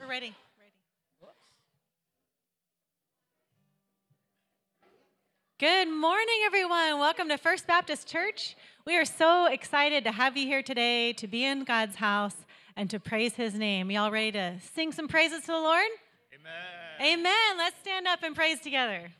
We're 0.00 0.08
ready. 0.08 0.34
Good 5.58 5.90
morning, 5.90 6.36
everyone. 6.46 6.98
Welcome 6.98 7.28
to 7.28 7.36
First 7.36 7.66
Baptist 7.66 8.08
Church. 8.08 8.56
We 8.86 8.96
are 8.96 9.04
so 9.04 9.44
excited 9.46 10.04
to 10.04 10.12
have 10.12 10.38
you 10.38 10.46
here 10.46 10.62
today 10.62 11.12
to 11.14 11.26
be 11.26 11.44
in 11.44 11.64
God's 11.64 11.96
house 11.96 12.36
and 12.76 12.88
to 12.88 12.98
praise 12.98 13.34
his 13.34 13.52
name. 13.52 13.90
Y'all 13.90 14.10
ready 14.10 14.32
to 14.32 14.54
sing 14.74 14.92
some 14.92 15.06
praises 15.06 15.42
to 15.42 15.48
the 15.48 15.52
Lord? 15.52 15.84
Amen. 16.34 17.18
Amen. 17.18 17.58
Let's 17.58 17.76
stand 17.80 18.06
up 18.06 18.22
and 18.22 18.34
praise 18.34 18.60
together. 18.60 19.10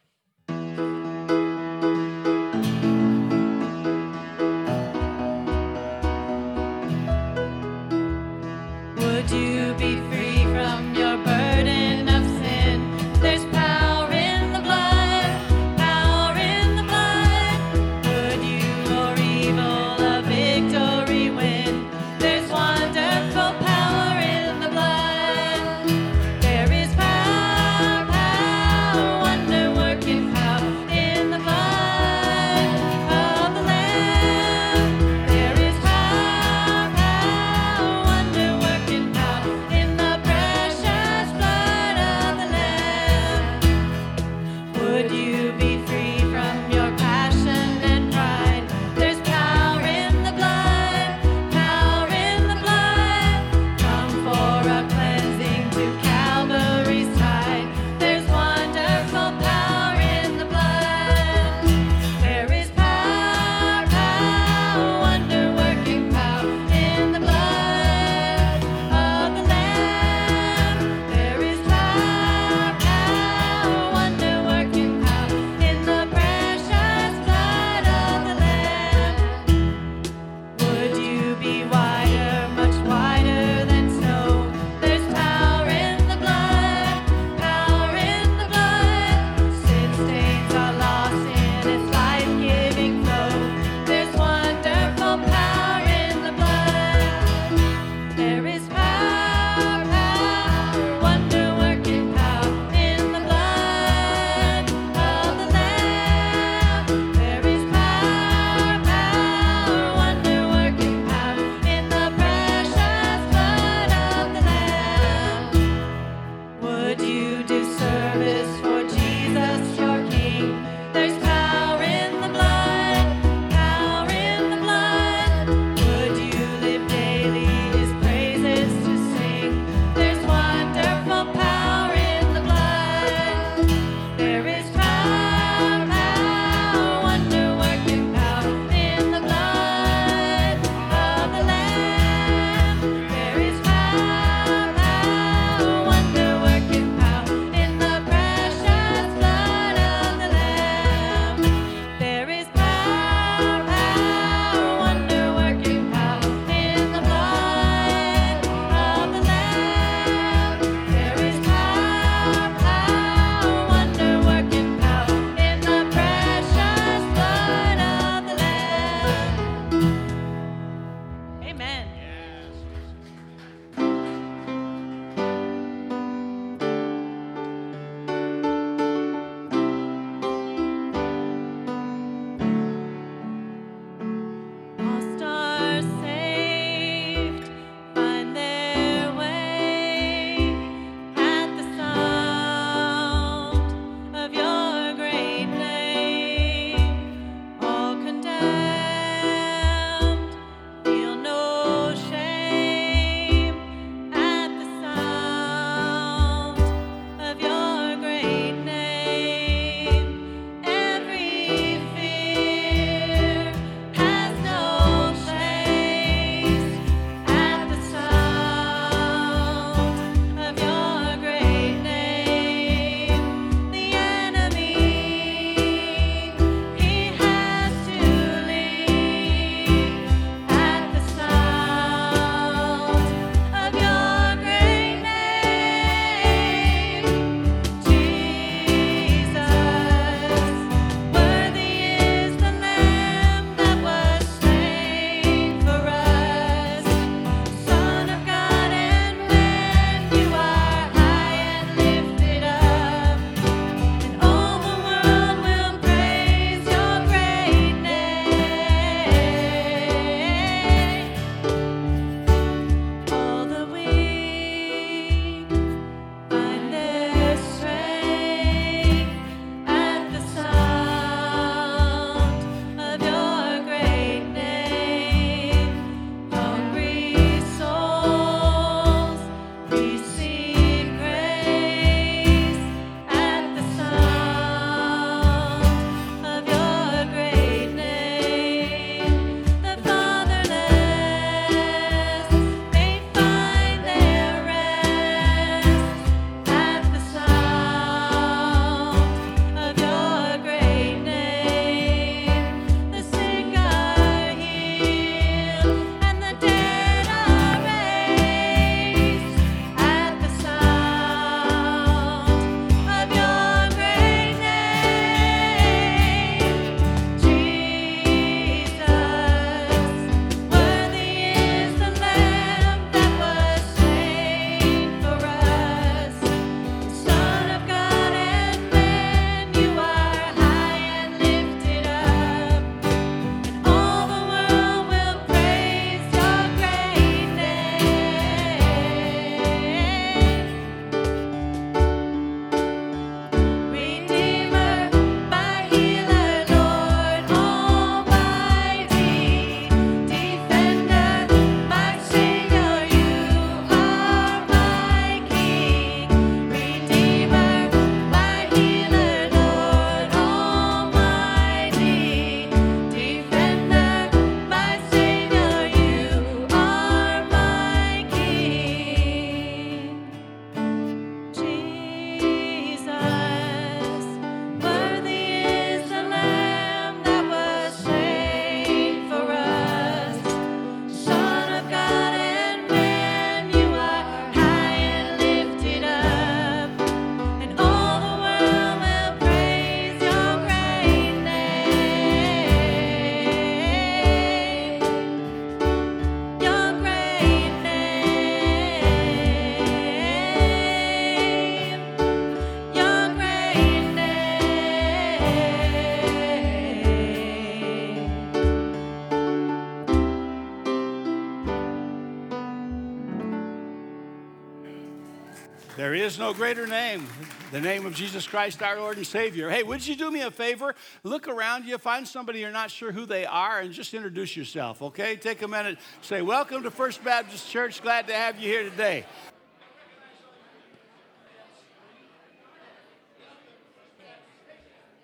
Is 416.15 416.21
no 416.21 416.33
greater 416.33 416.65
name, 416.67 417.05
the 417.51 417.61
name 417.61 417.85
of 417.87 417.93
Jesus 417.93 418.25
Christ, 418.25 418.63
our 418.63 418.79
Lord 418.79 418.99
and 418.99 419.07
Savior. 419.07 419.51
Hey, 419.51 419.65
would 419.65 419.85
you 419.85 419.97
do 419.97 420.13
me 420.13 420.21
a 420.21 420.31
favor? 420.31 420.77
Look 421.03 421.27
around 421.27 421.65
you, 421.65 421.77
find 421.77 422.07
somebody 422.07 422.39
you're 422.39 422.53
not 422.53 422.71
sure 422.71 422.93
who 422.93 423.05
they 423.05 423.27
are, 423.27 423.59
and 423.59 423.73
just 423.73 423.93
introduce 423.95 424.37
yourself, 424.37 424.81
okay? 424.81 425.17
Take 425.17 425.43
a 425.43 425.49
minute, 425.49 425.77
say, 426.03 426.23
Welcome 426.23 426.63
to 426.63 426.71
First 426.71 427.03
Baptist 427.03 427.51
Church. 427.51 427.83
Glad 427.83 428.07
to 428.07 428.15
have 428.15 428.39
you 428.39 428.49
here 428.49 428.63
today. 428.63 429.05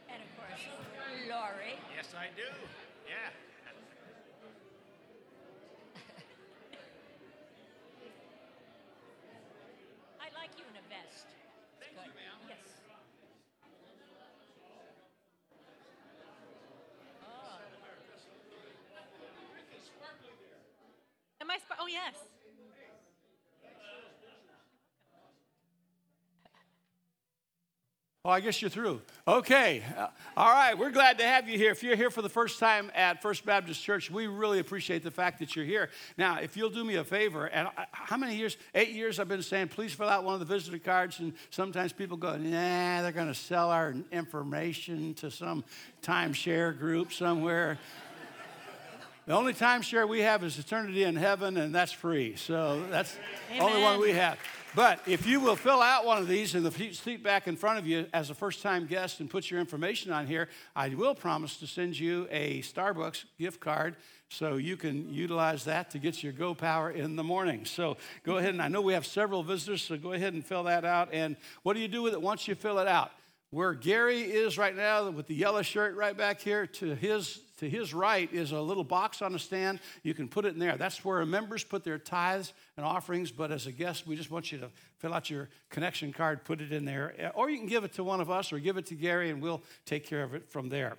And 0.09 0.23
of 0.23 0.29
course, 0.37 0.61
Lori. 1.29 1.75
Yes, 1.97 2.15
I 2.17 2.27
do. 2.37 2.43
Yeah. 3.09 3.15
I 10.21 10.29
like 10.39 10.51
you 10.57 10.65
in 10.71 10.77
a 10.77 10.85
vest. 10.89 11.27
Thank 11.81 11.93
you, 12.07 12.13
ma'am. 12.15 12.39
Yes. 12.49 12.59
Oh. 17.25 17.59
Am 21.41 21.51
I? 21.51 21.57
Sp- 21.59 21.81
oh 21.81 21.87
yes. 21.87 22.15
I 28.31 28.41
guess 28.41 28.61
you're 28.63 28.71
through. 28.71 29.01
Okay. 29.27 29.83
Uh, 29.97 30.09
all 30.37 30.53
right. 30.53 30.77
We're 30.77 30.91
glad 30.91 31.19
to 31.19 31.25
have 31.25 31.49
you 31.49 31.59
here. 31.59 31.71
If 31.71 31.83
you're 31.83 31.97
here 31.97 32.11
for 32.11 32.23
the 32.23 32.29
first 32.29 32.59
time 32.59 32.91
at 32.95 33.21
First 33.23 33.45
Baptist 33.45 33.83
Church, 33.83 34.11
we 34.11 34.27
really 34.27 34.59
appreciate 34.59 35.03
the 35.03 35.11
fact 35.11 35.39
that 35.41 35.55
you're 35.57 35.65
here. 35.65 35.91
Now, 36.17 36.39
if 36.39 36.57
you'll 36.57 36.71
do 36.71 36.85
me 36.85 36.97
a 36.97 37.05
favor, 37.05 37.47
and 37.47 37.69
I, 37.77 37.87
how 37.93 38.17
many 38.17 38.37
years? 38.37 38.57
Eight 38.75 38.91
years 38.91 39.19
I've 39.19 39.29
been 39.29 39.43
saying, 39.43 39.69
please 39.69 39.93
fill 39.93 40.09
out 40.09 40.25
one 40.25 40.35
of 40.35 40.41
the 40.41 40.47
visitor 40.47 40.79
cards. 40.79 41.21
And 41.21 41.33
sometimes 41.51 41.93
people 41.93 42.17
go, 42.17 42.37
nah, 42.37 43.03
they're 43.03 43.13
going 43.13 43.29
to 43.29 43.35
sell 43.35 43.71
our 43.71 43.95
information 44.13 45.15
to 45.15 45.31
some 45.31 45.65
timeshare 46.03 46.79
group 46.79 47.13
somewhere. 47.13 47.79
The 49.27 49.37
only 49.37 49.55
timeshare 49.55 50.09
we 50.09 50.23
have 50.23 50.43
is 50.43 50.59
eternity 50.59 51.05
in 51.05 51.15
heaven, 51.15 51.57
and 51.57 51.73
that's 51.73 51.93
free. 51.93 52.35
So 52.37 52.83
that's 52.91 53.17
the 53.53 53.61
only 53.61 53.81
one 53.81 54.01
we 54.01 54.13
have. 54.13 54.39
But 54.75 55.01
if 55.05 55.27
you 55.27 55.41
will 55.41 55.57
fill 55.57 55.83
out 55.83 56.07
one 56.07 56.19
of 56.19 56.29
these 56.29 56.55
in 56.55 56.63
the 56.63 56.71
seat 56.71 57.25
back 57.25 57.49
in 57.49 57.57
front 57.57 57.81
of 57.81 57.89
you 57.89 58.07
as 58.15 58.31
a 58.31 58.35
first 58.35 58.63
time 58.63 58.87
guest 58.87 59.19
and 59.19 59.29
put 59.29 59.51
your 59.51 59.59
information 59.59 60.13
on 60.13 60.29
here, 60.29 60.49
I 60.77 60.91
will 60.91 61.17
promise 61.17 61.57
to 61.57 61.67
send 61.67 61.99
you 61.99 62.29
a 62.31 62.61
Starbucks 62.61 63.25
gift 63.37 63.59
card 63.59 63.97
so 64.29 64.57
you 64.57 64.77
can 64.77 65.13
utilize 65.13 65.65
that 65.65 65.91
to 65.91 65.99
get 65.99 66.23
your 66.23 66.33
go 66.33 66.55
power 66.55 66.89
in 66.89 67.17
the 67.17 67.25
morning. 67.25 67.65
So 67.65 67.97
go 68.23 68.37
ahead 68.37 68.51
and 68.51 68.63
I 68.63 68.69
know 68.69 68.81
we 68.81 68.93
have 68.93 69.07
several 69.07 69.43
visitors, 69.43 69.83
so 69.83 69.97
go 69.97 70.13
ahead 70.13 70.35
and 70.35 70.47
fill 70.47 70.63
that 70.65 70.85
out. 70.85 71.09
And 71.13 71.37
what 71.65 71.75
do 71.75 71.81
you 71.81 71.89
do 71.89 72.03
with 72.03 72.13
it 72.13 72.23
once 72.23 72.47
you 72.47 72.55
fill 72.55 72.79
it 72.79 72.87
out? 72.87 73.11
Where 73.51 73.75
Gary 73.75 74.21
is 74.21 74.57
right 74.57 74.77
now 74.77 75.11
with 75.11 75.27
the 75.27 75.35
yellow 75.35 75.63
shirt 75.63 75.97
right 75.97 76.17
back 76.17 76.41
here 76.41 76.67
to 76.67 76.95
his 76.95 77.41
to 77.61 77.69
his 77.69 77.95
right 77.95 78.33
is 78.33 78.53
a 78.53 78.61
little 78.61 78.85
box 78.85 79.23
on 79.23 79.35
a 79.35 79.39
stand. 79.39 79.81
You 80.03 80.13
can 80.13 80.29
put 80.29 80.45
it 80.45 80.55
in 80.55 80.59
there. 80.59 80.77
That's 80.77 81.05
where 81.05 81.25
members 81.25 81.63
put 81.63 81.85
their 81.85 81.99
tithes 81.99 82.53
and 82.77 82.85
offerings, 82.85 83.31
but 83.31 83.53
as 83.53 83.67
a 83.67 83.73
guest, 83.73 84.07
we 84.07 84.17
just 84.17 84.31
want 84.31 84.51
you 84.51 84.59
to 84.59 84.71
fill 84.99 85.15
out 85.15 85.31
your 85.31 85.49
connection 85.69 86.13
card, 86.13 86.45
put 86.45 86.61
it 86.61 86.73
in 86.73 86.85
there, 86.85 87.33
or 87.35 87.49
you 87.49 87.59
can 87.59 87.67
give 87.67 87.85
it 87.85 87.93
to 87.95 88.05
one 88.05 88.21
of 88.21 88.31
us 88.31 88.53
or 88.53 88.59
give 88.59 88.77
it 88.77 88.87
to 88.87 88.95
Gary 88.95 89.31
and 89.31 89.41
we'll 89.41 89.63
take 89.87 90.05
care 90.05 90.23
of 90.23 90.35
it 90.35 90.49
from 90.51 90.69
there. 90.69 90.97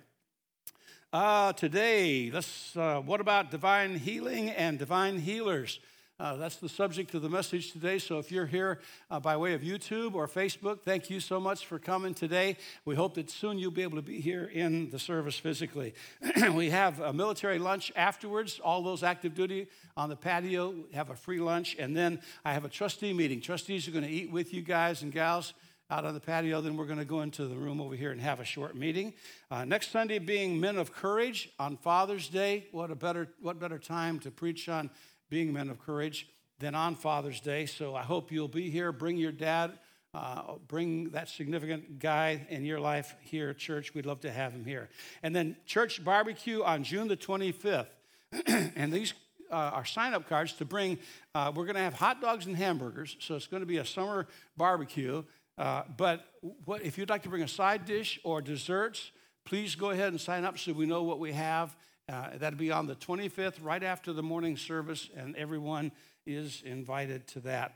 Uh, 1.12 1.52
today, 1.52 2.30
let's, 2.32 2.74
uh, 2.76 3.00
what 3.00 3.20
about 3.20 3.50
divine 3.50 3.98
healing 3.98 4.48
and 4.48 4.78
divine 4.78 5.18
healers? 5.18 5.78
Uh, 6.22 6.36
that's 6.36 6.58
the 6.58 6.68
subject 6.68 7.12
of 7.14 7.22
the 7.22 7.28
message 7.28 7.72
today. 7.72 7.98
So 7.98 8.20
if 8.20 8.30
you're 8.30 8.46
here 8.46 8.78
uh, 9.10 9.18
by 9.18 9.36
way 9.36 9.54
of 9.54 9.62
YouTube 9.62 10.14
or 10.14 10.28
Facebook, 10.28 10.82
thank 10.82 11.10
you 11.10 11.18
so 11.18 11.40
much 11.40 11.66
for 11.66 11.80
coming 11.80 12.14
today. 12.14 12.58
We 12.84 12.94
hope 12.94 13.14
that 13.14 13.28
soon 13.28 13.58
you'll 13.58 13.72
be 13.72 13.82
able 13.82 13.96
to 13.96 14.02
be 14.02 14.20
here 14.20 14.44
in 14.44 14.88
the 14.90 15.00
service 15.00 15.36
physically. 15.36 15.94
we 16.54 16.70
have 16.70 17.00
a 17.00 17.12
military 17.12 17.58
lunch 17.58 17.90
afterwards. 17.96 18.60
All 18.62 18.82
those 18.84 19.02
active 19.02 19.34
duty 19.34 19.66
on 19.96 20.10
the 20.10 20.14
patio 20.14 20.76
have 20.94 21.10
a 21.10 21.16
free 21.16 21.40
lunch. 21.40 21.74
And 21.76 21.96
then 21.96 22.20
I 22.44 22.52
have 22.52 22.64
a 22.64 22.68
trustee 22.68 23.12
meeting. 23.12 23.40
Trustees 23.40 23.88
are 23.88 23.90
going 23.90 24.04
to 24.04 24.10
eat 24.10 24.30
with 24.30 24.54
you 24.54 24.62
guys 24.62 25.02
and 25.02 25.10
gals 25.10 25.54
out 25.90 26.04
on 26.04 26.14
the 26.14 26.20
patio. 26.20 26.60
Then 26.60 26.76
we're 26.76 26.86
going 26.86 27.00
to 27.00 27.04
go 27.04 27.22
into 27.22 27.48
the 27.48 27.56
room 27.56 27.80
over 27.80 27.96
here 27.96 28.12
and 28.12 28.20
have 28.20 28.38
a 28.38 28.44
short 28.44 28.76
meeting. 28.76 29.12
Uh, 29.50 29.64
next 29.64 29.90
Sunday 29.90 30.20
being 30.20 30.60
Men 30.60 30.78
of 30.78 30.92
Courage 30.92 31.50
on 31.58 31.76
Father's 31.76 32.28
Day. 32.28 32.68
What 32.70 32.92
a 32.92 32.94
better 32.94 33.26
what 33.40 33.58
better 33.58 33.80
time 33.80 34.20
to 34.20 34.30
preach 34.30 34.68
on 34.68 34.88
being 35.32 35.50
men 35.50 35.70
of 35.70 35.80
courage 35.80 36.28
than 36.58 36.74
on 36.74 36.94
Father's 36.94 37.40
Day. 37.40 37.64
So 37.64 37.94
I 37.94 38.02
hope 38.02 38.30
you'll 38.30 38.48
be 38.48 38.68
here. 38.68 38.92
Bring 38.92 39.16
your 39.16 39.32
dad. 39.32 39.72
Uh, 40.12 40.56
bring 40.68 41.08
that 41.12 41.26
significant 41.30 41.98
guy 41.98 42.46
in 42.50 42.66
your 42.66 42.78
life 42.78 43.16
here 43.22 43.48
at 43.48 43.56
church. 43.56 43.94
We'd 43.94 44.04
love 44.04 44.20
to 44.20 44.30
have 44.30 44.52
him 44.52 44.66
here. 44.66 44.90
And 45.22 45.34
then 45.34 45.56
church 45.64 46.04
barbecue 46.04 46.62
on 46.62 46.84
June 46.84 47.08
the 47.08 47.16
25th. 47.16 47.86
and 48.76 48.92
these 48.92 49.14
uh, 49.50 49.54
are 49.54 49.86
sign 49.86 50.12
up 50.12 50.28
cards 50.28 50.52
to 50.56 50.66
bring. 50.66 50.98
Uh, 51.34 51.50
we're 51.54 51.64
going 51.64 51.76
to 51.76 51.80
have 51.80 51.94
hot 51.94 52.20
dogs 52.20 52.44
and 52.44 52.54
hamburgers. 52.54 53.16
So 53.18 53.34
it's 53.34 53.46
going 53.46 53.62
to 53.62 53.66
be 53.66 53.78
a 53.78 53.86
summer 53.86 54.26
barbecue. 54.58 55.22
Uh, 55.56 55.84
but 55.96 56.26
what, 56.66 56.82
if 56.82 56.98
you'd 56.98 57.08
like 57.08 57.22
to 57.22 57.30
bring 57.30 57.42
a 57.42 57.48
side 57.48 57.86
dish 57.86 58.20
or 58.22 58.42
desserts, 58.42 59.12
please 59.46 59.76
go 59.76 59.88
ahead 59.88 60.08
and 60.08 60.20
sign 60.20 60.44
up 60.44 60.58
so 60.58 60.74
we 60.74 60.84
know 60.84 61.04
what 61.04 61.18
we 61.18 61.32
have. 61.32 61.74
Uh, 62.12 62.28
that'll 62.36 62.58
be 62.58 62.70
on 62.70 62.86
the 62.86 62.94
25th, 62.94 63.54
right 63.62 63.82
after 63.82 64.12
the 64.12 64.22
morning 64.22 64.54
service, 64.58 65.08
and 65.16 65.34
everyone 65.34 65.90
is 66.26 66.62
invited 66.66 67.26
to 67.26 67.40
that. 67.40 67.74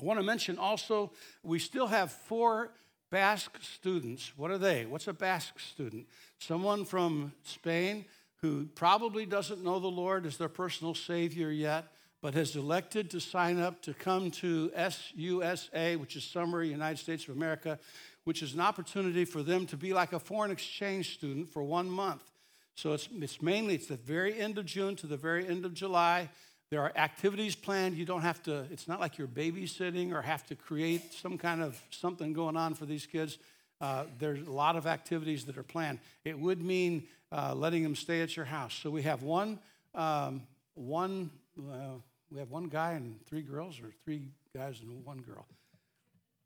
I 0.00 0.04
want 0.04 0.18
to 0.18 0.24
mention 0.24 0.58
also, 0.58 1.12
we 1.44 1.60
still 1.60 1.86
have 1.86 2.10
four 2.10 2.72
Basque 3.10 3.56
students. 3.62 4.32
What 4.36 4.50
are 4.50 4.58
they? 4.58 4.84
What's 4.84 5.06
a 5.06 5.12
Basque 5.12 5.60
student? 5.60 6.08
Someone 6.40 6.84
from 6.84 7.32
Spain 7.44 8.04
who 8.40 8.66
probably 8.74 9.26
doesn't 9.26 9.62
know 9.62 9.78
the 9.78 9.86
Lord 9.86 10.26
as 10.26 10.38
their 10.38 10.48
personal 10.48 10.94
Savior 10.94 11.50
yet, 11.50 11.84
but 12.20 12.34
has 12.34 12.56
elected 12.56 13.10
to 13.10 13.20
sign 13.20 13.60
up 13.60 13.80
to 13.82 13.94
come 13.94 14.32
to 14.32 14.72
SUSA, 14.74 16.00
which 16.00 16.16
is 16.16 16.24
Summer 16.24 16.64
United 16.64 16.98
States 16.98 17.28
of 17.28 17.36
America, 17.36 17.78
which 18.24 18.42
is 18.42 18.54
an 18.54 18.60
opportunity 18.60 19.24
for 19.24 19.44
them 19.44 19.66
to 19.66 19.76
be 19.76 19.92
like 19.92 20.12
a 20.12 20.18
foreign 20.18 20.50
exchange 20.50 21.14
student 21.14 21.52
for 21.52 21.62
one 21.62 21.88
month. 21.88 22.31
So 22.74 22.92
it's, 22.94 23.08
it's 23.20 23.42
mainly 23.42 23.74
it's 23.74 23.86
the 23.86 23.96
very 23.96 24.38
end 24.38 24.58
of 24.58 24.66
June 24.66 24.96
to 24.96 25.06
the 25.06 25.16
very 25.16 25.46
end 25.46 25.64
of 25.64 25.74
July. 25.74 26.28
There 26.70 26.80
are 26.80 26.92
activities 26.96 27.54
planned. 27.54 27.96
You 27.96 28.06
don't 28.06 28.22
have 28.22 28.42
to, 28.44 28.66
it's 28.70 28.88
not 28.88 28.98
like 28.98 29.18
you're 29.18 29.28
babysitting 29.28 30.12
or 30.12 30.22
have 30.22 30.46
to 30.46 30.54
create 30.54 31.12
some 31.12 31.36
kind 31.36 31.62
of 31.62 31.80
something 31.90 32.32
going 32.32 32.56
on 32.56 32.74
for 32.74 32.86
these 32.86 33.04
kids. 33.04 33.38
Uh, 33.80 34.04
there's 34.18 34.46
a 34.46 34.50
lot 34.50 34.76
of 34.76 34.86
activities 34.86 35.44
that 35.44 35.58
are 35.58 35.62
planned. 35.62 35.98
It 36.24 36.38
would 36.38 36.62
mean 36.62 37.04
uh, 37.30 37.54
letting 37.54 37.82
them 37.82 37.94
stay 37.94 38.22
at 38.22 38.36
your 38.36 38.46
house. 38.46 38.74
So 38.74 38.90
we 38.90 39.02
have 39.02 39.22
one, 39.22 39.58
um, 39.94 40.42
one, 40.74 41.30
uh, 41.58 41.98
we 42.30 42.38
have 42.38 42.50
one 42.50 42.68
guy 42.68 42.92
and 42.92 43.18
three 43.26 43.42
girls, 43.42 43.78
or 43.80 43.90
three 44.04 44.28
guys 44.56 44.80
and 44.80 45.04
one 45.04 45.18
girl. 45.18 45.46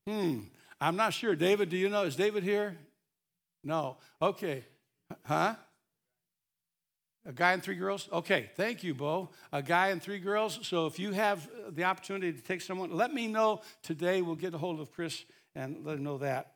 Hmm. 0.09 0.41
I'm 0.81 0.97
not 0.97 1.13
sure. 1.13 1.35
David, 1.37 1.69
do 1.69 1.77
you 1.77 1.89
know? 1.89 2.03
Is 2.03 2.17
David 2.17 2.43
here? 2.43 2.77
No. 3.63 3.97
Okay. 4.21 4.65
Huh? 5.25 5.55
A 7.29 7.33
guy 7.33 7.55
and 7.55 7.63
three 7.63 7.75
girls? 7.75 8.09
Okay, 8.13 8.51
thank 8.55 8.85
you, 8.85 8.95
Bo. 8.95 9.31
A 9.53 9.61
guy 9.61 9.89
and 9.89 10.01
three 10.01 10.21
girls. 10.21 10.61
So 10.63 10.87
if 10.87 11.01
you 11.01 11.11
have 11.11 11.49
the 11.71 11.83
opportunity 11.83 12.33
to 12.33 12.41
take 12.41 12.61
someone, 12.61 12.93
let 12.93 13.13
me 13.13 13.27
know 13.27 13.63
today. 13.83 14.23
We'll 14.23 14.37
get 14.37 14.55
a 14.55 14.59
hold 14.59 14.79
of 14.79 14.93
Chris 14.93 15.25
and 15.57 15.85
let 15.85 15.97
him 15.97 16.05
know 16.05 16.19
that. 16.19 16.53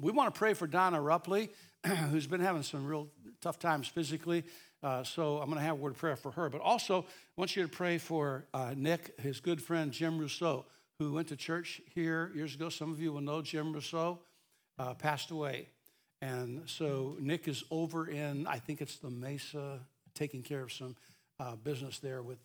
We 0.00 0.12
want 0.12 0.32
to 0.32 0.38
pray 0.38 0.54
for 0.54 0.68
Donna 0.68 0.98
Rupley, 0.98 1.48
who's 2.10 2.28
been 2.28 2.40
having 2.40 2.62
some 2.62 2.86
real 2.86 3.08
tough 3.40 3.58
times 3.58 3.88
physically. 3.88 4.44
Uh, 4.84 5.02
so 5.02 5.38
I'm 5.38 5.46
going 5.46 5.58
to 5.58 5.64
have 5.64 5.74
a 5.78 5.80
word 5.80 5.94
of 5.94 5.98
prayer 5.98 6.16
for 6.16 6.30
her. 6.30 6.48
But 6.48 6.60
also, 6.60 7.02
I 7.02 7.04
want 7.36 7.56
you 7.56 7.62
to 7.62 7.68
pray 7.68 7.98
for 7.98 8.46
uh, 8.54 8.74
Nick, 8.76 9.18
his 9.20 9.40
good 9.40 9.60
friend 9.60 9.90
Jim 9.90 10.16
Rousseau, 10.16 10.64
who 11.00 11.12
went 11.12 11.26
to 11.28 11.36
church 11.36 11.82
here 11.92 12.30
years 12.36 12.54
ago. 12.54 12.68
Some 12.68 12.92
of 12.92 13.00
you 13.00 13.12
will 13.12 13.20
know 13.20 13.42
Jim 13.42 13.72
Rousseau, 13.72 14.20
uh, 14.78 14.94
passed 14.94 15.32
away. 15.32 15.68
And 16.22 16.62
so 16.66 17.16
Nick 17.18 17.48
is 17.48 17.64
over 17.72 18.08
in, 18.08 18.46
I 18.46 18.60
think 18.60 18.80
it's 18.80 18.96
the 18.98 19.10
Mesa, 19.10 19.80
taking 20.14 20.42
care 20.42 20.62
of 20.62 20.72
some 20.72 20.94
uh, 21.40 21.56
business 21.56 21.98
there 21.98 22.22
with, 22.22 22.38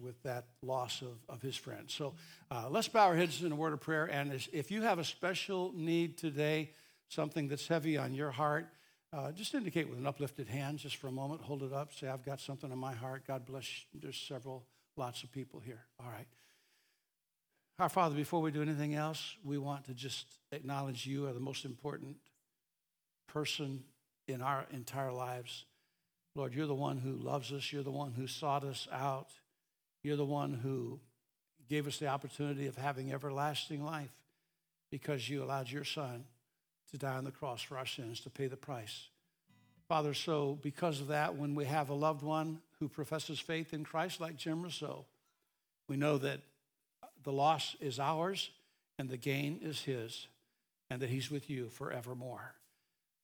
with 0.00 0.22
that 0.22 0.44
loss 0.62 1.02
of, 1.02 1.18
of 1.28 1.42
his 1.42 1.56
friend. 1.56 1.90
So 1.90 2.14
uh, 2.48 2.68
let's 2.70 2.86
bow 2.86 3.06
our 3.06 3.16
heads 3.16 3.42
in 3.42 3.50
a 3.50 3.56
word 3.56 3.72
of 3.72 3.80
prayer. 3.80 4.04
And 4.04 4.32
if 4.52 4.70
you 4.70 4.82
have 4.82 5.00
a 5.00 5.04
special 5.04 5.72
need 5.74 6.16
today, 6.16 6.70
something 7.08 7.48
that's 7.48 7.66
heavy 7.66 7.98
on 7.98 8.14
your 8.14 8.30
heart, 8.30 8.68
uh, 9.12 9.32
just 9.32 9.52
indicate 9.52 9.88
with 9.90 9.98
an 9.98 10.06
uplifted 10.06 10.46
hand 10.46 10.78
just 10.78 10.96
for 10.96 11.08
a 11.08 11.12
moment. 11.12 11.40
Hold 11.42 11.64
it 11.64 11.72
up. 11.72 11.92
Say, 11.92 12.06
I've 12.06 12.24
got 12.24 12.40
something 12.40 12.70
on 12.70 12.78
my 12.78 12.94
heart. 12.94 13.24
God 13.26 13.46
bless 13.46 13.68
you. 13.92 14.00
There's 14.00 14.16
several, 14.16 14.64
lots 14.96 15.24
of 15.24 15.32
people 15.32 15.58
here. 15.58 15.86
All 15.98 16.10
right. 16.10 16.26
Our 17.80 17.88
Father, 17.88 18.14
before 18.14 18.40
we 18.40 18.52
do 18.52 18.62
anything 18.62 18.94
else, 18.94 19.34
we 19.42 19.58
want 19.58 19.86
to 19.86 19.94
just 19.94 20.26
acknowledge 20.52 21.04
you 21.04 21.26
are 21.26 21.32
the 21.32 21.40
most 21.40 21.64
important 21.64 22.16
person 23.34 23.84
in 24.26 24.40
our 24.40 24.64
entire 24.72 25.12
lives. 25.12 25.64
Lord, 26.34 26.54
you're 26.54 26.66
the 26.66 26.74
one 26.74 26.98
who 26.98 27.12
loves 27.12 27.52
us. 27.52 27.72
You're 27.72 27.82
the 27.82 27.90
one 27.90 28.12
who 28.12 28.26
sought 28.26 28.64
us 28.64 28.88
out. 28.90 29.28
You're 30.02 30.16
the 30.16 30.24
one 30.24 30.54
who 30.54 31.00
gave 31.68 31.86
us 31.86 31.98
the 31.98 32.06
opportunity 32.06 32.66
of 32.66 32.76
having 32.76 33.12
everlasting 33.12 33.84
life. 33.84 34.12
because 34.90 35.28
you 35.28 35.42
allowed 35.42 35.68
your 35.68 35.82
son 35.82 36.22
to 36.88 36.96
die 36.96 37.16
on 37.16 37.24
the 37.24 37.30
cross 37.32 37.60
for 37.60 37.76
our 37.76 37.86
sins 37.86 38.20
to 38.20 38.30
pay 38.30 38.46
the 38.46 38.56
price. 38.56 39.08
Father, 39.88 40.14
so 40.14 40.56
because 40.62 41.00
of 41.00 41.08
that, 41.08 41.34
when 41.34 41.56
we 41.56 41.64
have 41.64 41.88
a 41.88 41.94
loved 41.94 42.22
one 42.22 42.60
who 42.78 42.88
professes 42.88 43.40
faith 43.40 43.74
in 43.74 43.82
Christ, 43.82 44.20
like 44.20 44.36
Jim 44.36 44.62
Rousseau, 44.62 45.04
we 45.88 45.96
know 45.96 46.16
that 46.18 46.40
the 47.24 47.32
loss 47.32 47.74
is 47.80 47.98
ours 47.98 48.50
and 48.98 49.08
the 49.08 49.16
gain 49.16 49.58
is 49.62 49.82
his, 49.82 50.28
and 50.90 51.02
that 51.02 51.10
he's 51.10 51.28
with 51.28 51.50
you 51.50 51.68
forevermore. 51.70 52.54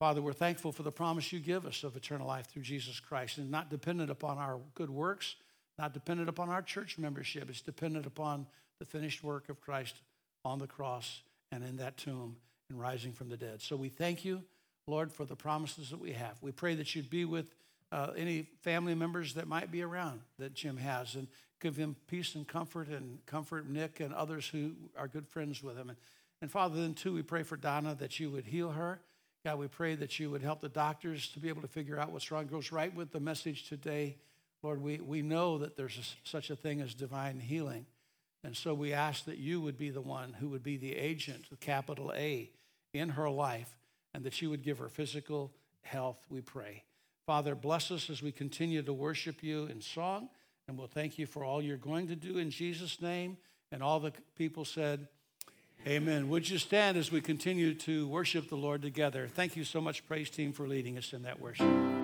Father, 0.00 0.23
we're 0.23 0.33
thankful 0.33 0.73
for 0.73 0.83
the 0.83 0.90
promise 0.90 1.30
you 1.30 1.40
give 1.40 1.66
us 1.66 1.85
of 1.85 1.95
eternal 1.95 2.26
life 2.26 2.47
through 2.47 2.62
Jesus 2.62 2.99
Christ 2.99 3.37
and 3.37 3.50
not 3.50 3.69
dependent 3.69 4.11
upon 4.11 4.38
our 4.38 4.59
good 4.75 4.88
works, 4.88 5.37
not 5.78 5.92
dependent 5.92 6.26
upon 6.30 6.49
our 6.49 6.62
church 6.62 6.97
membership. 6.97 7.50
It's 7.50 7.61
dependent 7.61 8.07
upon 8.07 8.47
the 8.78 8.87
finished 8.87 9.23
work 9.23 9.50
of 9.50 9.61
Christ 9.61 9.97
on 10.42 10.59
the 10.59 10.66
cross 10.66 11.21
and 11.52 11.62
in 11.62 11.76
that 11.76 11.99
tomb 11.99 12.37
and 12.71 12.80
rising 12.80 13.12
from 13.12 13.28
the 13.28 13.37
dead. 13.37 13.61
So 13.61 13.76
we 13.76 13.90
thank 13.90 14.25
you, 14.25 14.42
Lord, 14.87 15.12
for 15.12 15.26
the 15.26 15.37
promises 15.37 15.90
that 15.90 16.00
we 16.00 16.12
have. 16.12 16.38
We 16.40 16.52
pray 16.52 16.75
that 16.76 16.95
you'd 16.95 17.11
be 17.11 17.26
with 17.26 17.54
uh, 17.92 18.12
any 18.16 18.47
family 18.62 18.95
members 18.95 19.35
that 19.35 19.49
might 19.49 19.71
be 19.71 19.83
around 19.83 20.23
that 20.38 20.54
Jim 20.54 20.78
has 20.78 21.14
and 21.14 21.28
give 21.61 21.76
him 21.76 21.95
peace 22.07 22.37
and 22.37 22.49
comfort 22.49 22.88
and 22.88 23.19
comfort 23.26 23.69
Nick 23.69 24.00
and 24.00 24.14
others 24.14 24.49
who 24.49 24.73
are 24.97 25.09
good 25.09 25.28
friends 25.28 25.62
with 25.62 25.76
him. 25.76 25.90
And, 25.90 25.99
and 26.40 26.50
Father, 26.50 26.80
then 26.80 26.95
too, 26.95 27.12
we 27.12 27.21
pray 27.21 27.42
for 27.42 27.59
Donna 27.59 27.95
that 27.97 28.19
you 28.19 28.30
would 28.30 28.47
heal 28.47 28.71
her. 28.71 29.02
God, 29.44 29.59
we 29.59 29.68
pray 29.68 29.94
that 29.94 30.18
you 30.18 30.30
would 30.30 30.42
help 30.42 30.61
the 30.61 30.68
doctors 30.68 31.28
to 31.28 31.40
be 31.40 31.49
able 31.49 31.62
to 31.62 31.68
figure 31.68 31.99
out 31.99 32.12
what's 32.12 32.30
wrong. 32.30 32.47
Goes 32.47 32.73
right 32.73 32.94
with 32.94 33.11
the 33.11 33.20
message 33.20 33.68
today. 33.68 34.16
Lord, 34.62 34.82
we, 34.82 34.99
we 34.99 35.23
know 35.23 35.56
that 35.59 35.76
there's 35.76 35.97
a, 35.97 36.28
such 36.28 36.50
a 36.50 36.56
thing 36.56 36.82
as 36.82 36.92
divine 36.92 37.40
healing. 37.40 37.87
And 38.44 38.54
so 38.54 38.75
we 38.75 38.92
ask 38.92 39.25
that 39.25 39.38
you 39.38 39.61
would 39.62 39.78
be 39.78 39.88
the 39.88 40.00
one 40.02 40.35
who 40.35 40.49
would 40.50 40.62
be 40.62 40.76
the 40.76 40.94
agent, 40.94 41.47
the 41.50 41.56
capital 41.56 42.12
A, 42.14 42.50
in 42.92 43.11
her 43.11 43.30
life, 43.30 43.78
and 44.12 44.25
that 44.25 44.42
you 44.42 44.50
would 44.50 44.62
give 44.62 44.78
her 44.78 44.88
physical 44.88 45.52
health, 45.82 46.18
we 46.28 46.42
pray. 46.42 46.85
Father, 47.26 47.54
bless 47.54 47.90
us 47.90 48.11
as 48.11 48.23
we 48.23 48.32
continue 48.32 48.82
to 48.82 48.92
worship 48.92 49.42
you 49.42 49.66
in 49.66 49.80
song, 49.80 50.28
and 50.68 50.76
we'll 50.76 50.87
thank 50.87 51.18
you 51.18 51.26
for 51.26 51.44
all 51.44 51.62
you're 51.62 51.76
going 51.76 52.09
to 52.09 52.16
do 52.16 52.38
in 52.38 52.50
Jesus' 52.50 53.00
name. 53.00 53.38
And 53.73 53.82
all 53.82 54.00
the 54.00 54.12
people 54.37 54.64
said, 54.64 55.09
Amen. 55.87 56.28
Would 56.28 56.50
you 56.50 56.58
stand 56.58 56.99
as 56.99 57.10
we 57.10 57.20
continue 57.20 57.75
to 57.75 58.06
worship 58.06 58.49
the 58.49 58.56
Lord 58.56 58.82
together? 58.82 59.28
Thank 59.28 59.56
you 59.56 59.64
so 59.64 59.80
much, 59.80 60.06
praise 60.06 60.28
team, 60.28 60.52
for 60.52 60.68
leading 60.68 60.99
us 60.99 61.12
in 61.12 61.22
that 61.22 61.40
worship. 61.40 62.00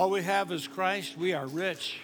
All 0.00 0.08
we 0.08 0.22
have 0.22 0.50
is 0.50 0.66
Christ, 0.66 1.18
we 1.18 1.34
are 1.34 1.46
rich. 1.46 2.00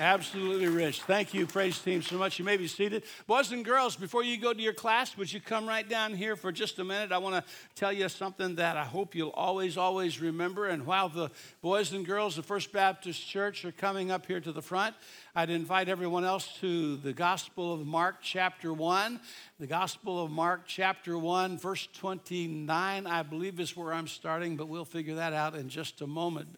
Absolutely 0.00 0.66
rich. 0.66 1.02
Thank 1.02 1.32
you, 1.32 1.46
praise 1.46 1.78
team, 1.78 2.02
so 2.02 2.18
much. 2.18 2.36
You 2.40 2.44
may 2.44 2.56
be 2.56 2.66
seated. 2.66 3.04
Boys 3.28 3.52
and 3.52 3.64
girls, 3.64 3.94
before 3.94 4.24
you 4.24 4.38
go 4.38 4.52
to 4.52 4.60
your 4.60 4.72
class, 4.72 5.16
would 5.16 5.32
you 5.32 5.40
come 5.40 5.64
right 5.64 5.88
down 5.88 6.14
here 6.14 6.34
for 6.34 6.50
just 6.50 6.80
a 6.80 6.84
minute? 6.84 7.12
I 7.12 7.18
want 7.18 7.36
to 7.36 7.52
tell 7.76 7.92
you 7.92 8.08
something 8.08 8.56
that 8.56 8.76
I 8.76 8.82
hope 8.82 9.14
you'll 9.14 9.30
always, 9.30 9.76
always 9.76 10.20
remember. 10.20 10.66
And 10.66 10.84
while 10.84 11.08
the 11.08 11.30
boys 11.62 11.92
and 11.92 12.04
girls 12.04 12.38
of 12.38 12.44
First 12.44 12.72
Baptist 12.72 13.24
Church 13.24 13.64
are 13.64 13.70
coming 13.70 14.10
up 14.10 14.26
here 14.26 14.40
to 14.40 14.50
the 14.50 14.60
front, 14.60 14.96
I'd 15.36 15.48
invite 15.48 15.88
everyone 15.88 16.24
else 16.24 16.58
to 16.58 16.96
the 16.96 17.12
Gospel 17.12 17.72
of 17.72 17.86
Mark, 17.86 18.16
chapter 18.20 18.72
1. 18.72 19.20
The 19.60 19.68
Gospel 19.68 20.24
of 20.24 20.32
Mark, 20.32 20.62
chapter 20.66 21.16
1, 21.16 21.56
verse 21.56 21.86
29, 21.98 23.06
I 23.06 23.22
believe 23.22 23.60
is 23.60 23.76
where 23.76 23.92
I'm 23.92 24.08
starting, 24.08 24.56
but 24.56 24.66
we'll 24.66 24.84
figure 24.84 25.14
that 25.14 25.32
out 25.34 25.54
in 25.54 25.68
just 25.68 26.00
a 26.00 26.06
moment. 26.08 26.48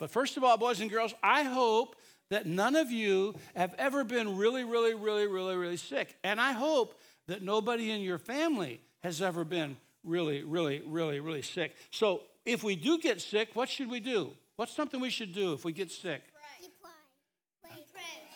But 0.00 0.10
first 0.10 0.36
of 0.36 0.42
all, 0.42 0.56
boys 0.56 0.80
and 0.80 0.90
girls, 0.90 1.14
I 1.22 1.44
hope 1.44 1.94
that 2.30 2.46
none 2.46 2.74
of 2.74 2.90
you 2.90 3.34
have 3.54 3.74
ever 3.78 4.02
been 4.02 4.36
really, 4.36 4.64
really, 4.64 4.94
really, 4.94 5.26
really, 5.26 5.54
really 5.56 5.76
sick. 5.76 6.16
And 6.24 6.40
I 6.40 6.52
hope 6.52 6.98
that 7.28 7.42
nobody 7.42 7.90
in 7.90 8.00
your 8.00 8.18
family 8.18 8.80
has 9.02 9.20
ever 9.20 9.44
been 9.44 9.76
really, 10.02 10.42
really, 10.42 10.82
really, 10.86 11.20
really 11.20 11.42
sick. 11.42 11.76
So 11.90 12.22
if 12.46 12.64
we 12.64 12.76
do 12.76 12.98
get 12.98 13.20
sick, 13.20 13.50
what 13.54 13.68
should 13.68 13.90
we 13.90 14.00
do? 14.00 14.32
What's 14.56 14.74
something 14.74 15.00
we 15.00 15.10
should 15.10 15.34
do 15.34 15.52
if 15.52 15.64
we 15.64 15.72
get 15.72 15.90
sick? 15.90 16.22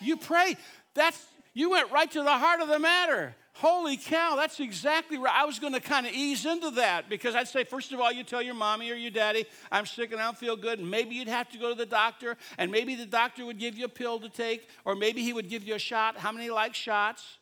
You 0.01 0.17
pray. 0.19 0.57
That's 0.95 1.25
you 1.55 1.71
went 1.71 1.91
right 1.91 2.11
to 2.11 2.23
the 2.23 2.31
heart 2.31 2.61
of 2.61 2.69
the 2.69 2.79
matter. 2.79 3.35
Holy 3.59 3.97
cow, 3.97 4.35
that's 4.35 4.59
exactly 4.59 5.17
right. 5.17 5.33
I 5.33 5.45
was 5.45 5.61
going 5.61 5.75
to 5.75 5.81
kind 5.81 6.07
of 6.07 6.13
ease 6.13 6.45
into 6.45 6.73
that 6.73 7.09
because 7.09 7.37
I'd 7.37 7.47
say, 7.47 7.63
first 7.63 7.93
of 7.93 8.01
all, 8.01 8.11
you 8.11 8.25
tell 8.25 8.43
your 8.43 8.55
mommy 8.55 8.91
or 8.91 8.97
your 8.97 9.13
daddy, 9.13 9.47
I'm 9.71 9.87
sick 9.87 10.11
and 10.11 10.21
I 10.21 10.25
don't 10.25 10.37
feel 10.37 10.57
good. 10.57 10.81
And 10.81 10.91
maybe 10.91 11.15
you'd 11.15 11.29
have 11.29 11.49
to 11.51 11.59
go 11.59 11.69
to 11.69 11.75
the 11.77 11.87
doctor, 11.87 12.37
and 12.59 12.73
maybe 12.73 12.97
the 12.97 13.07
doctor 13.07 13.47
would 13.47 13.61
give 13.61 13.79
you 13.79 13.85
a 13.85 13.89
pill 13.89 14.19
to 14.19 14.29
take, 14.29 14.69
or 14.85 14.97
maybe 14.97 15.23
he 15.23 15.33
would 15.33 15.49
give 15.49 15.63
you 15.63 15.77
a 15.77 15.79
shot. 15.79 16.17
How 16.17 16.33
many 16.33 16.51
like 16.51 16.75
shots? 16.75 17.39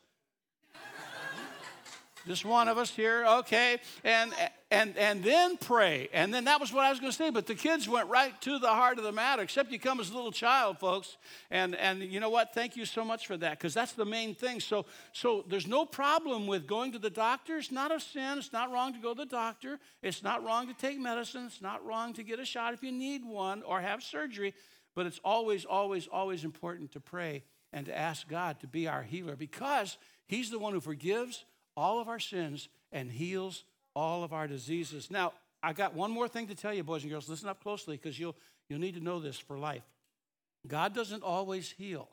Just 2.26 2.44
one 2.44 2.68
of 2.68 2.78
us 2.78 2.90
here, 2.90 3.24
okay. 3.26 3.78
And 4.04 4.32
and 4.70 4.96
and 4.96 5.24
then 5.24 5.56
pray. 5.56 6.08
And 6.12 6.32
then 6.32 6.44
that 6.44 6.60
was 6.60 6.72
what 6.72 6.84
I 6.84 6.90
was 6.90 7.00
going 7.00 7.10
to 7.10 7.16
say. 7.16 7.30
But 7.30 7.46
the 7.46 7.54
kids 7.54 7.88
went 7.88 8.08
right 8.08 8.40
to 8.42 8.58
the 8.58 8.68
heart 8.68 8.98
of 8.98 9.04
the 9.04 9.12
matter, 9.12 9.42
except 9.42 9.72
you 9.72 9.78
come 9.78 9.98
as 9.98 10.10
a 10.10 10.14
little 10.14 10.30
child, 10.32 10.78
folks. 10.78 11.16
And 11.50 11.74
and 11.74 12.00
you 12.00 12.20
know 12.20 12.30
what? 12.30 12.54
Thank 12.54 12.76
you 12.76 12.84
so 12.84 13.04
much 13.04 13.26
for 13.26 13.36
that, 13.36 13.58
because 13.58 13.74
that's 13.74 13.92
the 13.92 14.04
main 14.04 14.34
thing. 14.34 14.60
So 14.60 14.86
so 15.12 15.44
there's 15.48 15.66
no 15.66 15.84
problem 15.84 16.46
with 16.46 16.66
going 16.66 16.92
to 16.92 16.98
the 16.98 17.10
doctor. 17.10 17.58
It's 17.58 17.72
not 17.72 17.94
a 17.94 17.98
sin. 17.98 18.38
It's 18.38 18.52
not 18.52 18.70
wrong 18.70 18.92
to 18.94 19.00
go 19.00 19.14
to 19.14 19.18
the 19.18 19.26
doctor. 19.26 19.80
It's 20.00 20.22
not 20.22 20.44
wrong 20.44 20.68
to 20.68 20.74
take 20.74 20.98
medicine. 20.98 21.46
It's 21.46 21.62
not 21.62 21.84
wrong 21.84 22.12
to 22.14 22.22
get 22.22 22.38
a 22.38 22.44
shot 22.44 22.72
if 22.72 22.82
you 22.82 22.92
need 22.92 23.24
one 23.24 23.62
or 23.62 23.80
have 23.80 24.02
surgery. 24.02 24.54
But 24.94 25.06
it's 25.06 25.20
always, 25.24 25.64
always, 25.64 26.06
always 26.06 26.44
important 26.44 26.92
to 26.92 27.00
pray 27.00 27.44
and 27.72 27.86
to 27.86 27.96
ask 27.96 28.28
God 28.28 28.60
to 28.60 28.66
be 28.66 28.86
our 28.86 29.02
healer 29.02 29.36
because 29.36 29.96
He's 30.26 30.50
the 30.50 30.58
one 30.58 30.72
who 30.72 30.80
forgives 30.80 31.44
all 31.76 32.00
of 32.00 32.08
our 32.08 32.20
sins 32.20 32.68
and 32.92 33.10
heals 33.10 33.64
all 33.94 34.24
of 34.24 34.32
our 34.32 34.46
diseases. 34.46 35.10
Now, 35.10 35.32
I 35.62 35.72
got 35.72 35.94
one 35.94 36.10
more 36.10 36.28
thing 36.28 36.48
to 36.48 36.54
tell 36.54 36.74
you, 36.74 36.82
boys 36.82 37.02
and 37.02 37.10
girls. 37.10 37.28
Listen 37.28 37.48
up 37.48 37.62
closely 37.62 37.96
because 37.96 38.18
you'll, 38.18 38.36
you'll 38.68 38.80
need 38.80 38.94
to 38.94 39.00
know 39.04 39.20
this 39.20 39.38
for 39.38 39.58
life. 39.58 39.82
God 40.66 40.94
doesn't 40.94 41.22
always 41.22 41.70
heal. 41.70 42.08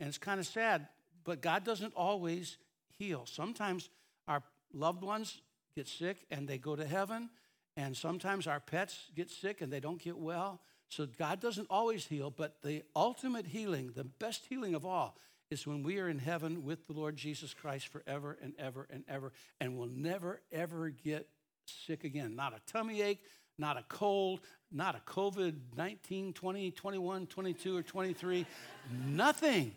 And 0.00 0.08
it's 0.08 0.18
kind 0.18 0.40
of 0.40 0.46
sad, 0.46 0.88
but 1.24 1.40
God 1.40 1.64
doesn't 1.64 1.94
always 1.94 2.58
heal. 2.98 3.24
Sometimes 3.26 3.88
our 4.28 4.42
loved 4.72 5.02
ones 5.02 5.40
get 5.74 5.88
sick 5.88 6.26
and 6.30 6.46
they 6.46 6.58
go 6.58 6.76
to 6.76 6.86
heaven, 6.86 7.30
and 7.76 7.96
sometimes 7.96 8.46
our 8.46 8.60
pets 8.60 9.10
get 9.14 9.30
sick 9.30 9.60
and 9.60 9.72
they 9.72 9.80
don't 9.80 10.00
get 10.00 10.16
well. 10.16 10.60
So 10.88 11.06
God 11.06 11.40
doesn't 11.40 11.66
always 11.68 12.06
heal, 12.06 12.30
but 12.30 12.62
the 12.62 12.82
ultimate 12.94 13.46
healing, 13.46 13.92
the 13.94 14.04
best 14.04 14.46
healing 14.48 14.74
of 14.74 14.86
all, 14.86 15.16
is 15.50 15.66
when 15.66 15.82
we 15.82 15.98
are 15.98 16.08
in 16.08 16.18
heaven 16.18 16.64
with 16.64 16.86
the 16.86 16.92
Lord 16.92 17.16
Jesus 17.16 17.54
Christ 17.54 17.88
forever 17.88 18.36
and 18.42 18.52
ever 18.58 18.86
and 18.90 19.04
ever, 19.08 19.32
and 19.60 19.76
will 19.76 19.86
never, 19.86 20.40
ever 20.50 20.90
get 20.90 21.28
sick 21.66 22.04
again. 22.04 22.34
Not 22.34 22.52
a 22.52 22.60
tummy 22.70 23.02
ache, 23.02 23.22
not 23.58 23.76
a 23.76 23.84
cold, 23.88 24.40
not 24.72 24.96
a 24.96 25.10
COVID 25.10 25.54
19, 25.76 26.32
20, 26.32 26.70
21, 26.70 27.26
22, 27.26 27.76
or 27.76 27.82
23. 27.82 28.46
Nothing 29.06 29.74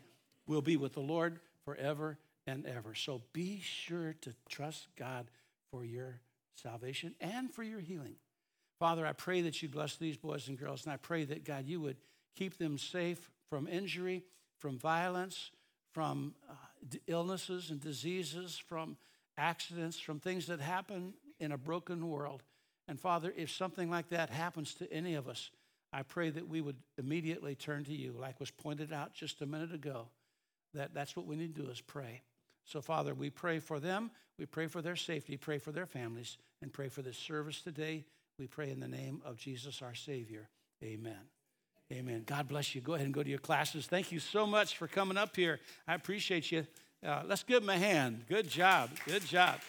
will 0.48 0.62
be 0.62 0.78
with 0.78 0.94
the 0.94 1.00
Lord 1.00 1.40
forever 1.66 2.18
and 2.48 2.66
ever. 2.66 2.96
So 2.96 3.22
be 3.34 3.62
sure 3.62 4.16
to 4.22 4.34
trust 4.50 4.88
God 4.98 5.28
for 5.72 5.86
your 5.86 6.20
salvation 6.56 7.16
and 7.22 7.54
for 7.54 7.64
your 7.64 7.80
healing. 7.80 8.16
Father, 8.80 9.06
I 9.06 9.14
pray 9.14 9.42
that 9.42 9.62
you 9.62 9.70
bless 9.70 9.98
these 9.98 10.18
boys 10.18 10.48
and 10.48 10.58
girls, 10.58 10.86
and 10.86 10.94
I 10.94 10.98
pray 10.98 11.26
that, 11.26 11.44
God, 11.44 11.66
you 11.68 11.82
would 11.82 11.98
keep 12.36 12.58
them 12.58 12.78
safe 12.78 13.30
from 13.50 13.68
injury, 13.68 14.24
from 14.58 14.78
violence, 14.78 15.52
from 16.00 16.34
uh, 16.50 16.54
illnesses 17.08 17.72
and 17.72 17.82
diseases, 17.82 18.58
from 18.58 18.96
accidents, 19.38 20.00
from 20.00 20.18
things 20.18 20.48
that 20.48 20.62
happen 20.62 21.14
in 21.42 21.52
a 21.52 21.58
broken 21.58 22.08
world. 22.08 22.42
And 22.88 22.98
Father, 22.98 23.34
if 23.36 23.52
something 23.52 23.90
like 23.90 24.08
that 24.12 24.30
happens 24.30 24.74
to 24.76 24.90
any 24.94 25.16
of 25.16 25.28
us, 25.28 25.52
I 25.92 26.04
pray 26.04 26.30
that 26.30 26.48
we 26.48 26.62
would 26.62 26.78
immediately 26.98 27.54
turn 27.54 27.84
to 27.84 27.94
you, 27.94 28.16
like 28.18 28.40
was 28.40 28.50
pointed 28.50 28.94
out 28.94 29.14
just 29.14 29.42
a 29.42 29.46
minute 29.46 29.74
ago. 29.74 30.08
That 30.74 30.94
that's 30.94 31.18
what 31.18 31.26
we 31.26 31.36
need 31.36 31.54
to 31.56 31.64
do 31.64 31.70
is 31.70 31.82
pray. 31.82 32.22
So, 32.64 32.80
Father, 32.80 33.14
we 33.14 33.30
pray 33.30 33.60
for 33.60 33.82
them. 33.82 34.10
We 34.38 34.46
pray 34.46 34.68
for 34.68 34.82
their 34.82 34.96
safety, 34.96 35.36
pray 35.36 35.58
for 35.58 35.74
their 35.74 35.86
families, 35.86 36.38
and 36.62 36.72
pray 36.72 36.88
for 36.88 37.02
this 37.02 37.18
service 37.18 37.62
today. 37.62 38.06
We 38.38 38.48
pray 38.48 38.70
in 38.72 38.80
the 38.80 38.88
name 38.88 39.22
of 39.26 39.36
Jesus, 39.36 39.82
our 39.82 39.96
Savior. 39.96 40.48
Amen. 40.82 41.39
Amen. 41.92 42.22
God 42.24 42.48
bless 42.48 42.76
you. 42.76 42.82
Go 42.82 42.94
ahead 42.94 43.06
and 43.06 43.14
go 43.16 43.24
to 43.24 43.30
your 43.30 43.40
classes. 43.40 43.88
Thank 43.88 44.12
you 44.12 44.20
so 44.20 44.46
much 44.46 44.78
for 44.78 44.88
coming 44.88 45.18
up 45.18 45.36
here. 45.36 45.60
I 45.88 45.96
appreciate 45.96 46.52
you. 46.52 46.68
Uh, 47.04 47.24
let's 47.26 47.42
give 47.42 47.62
them 47.62 47.70
a 47.70 47.80
hand. 47.80 48.26
Good 48.30 48.48
job. 48.48 48.92
Good 49.08 49.26
job. 49.26 49.60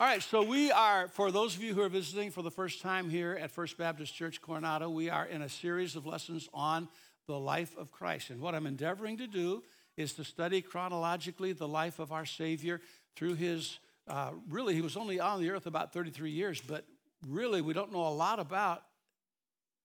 All 0.00 0.08
right, 0.08 0.20
so 0.20 0.42
we 0.42 0.72
are, 0.72 1.06
for 1.06 1.30
those 1.30 1.54
of 1.54 1.62
you 1.62 1.72
who 1.72 1.82
are 1.82 1.88
visiting 1.88 2.32
for 2.32 2.42
the 2.42 2.50
first 2.50 2.82
time 2.82 3.10
here 3.10 3.38
at 3.40 3.52
First 3.52 3.78
Baptist 3.78 4.12
Church 4.12 4.42
Coronado, 4.42 4.90
we 4.90 5.08
are 5.08 5.26
in 5.26 5.42
a 5.42 5.48
series 5.48 5.94
of 5.94 6.04
lessons 6.04 6.48
on 6.52 6.88
the 7.28 7.38
life 7.38 7.76
of 7.78 7.92
Christ. 7.92 8.30
And 8.30 8.40
what 8.40 8.56
I'm 8.56 8.66
endeavoring 8.66 9.18
to 9.18 9.28
do 9.28 9.62
is 9.96 10.14
to 10.14 10.24
study 10.24 10.62
chronologically 10.62 11.52
the 11.52 11.68
life 11.68 12.00
of 12.00 12.10
our 12.10 12.26
Savior 12.26 12.80
through 13.14 13.34
his, 13.34 13.78
uh, 14.08 14.30
really, 14.48 14.74
he 14.74 14.80
was 14.80 14.96
only 14.96 15.20
on 15.20 15.40
the 15.40 15.50
earth 15.50 15.66
about 15.66 15.92
33 15.92 16.32
years, 16.32 16.60
but 16.60 16.84
really, 17.28 17.60
we 17.60 17.72
don't 17.72 17.92
know 17.92 18.08
a 18.08 18.08
lot 18.08 18.40
about 18.40 18.82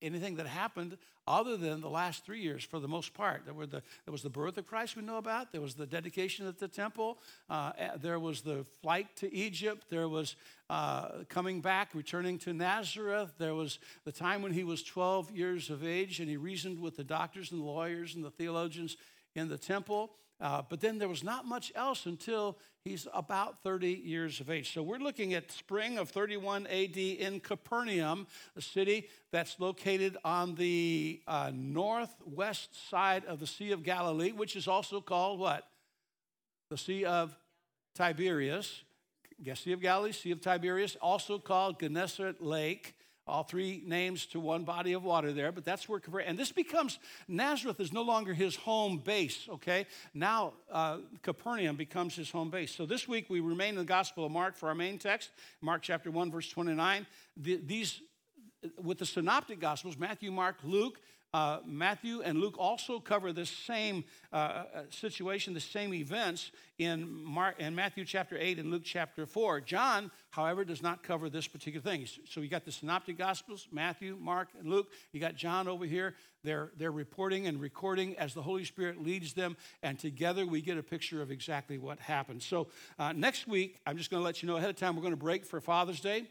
anything 0.02 0.36
that 0.36 0.46
happened 0.46 0.96
other 1.26 1.56
than 1.56 1.80
the 1.80 1.90
last 1.90 2.24
three 2.24 2.40
years 2.40 2.64
for 2.64 2.80
the 2.80 2.88
most 2.88 3.12
part. 3.12 3.42
There, 3.44 3.52
were 3.52 3.66
the, 3.66 3.82
there 4.06 4.12
was 4.12 4.22
the 4.22 4.30
birth 4.30 4.56
of 4.56 4.66
Christ 4.66 4.96
we 4.96 5.02
know 5.02 5.18
about, 5.18 5.52
there 5.52 5.60
was 5.60 5.74
the 5.74 5.86
dedication 5.86 6.46
at 6.46 6.58
the 6.58 6.68
temple, 6.68 7.18
uh, 7.50 7.72
there 8.00 8.18
was 8.18 8.40
the 8.40 8.64
flight 8.80 9.14
to 9.16 9.32
Egypt, 9.32 9.86
there 9.90 10.08
was 10.08 10.36
uh, 10.70 11.08
coming 11.28 11.60
back, 11.60 11.94
returning 11.94 12.38
to 12.38 12.52
Nazareth, 12.54 13.34
there 13.38 13.54
was 13.54 13.78
the 14.04 14.12
time 14.12 14.40
when 14.40 14.52
he 14.52 14.64
was 14.64 14.82
12 14.82 15.30
years 15.30 15.68
of 15.68 15.84
age 15.84 16.20
and 16.20 16.30
he 16.30 16.36
reasoned 16.36 16.80
with 16.80 16.96
the 16.96 17.04
doctors 17.04 17.52
and 17.52 17.60
the 17.60 17.66
lawyers 17.66 18.14
and 18.14 18.24
the 18.24 18.30
theologians 18.30 18.96
in 19.34 19.48
the 19.48 19.58
temple. 19.58 20.10
Uh, 20.40 20.62
but 20.68 20.80
then 20.80 20.98
there 20.98 21.08
was 21.08 21.24
not 21.24 21.46
much 21.46 21.72
else 21.74 22.06
until 22.06 22.58
he's 22.84 23.08
about 23.12 23.62
30 23.62 23.88
years 23.88 24.40
of 24.40 24.50
age. 24.50 24.72
So 24.72 24.82
we're 24.82 24.98
looking 24.98 25.34
at 25.34 25.50
spring 25.50 25.98
of 25.98 26.10
31 26.10 26.66
AD 26.68 26.96
in 26.96 27.40
Capernaum, 27.40 28.26
a 28.56 28.60
city 28.60 29.08
that's 29.32 29.58
located 29.58 30.16
on 30.24 30.54
the 30.54 31.20
uh, 31.26 31.50
northwest 31.52 32.88
side 32.88 33.24
of 33.24 33.40
the 33.40 33.46
Sea 33.46 33.72
of 33.72 33.82
Galilee, 33.82 34.32
which 34.32 34.54
is 34.54 34.68
also 34.68 35.00
called 35.00 35.40
what? 35.40 35.68
The 36.70 36.78
Sea 36.78 37.04
of 37.04 37.36
Tiberias. 37.96 38.82
Yes, 39.40 39.60
Sea 39.60 39.72
of 39.72 39.80
Galilee, 39.80 40.12
Sea 40.12 40.32
of 40.32 40.40
Tiberias, 40.40 40.96
also 41.00 41.38
called 41.38 41.80
Gennesaret 41.80 42.40
Lake 42.40 42.94
all 43.28 43.42
three 43.42 43.82
names 43.86 44.26
to 44.26 44.40
one 44.40 44.64
body 44.64 44.94
of 44.94 45.04
water 45.04 45.32
there, 45.32 45.52
but 45.52 45.64
that's 45.64 45.88
where, 45.88 46.00
and 46.24 46.38
this 46.38 46.50
becomes, 46.50 46.98
Nazareth 47.28 47.78
is 47.78 47.92
no 47.92 48.02
longer 48.02 48.34
his 48.34 48.56
home 48.56 48.98
base, 48.98 49.48
okay? 49.50 49.86
Now 50.14 50.54
uh, 50.72 50.98
Capernaum 51.22 51.76
becomes 51.76 52.16
his 52.16 52.30
home 52.30 52.50
base. 52.50 52.74
So 52.74 52.86
this 52.86 53.06
week 53.06 53.26
we 53.28 53.40
remain 53.40 53.70
in 53.70 53.76
the 53.76 53.84
Gospel 53.84 54.24
of 54.24 54.32
Mark 54.32 54.56
for 54.56 54.68
our 54.68 54.74
main 54.74 54.98
text, 54.98 55.30
Mark 55.60 55.82
chapter 55.82 56.10
1, 56.10 56.30
verse 56.30 56.48
29. 56.48 57.06
The, 57.36 57.60
these, 57.64 58.00
with 58.82 58.98
the 58.98 59.06
synoptic 59.06 59.60
Gospels, 59.60 59.98
Matthew, 59.98 60.32
Mark, 60.32 60.56
Luke, 60.64 61.00
uh, 61.34 61.58
Matthew 61.66 62.22
and 62.22 62.38
Luke 62.38 62.56
also 62.58 63.00
cover 63.00 63.32
the 63.32 63.44
same 63.44 64.04
uh, 64.32 64.36
uh, 64.36 64.64
situation, 64.90 65.52
the 65.52 65.60
same 65.60 65.92
events 65.92 66.50
in, 66.78 67.22
Mark, 67.22 67.60
in 67.60 67.74
Matthew 67.74 68.06
chapter 68.06 68.36
8 68.38 68.58
and 68.58 68.70
Luke 68.70 68.82
chapter 68.84 69.26
4. 69.26 69.60
John, 69.60 70.10
however, 70.30 70.64
does 70.64 70.82
not 70.82 71.02
cover 71.02 71.28
this 71.28 71.46
particular 71.46 71.82
thing. 71.82 72.06
So 72.28 72.40
you 72.40 72.48
got 72.48 72.64
the 72.64 72.72
Synoptic 72.72 73.18
Gospels, 73.18 73.68
Matthew, 73.70 74.16
Mark, 74.18 74.48
and 74.58 74.70
Luke. 74.70 74.88
You 75.12 75.20
got 75.20 75.34
John 75.34 75.68
over 75.68 75.84
here. 75.84 76.14
They're, 76.44 76.70
they're 76.78 76.92
reporting 76.92 77.46
and 77.46 77.60
recording 77.60 78.16
as 78.16 78.32
the 78.32 78.42
Holy 78.42 78.64
Spirit 78.64 79.02
leads 79.02 79.34
them, 79.34 79.56
and 79.82 79.98
together 79.98 80.46
we 80.46 80.62
get 80.62 80.78
a 80.78 80.82
picture 80.82 81.20
of 81.20 81.30
exactly 81.30 81.76
what 81.76 81.98
happened. 81.98 82.42
So 82.42 82.68
uh, 82.98 83.12
next 83.12 83.46
week, 83.46 83.80
I'm 83.86 83.98
just 83.98 84.10
going 84.10 84.20
to 84.20 84.24
let 84.24 84.42
you 84.42 84.46
know 84.46 84.56
ahead 84.56 84.70
of 84.70 84.76
time, 84.76 84.96
we're 84.96 85.02
going 85.02 85.12
to 85.12 85.16
break 85.18 85.44
for 85.44 85.60
Father's 85.60 86.00
Day, 86.00 86.26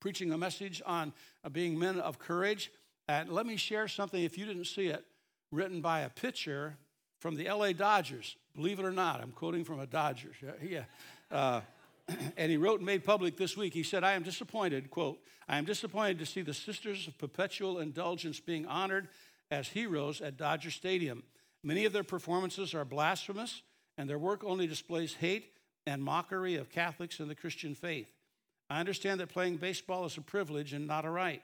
preaching 0.00 0.32
a 0.32 0.38
message 0.38 0.80
on 0.86 1.12
uh, 1.44 1.50
being 1.50 1.78
men 1.78 2.00
of 2.00 2.18
courage. 2.18 2.70
And 3.08 3.28
let 3.30 3.46
me 3.46 3.56
share 3.56 3.88
something, 3.88 4.22
if 4.22 4.38
you 4.38 4.46
didn't 4.46 4.66
see 4.66 4.86
it, 4.86 5.04
written 5.50 5.80
by 5.80 6.00
a 6.00 6.10
pitcher 6.10 6.76
from 7.18 7.36
the 7.36 7.48
LA 7.48 7.72
Dodgers. 7.72 8.36
Believe 8.54 8.78
it 8.78 8.84
or 8.84 8.92
not, 8.92 9.20
I'm 9.20 9.32
quoting 9.32 9.64
from 9.64 9.80
a 9.80 9.86
Dodgers. 9.86 10.36
Yeah. 10.62 10.84
Uh, 11.30 11.60
and 12.36 12.50
he 12.50 12.56
wrote 12.56 12.80
and 12.80 12.86
made 12.86 13.04
public 13.04 13.36
this 13.36 13.56
week. 13.56 13.74
He 13.74 13.82
said, 13.82 14.04
I 14.04 14.12
am 14.12 14.22
disappointed, 14.22 14.90
quote, 14.90 15.18
I 15.48 15.58
am 15.58 15.64
disappointed 15.64 16.18
to 16.20 16.26
see 16.26 16.42
the 16.42 16.54
Sisters 16.54 17.06
of 17.06 17.18
Perpetual 17.18 17.78
Indulgence 17.78 18.40
being 18.40 18.66
honored 18.66 19.08
as 19.50 19.68
heroes 19.68 20.20
at 20.20 20.36
Dodger 20.36 20.70
Stadium. 20.70 21.22
Many 21.62 21.84
of 21.84 21.92
their 21.92 22.04
performances 22.04 22.74
are 22.74 22.84
blasphemous, 22.84 23.62
and 23.98 24.08
their 24.08 24.18
work 24.18 24.42
only 24.44 24.66
displays 24.66 25.14
hate 25.14 25.52
and 25.86 26.02
mockery 26.02 26.56
of 26.56 26.70
Catholics 26.70 27.20
and 27.20 27.30
the 27.30 27.34
Christian 27.34 27.74
faith. 27.74 28.08
I 28.70 28.80
understand 28.80 29.20
that 29.20 29.28
playing 29.28 29.58
baseball 29.58 30.06
is 30.06 30.16
a 30.16 30.22
privilege 30.22 30.72
and 30.72 30.86
not 30.86 31.04
a 31.04 31.10
right. 31.10 31.42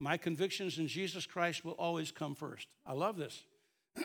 My 0.00 0.16
convictions 0.16 0.78
in 0.78 0.86
Jesus 0.86 1.26
Christ 1.26 1.64
will 1.64 1.72
always 1.72 2.10
come 2.10 2.34
first. 2.34 2.68
I 2.86 2.92
love 2.92 3.16
this. 3.16 3.42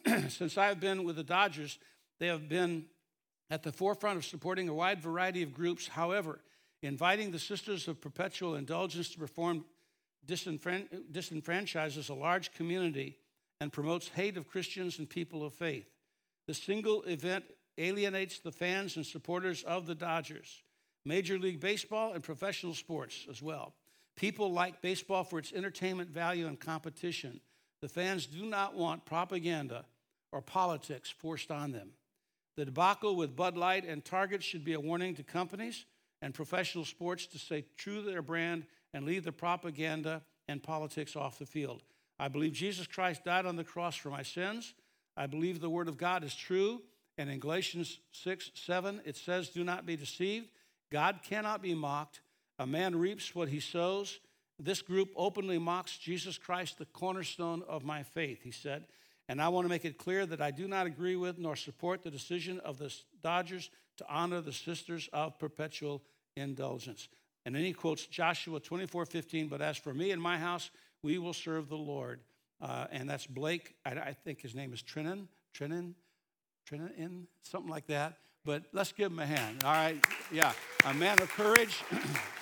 Since 0.29 0.58
I've 0.58 0.79
been 0.79 1.03
with 1.03 1.15
the 1.15 1.23
Dodgers, 1.23 1.77
they 2.19 2.27
have 2.27 2.49
been 2.49 2.86
at 3.49 3.63
the 3.63 3.71
forefront 3.71 4.17
of 4.17 4.25
supporting 4.25 4.69
a 4.69 4.73
wide 4.73 5.01
variety 5.01 5.43
of 5.43 5.53
groups. 5.53 5.88
However, 5.88 6.39
inviting 6.82 7.32
the 7.32 7.39
Sisters 7.39 7.88
of 7.88 8.01
Perpetual 8.01 8.56
Indulgence 8.56 9.10
to 9.10 9.19
perform 9.19 9.65
disenfran- 10.27 10.88
disenfranchises 11.12 12.10
a 12.10 12.13
large 12.13 12.53
community 12.53 13.17
and 13.60 13.71
promotes 13.71 14.08
hate 14.08 14.38
of 14.38 14.47
Christians 14.47 14.97
and 14.97 15.10
people 15.10 15.45
of 15.45 15.53
faith. 15.53 15.86
The 16.47 16.53
single 16.53 17.03
event 17.03 17.45
alienates 17.77 18.39
the 18.39 18.51
fans 18.51 18.95
and 18.95 19.06
supporters 19.06 19.63
of 19.63 19.86
the 19.86 19.95
Dodgers, 19.95 20.63
Major 21.06 21.38
League 21.38 21.60
Baseball, 21.60 22.13
and 22.13 22.23
professional 22.23 22.73
sports 22.73 23.25
as 23.29 23.41
well. 23.41 23.73
People 24.15 24.52
like 24.52 24.82
baseball 24.82 25.23
for 25.23 25.39
its 25.39 25.54
entertainment 25.54 26.10
value 26.10 26.47
and 26.47 26.60
competition. 26.60 27.41
The 27.82 27.89
fans 27.89 28.26
do 28.26 28.45
not 28.45 28.76
want 28.76 29.06
propaganda 29.06 29.86
or 30.32 30.41
politics 30.41 31.10
forced 31.10 31.52
on 31.52 31.71
them. 31.71 31.91
The 32.56 32.65
debacle 32.65 33.15
with 33.15 33.36
Bud 33.36 33.58
Light 33.58 33.86
and 33.86 34.06
Target 34.06 34.43
should 34.43 34.63
be 34.63 34.73
a 34.73 34.80
warning 34.80 35.15
to 35.15 35.23
companies 35.23 35.86
and 36.21 36.34
professional 36.34 36.86
sports 36.86 37.26
to 37.28 37.39
stay 37.39 37.65
true 37.78 37.95
to 37.95 38.10
their 38.10 38.21
brand 38.21 38.65
and 38.93 39.06
leave 39.06 39.23
the 39.23 39.32
propaganda 39.32 40.21
and 40.47 40.62
politics 40.62 41.15
off 41.15 41.39
the 41.39 41.45
field. 41.45 41.82
I 42.19 42.28
believe 42.28 42.54
Jesus 42.54 42.88
Christ 42.88 43.26
died 43.26 43.45
on 43.45 43.56
the 43.56 43.63
cross 43.63 43.95
for 43.95 44.10
my 44.10 44.23
sins. 44.23 44.73
I 45.17 45.28
believe 45.28 45.60
the 45.60 45.69
Word 45.69 45.88
of 45.88 45.97
God 45.97 46.23
is 46.23 46.36
true. 46.36 46.82
And 47.17 47.30
in 47.30 47.39
Galatians 47.39 47.99
6 48.12 48.52
7, 48.56 49.02
it 49.06 49.17
says, 49.17 49.49
Do 49.49 49.63
not 49.63 49.86
be 49.86 49.95
deceived. 49.95 50.49
God 50.91 51.19
cannot 51.23 51.62
be 51.62 51.73
mocked. 51.73 52.21
A 52.59 52.67
man 52.67 52.95
reaps 52.95 53.33
what 53.33 53.49
he 53.49 53.59
sows. 53.59 54.19
This 54.59 54.81
group 54.81 55.09
openly 55.15 55.57
mocks 55.57 55.97
Jesus 55.97 56.37
Christ, 56.37 56.77
the 56.77 56.85
cornerstone 56.85 57.63
of 57.67 57.83
my 57.83 58.03
faith, 58.03 58.43
he 58.43 58.51
said. 58.51 58.85
And 59.27 59.41
I 59.41 59.49
want 59.49 59.65
to 59.65 59.69
make 59.69 59.85
it 59.85 59.97
clear 59.97 60.25
that 60.25 60.41
I 60.41 60.51
do 60.51 60.67
not 60.67 60.85
agree 60.85 61.15
with 61.15 61.37
nor 61.37 61.55
support 61.55 62.03
the 62.03 62.11
decision 62.11 62.59
of 62.59 62.77
the 62.77 62.93
Dodgers 63.21 63.69
to 63.97 64.05
honor 64.09 64.41
the 64.41 64.53
Sisters 64.53 65.09
of 65.13 65.39
Perpetual 65.39 66.03
Indulgence. 66.35 67.07
And 67.45 67.55
then 67.55 67.63
he 67.63 67.73
quotes 67.73 68.05
Joshua 68.05 68.59
24 68.59 69.05
15, 69.05 69.47
but 69.47 69.61
as 69.61 69.77
for 69.77 69.93
me 69.93 70.11
and 70.11 70.21
my 70.21 70.37
house, 70.37 70.69
we 71.01 71.17
will 71.17 71.33
serve 71.33 71.69
the 71.69 71.77
Lord. 71.77 72.21
Uh, 72.61 72.87
and 72.91 73.09
that's 73.09 73.27
Blake, 73.27 73.75
I, 73.85 73.91
I, 73.91 74.13
think 74.13 74.41
his 74.41 74.55
name 74.55 74.71
is 74.71 74.81
Trinan, 74.81 75.27
Trinan, 75.53 75.95
Trinan, 76.69 77.25
something 77.41 77.69
like 77.69 77.87
that. 77.87 78.19
but 78.45 78.63
let's 78.71 78.93
give 78.93 79.11
him 79.11 79.19
a 79.19 79.25
hand. 79.25 79.63
All 79.65 79.73
right, 79.73 79.97
yeah, 80.31 80.53
a 80.85 80.93
man 80.93 81.21
of 81.21 81.29
courage. 81.29 81.83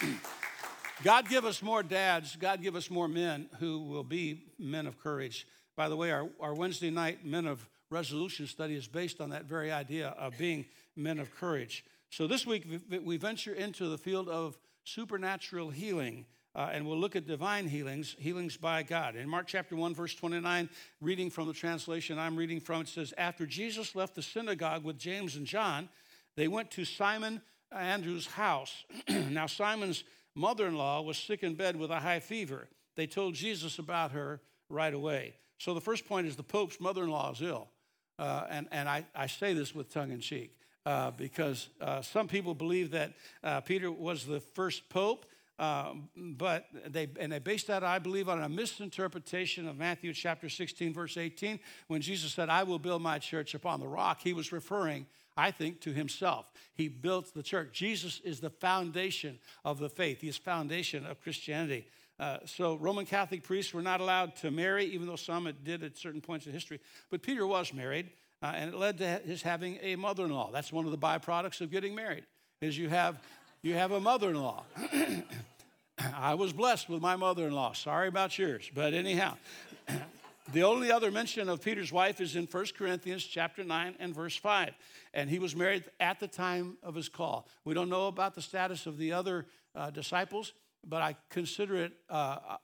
God 1.02 1.28
give 1.28 1.44
us 1.44 1.62
more 1.62 1.82
dads. 1.82 2.36
God 2.36 2.62
give 2.62 2.76
us 2.76 2.90
more 2.90 3.08
men 3.08 3.48
who 3.58 3.80
will 3.80 4.04
be 4.04 4.44
men 4.58 4.86
of 4.86 4.98
courage. 4.98 5.46
By 5.76 5.88
the 5.88 5.96
way, 5.96 6.10
our, 6.10 6.28
our 6.40 6.54
Wednesday 6.54 6.90
night 6.90 7.24
Men 7.24 7.46
of 7.46 7.68
Resolution 7.90 8.46
study 8.46 8.74
is 8.74 8.88
based 8.88 9.20
on 9.20 9.30
that 9.30 9.44
very 9.44 9.70
idea 9.70 10.08
of 10.18 10.38
being 10.38 10.64
men 10.96 11.18
of 11.18 11.34
courage. 11.34 11.84
So 12.10 12.26
this 12.26 12.46
week 12.46 12.66
we 13.04 13.16
venture 13.16 13.52
into 13.52 13.88
the 13.88 13.98
field 13.98 14.28
of 14.28 14.58
supernatural 14.84 15.70
healing. 15.70 16.26
Uh, 16.54 16.68
and 16.70 16.86
we'll 16.86 16.98
look 16.98 17.16
at 17.16 17.26
divine 17.26 17.66
healings, 17.66 18.14
healings 18.18 18.58
by 18.58 18.82
God. 18.82 19.16
In 19.16 19.26
Mark 19.26 19.46
chapter 19.46 19.74
1, 19.74 19.94
verse 19.94 20.14
29, 20.14 20.68
reading 21.00 21.30
from 21.30 21.48
the 21.48 21.54
translation 21.54 22.18
I'm 22.18 22.36
reading 22.36 22.60
from, 22.60 22.82
it 22.82 22.88
says, 22.88 23.14
After 23.16 23.46
Jesus 23.46 23.94
left 23.94 24.14
the 24.14 24.22
synagogue 24.22 24.84
with 24.84 24.98
James 24.98 25.36
and 25.36 25.46
John, 25.46 25.88
they 26.36 26.48
went 26.48 26.70
to 26.72 26.84
Simon 26.84 27.40
Andrew's 27.74 28.26
house. 28.26 28.84
now, 29.08 29.46
Simon's 29.46 30.04
mother 30.34 30.66
in 30.66 30.76
law 30.76 31.02
was 31.02 31.16
sick 31.16 31.42
in 31.42 31.54
bed 31.54 31.76
with 31.76 31.90
a 31.90 32.00
high 32.00 32.20
fever. 32.20 32.68
They 32.96 33.06
told 33.06 33.34
Jesus 33.34 33.78
about 33.78 34.12
her 34.12 34.40
right 34.68 34.92
away. 34.92 35.34
So, 35.58 35.74
the 35.74 35.80
first 35.80 36.06
point 36.06 36.26
is 36.26 36.36
the 36.36 36.42
Pope's 36.42 36.80
mother 36.80 37.04
in 37.04 37.10
law 37.10 37.32
is 37.32 37.40
ill. 37.40 37.68
Uh, 38.18 38.46
and 38.50 38.68
and 38.70 38.88
I, 38.88 39.04
I 39.14 39.26
say 39.26 39.54
this 39.54 39.74
with 39.74 39.92
tongue 39.92 40.12
in 40.12 40.20
cheek 40.20 40.56
uh, 40.86 41.10
because 41.12 41.68
uh, 41.80 42.02
some 42.02 42.28
people 42.28 42.54
believe 42.54 42.90
that 42.92 43.12
uh, 43.42 43.60
Peter 43.60 43.90
was 43.90 44.26
the 44.26 44.40
first 44.40 44.88
Pope. 44.88 45.26
Um, 45.58 46.08
but 46.16 46.66
they 46.88 47.08
and 47.20 47.30
they 47.30 47.38
based 47.38 47.68
that, 47.68 47.84
I 47.84 47.98
believe, 47.98 48.28
on 48.28 48.42
a 48.42 48.48
misinterpretation 48.48 49.68
of 49.68 49.76
Matthew 49.76 50.12
chapter 50.12 50.48
16, 50.48 50.92
verse 50.92 51.16
18, 51.16 51.60
when 51.86 52.00
Jesus 52.00 52.32
said, 52.32 52.48
I 52.48 52.64
will 52.64 52.78
build 52.78 53.02
my 53.02 53.18
church 53.18 53.54
upon 53.54 53.78
the 53.78 53.86
rock. 53.86 54.20
He 54.22 54.32
was 54.32 54.50
referring, 54.50 55.06
I 55.36 55.50
think, 55.50 55.80
to 55.82 55.92
himself. 55.92 56.52
He 56.74 56.88
built 56.88 57.34
the 57.34 57.42
church. 57.42 57.70
Jesus 57.72 58.20
is 58.24 58.40
the 58.40 58.50
foundation 58.50 59.38
of 59.64 59.78
the 59.78 59.88
faith, 59.88 60.20
He's 60.20 60.36
foundation 60.36 61.06
of 61.06 61.20
Christianity. 61.20 61.86
Uh, 62.18 62.38
so 62.44 62.76
Roman 62.76 63.04
Catholic 63.04 63.42
priests 63.42 63.74
were 63.74 63.82
not 63.82 64.00
allowed 64.00 64.36
to 64.36 64.50
marry, 64.50 64.84
even 64.86 65.06
though 65.06 65.16
some 65.16 65.52
did 65.64 65.82
at 65.82 65.96
certain 65.96 66.20
points 66.20 66.46
in 66.46 66.52
history. 66.52 66.78
But 67.10 67.22
Peter 67.22 67.46
was 67.46 67.74
married, 67.74 68.10
uh, 68.42 68.52
and 68.54 68.72
it 68.72 68.76
led 68.76 68.98
to 68.98 69.06
his 69.24 69.42
having 69.42 69.78
a 69.82 69.96
mother-in-law. 69.96 70.50
That's 70.52 70.72
one 70.72 70.84
of 70.84 70.90
the 70.92 70.98
byproducts 70.98 71.60
of 71.60 71.70
getting 71.70 71.94
married, 71.94 72.24
is 72.60 72.78
you 72.78 72.88
have 72.88 73.18
you 73.62 73.74
have 73.74 73.92
a 73.92 74.00
mother-in-law. 74.00 74.64
I 76.16 76.34
was 76.34 76.52
blessed 76.52 76.88
with 76.88 77.00
my 77.00 77.16
mother-in-law. 77.16 77.74
Sorry 77.74 78.08
about 78.08 78.38
yours, 78.38 78.70
but 78.74 78.92
anyhow. 78.94 79.36
the 80.52 80.62
only 80.62 80.92
other 80.92 81.10
mention 81.10 81.48
of 81.48 81.62
Peter's 81.62 81.92
wife 81.92 82.20
is 82.20 82.36
in 82.36 82.46
1 82.46 82.66
Corinthians 82.76 83.24
chapter 83.24 83.64
9 83.64 83.96
and 83.98 84.14
verse 84.14 84.36
5. 84.36 84.74
And 85.14 85.30
he 85.30 85.38
was 85.38 85.56
married 85.56 85.84
at 85.98 86.20
the 86.20 86.28
time 86.28 86.76
of 86.82 86.94
his 86.94 87.08
call. 87.08 87.48
We 87.64 87.74
don't 87.74 87.88
know 87.88 88.06
about 88.06 88.34
the 88.34 88.42
status 88.42 88.86
of 88.86 88.98
the 88.98 89.12
other 89.12 89.46
uh, 89.74 89.90
disciples, 89.90 90.52
but 90.86 91.02
I 91.02 91.16
consider 91.30 91.76
it 91.76 91.92
uh, 92.10 92.56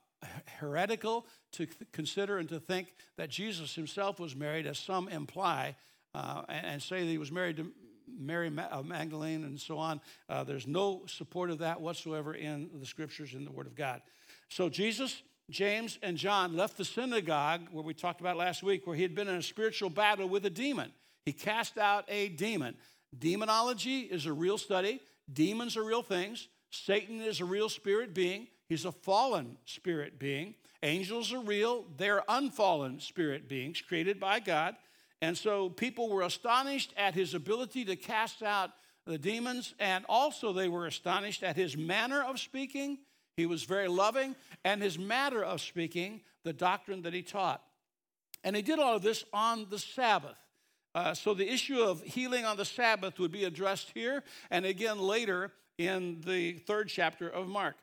heretical 0.58 1.26
to 1.52 1.66
consider 1.92 2.38
and 2.38 2.48
to 2.48 2.60
think 2.60 2.94
that 3.16 3.30
Jesus 3.30 3.74
himself 3.74 4.18
was 4.20 4.36
married, 4.36 4.66
as 4.66 4.78
some 4.78 5.08
imply, 5.08 5.76
uh, 6.14 6.42
and, 6.48 6.66
and, 6.66 6.82
say 6.82 7.00
that 7.00 7.06
he 7.06 7.18
was 7.18 7.30
married 7.30 7.56
to 7.58 7.72
Mary 8.18 8.50
uh, 8.70 8.82
Magdalene 8.82 9.44
and 9.44 9.60
so 9.60 9.78
on. 9.78 10.00
Uh, 10.28 10.42
there's 10.44 10.66
no 10.66 11.02
support 11.06 11.50
of 11.50 11.58
that 11.58 11.80
whatsoever 11.80 12.34
in 12.34 12.70
the 12.80 12.86
scriptures, 12.86 13.34
in 13.34 13.44
the 13.44 13.52
Word 13.52 13.66
of 13.66 13.74
God. 13.74 14.02
So 14.48 14.68
Jesus, 14.68 15.22
James, 15.50 15.98
and 16.02 16.16
John 16.16 16.56
left 16.56 16.76
the 16.76 16.84
synagogue 16.84 17.62
where 17.72 17.82
we 17.82 17.94
talked 17.94 18.20
about 18.20 18.36
last 18.36 18.62
week, 18.62 18.86
where 18.86 18.96
he 18.96 19.02
had 19.02 19.14
been 19.14 19.28
in 19.28 19.36
a 19.36 19.42
spiritual 19.42 19.88
battle 19.88 20.28
with 20.28 20.44
a 20.44 20.50
demon. 20.50 20.92
He 21.24 21.32
cast 21.32 21.78
out 21.78 22.04
a 22.08 22.28
demon. 22.28 22.76
Demonology 23.18 24.00
is 24.00 24.26
a 24.26 24.32
real 24.32 24.58
study, 24.58 25.00
demons 25.32 25.76
are 25.76 25.84
real 25.84 26.02
things. 26.02 26.48
Satan 26.70 27.22
is 27.22 27.40
a 27.40 27.46
real 27.46 27.70
spirit 27.70 28.12
being, 28.12 28.46
he's 28.68 28.84
a 28.84 28.92
fallen 28.92 29.56
spirit 29.64 30.18
being. 30.18 30.54
Angels 30.82 31.32
are 31.32 31.40
real, 31.40 31.86
they're 31.96 32.22
unfallen 32.28 33.00
spirit 33.00 33.48
beings 33.48 33.80
created 33.80 34.20
by 34.20 34.40
God. 34.40 34.76
And 35.22 35.36
so 35.36 35.70
people 35.70 36.10
were 36.10 36.22
astonished 36.22 36.92
at 36.96 37.14
his 37.14 37.34
ability 37.34 37.86
to 37.86 37.96
cast 37.96 38.42
out 38.42 38.70
the 39.06 39.18
demons, 39.18 39.74
and 39.80 40.04
also 40.08 40.52
they 40.52 40.68
were 40.68 40.86
astonished 40.86 41.42
at 41.42 41.56
his 41.56 41.76
manner 41.76 42.22
of 42.22 42.38
speaking. 42.38 42.98
He 43.38 43.46
was 43.46 43.62
very 43.62 43.86
loving, 43.86 44.34
and 44.64 44.82
his 44.82 44.98
matter 44.98 45.44
of 45.44 45.60
speaking, 45.60 46.22
the 46.42 46.52
doctrine 46.52 47.02
that 47.02 47.14
he 47.14 47.22
taught. 47.22 47.62
And 48.42 48.56
he 48.56 48.62
did 48.62 48.80
all 48.80 48.96
of 48.96 49.02
this 49.02 49.24
on 49.32 49.68
the 49.70 49.78
Sabbath. 49.78 50.34
Uh, 50.92 51.14
so 51.14 51.34
the 51.34 51.48
issue 51.48 51.80
of 51.80 52.02
healing 52.02 52.44
on 52.44 52.56
the 52.56 52.64
Sabbath 52.64 53.20
would 53.20 53.30
be 53.30 53.44
addressed 53.44 53.92
here 53.94 54.24
and 54.50 54.66
again 54.66 54.98
later 54.98 55.52
in 55.78 56.20
the 56.26 56.54
third 56.54 56.88
chapter 56.88 57.28
of 57.28 57.46
Mark. 57.46 57.76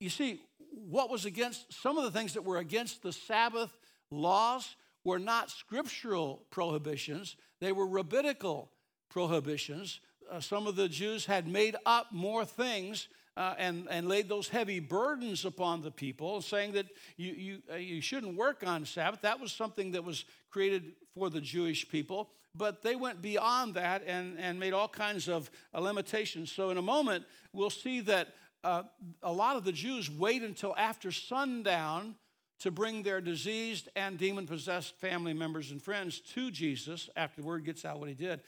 You 0.00 0.08
see, 0.08 0.40
what 0.70 1.10
was 1.10 1.26
against 1.26 1.74
some 1.74 1.98
of 1.98 2.04
the 2.04 2.10
things 2.10 2.32
that 2.32 2.44
were 2.44 2.56
against 2.56 3.02
the 3.02 3.12
Sabbath 3.12 3.76
laws 4.10 4.76
were 5.04 5.18
not 5.18 5.50
scriptural 5.50 6.46
prohibitions, 6.48 7.36
they 7.60 7.70
were 7.70 7.86
rabbinical 7.86 8.70
prohibitions. 9.10 10.00
Uh, 10.30 10.40
some 10.40 10.66
of 10.66 10.74
the 10.74 10.88
Jews 10.88 11.26
had 11.26 11.46
made 11.46 11.76
up 11.84 12.12
more 12.12 12.46
things 12.46 13.08
uh, 13.36 13.54
and, 13.58 13.86
and 13.90 14.08
laid 14.08 14.28
those 14.28 14.48
heavy 14.48 14.80
burdens 14.80 15.44
upon 15.44 15.82
the 15.82 15.90
people, 15.90 16.40
saying 16.40 16.72
that 16.72 16.86
you, 17.16 17.32
you, 17.32 17.62
uh, 17.72 17.76
you 17.76 18.00
shouldn't 18.00 18.36
work 18.36 18.64
on 18.66 18.84
Sabbath. 18.84 19.20
That 19.20 19.40
was 19.40 19.52
something 19.52 19.92
that 19.92 20.04
was 20.04 20.24
created 20.50 20.92
for 21.14 21.28
the 21.28 21.40
Jewish 21.40 21.88
people, 21.88 22.30
but 22.54 22.82
they 22.82 22.96
went 22.96 23.20
beyond 23.20 23.74
that 23.74 24.02
and, 24.06 24.38
and 24.38 24.58
made 24.58 24.72
all 24.72 24.88
kinds 24.88 25.28
of 25.28 25.50
uh, 25.74 25.80
limitations. 25.80 26.50
So, 26.50 26.70
in 26.70 26.78
a 26.78 26.82
moment, 26.82 27.24
we'll 27.52 27.70
see 27.70 28.00
that 28.00 28.28
uh, 28.64 28.84
a 29.22 29.32
lot 29.32 29.56
of 29.56 29.64
the 29.64 29.72
Jews 29.72 30.10
wait 30.10 30.42
until 30.42 30.74
after 30.76 31.12
sundown 31.12 32.14
to 32.58 32.70
bring 32.70 33.02
their 33.02 33.20
diseased 33.20 33.88
and 33.96 34.16
demon 34.16 34.46
possessed 34.46 34.98
family 34.98 35.34
members 35.34 35.70
and 35.70 35.82
friends 35.82 36.20
to 36.20 36.50
Jesus 36.50 37.10
after 37.16 37.42
the 37.42 37.46
word 37.46 37.64
gets 37.64 37.84
out 37.84 37.98
what 37.98 38.08
he 38.08 38.14
did. 38.14 38.40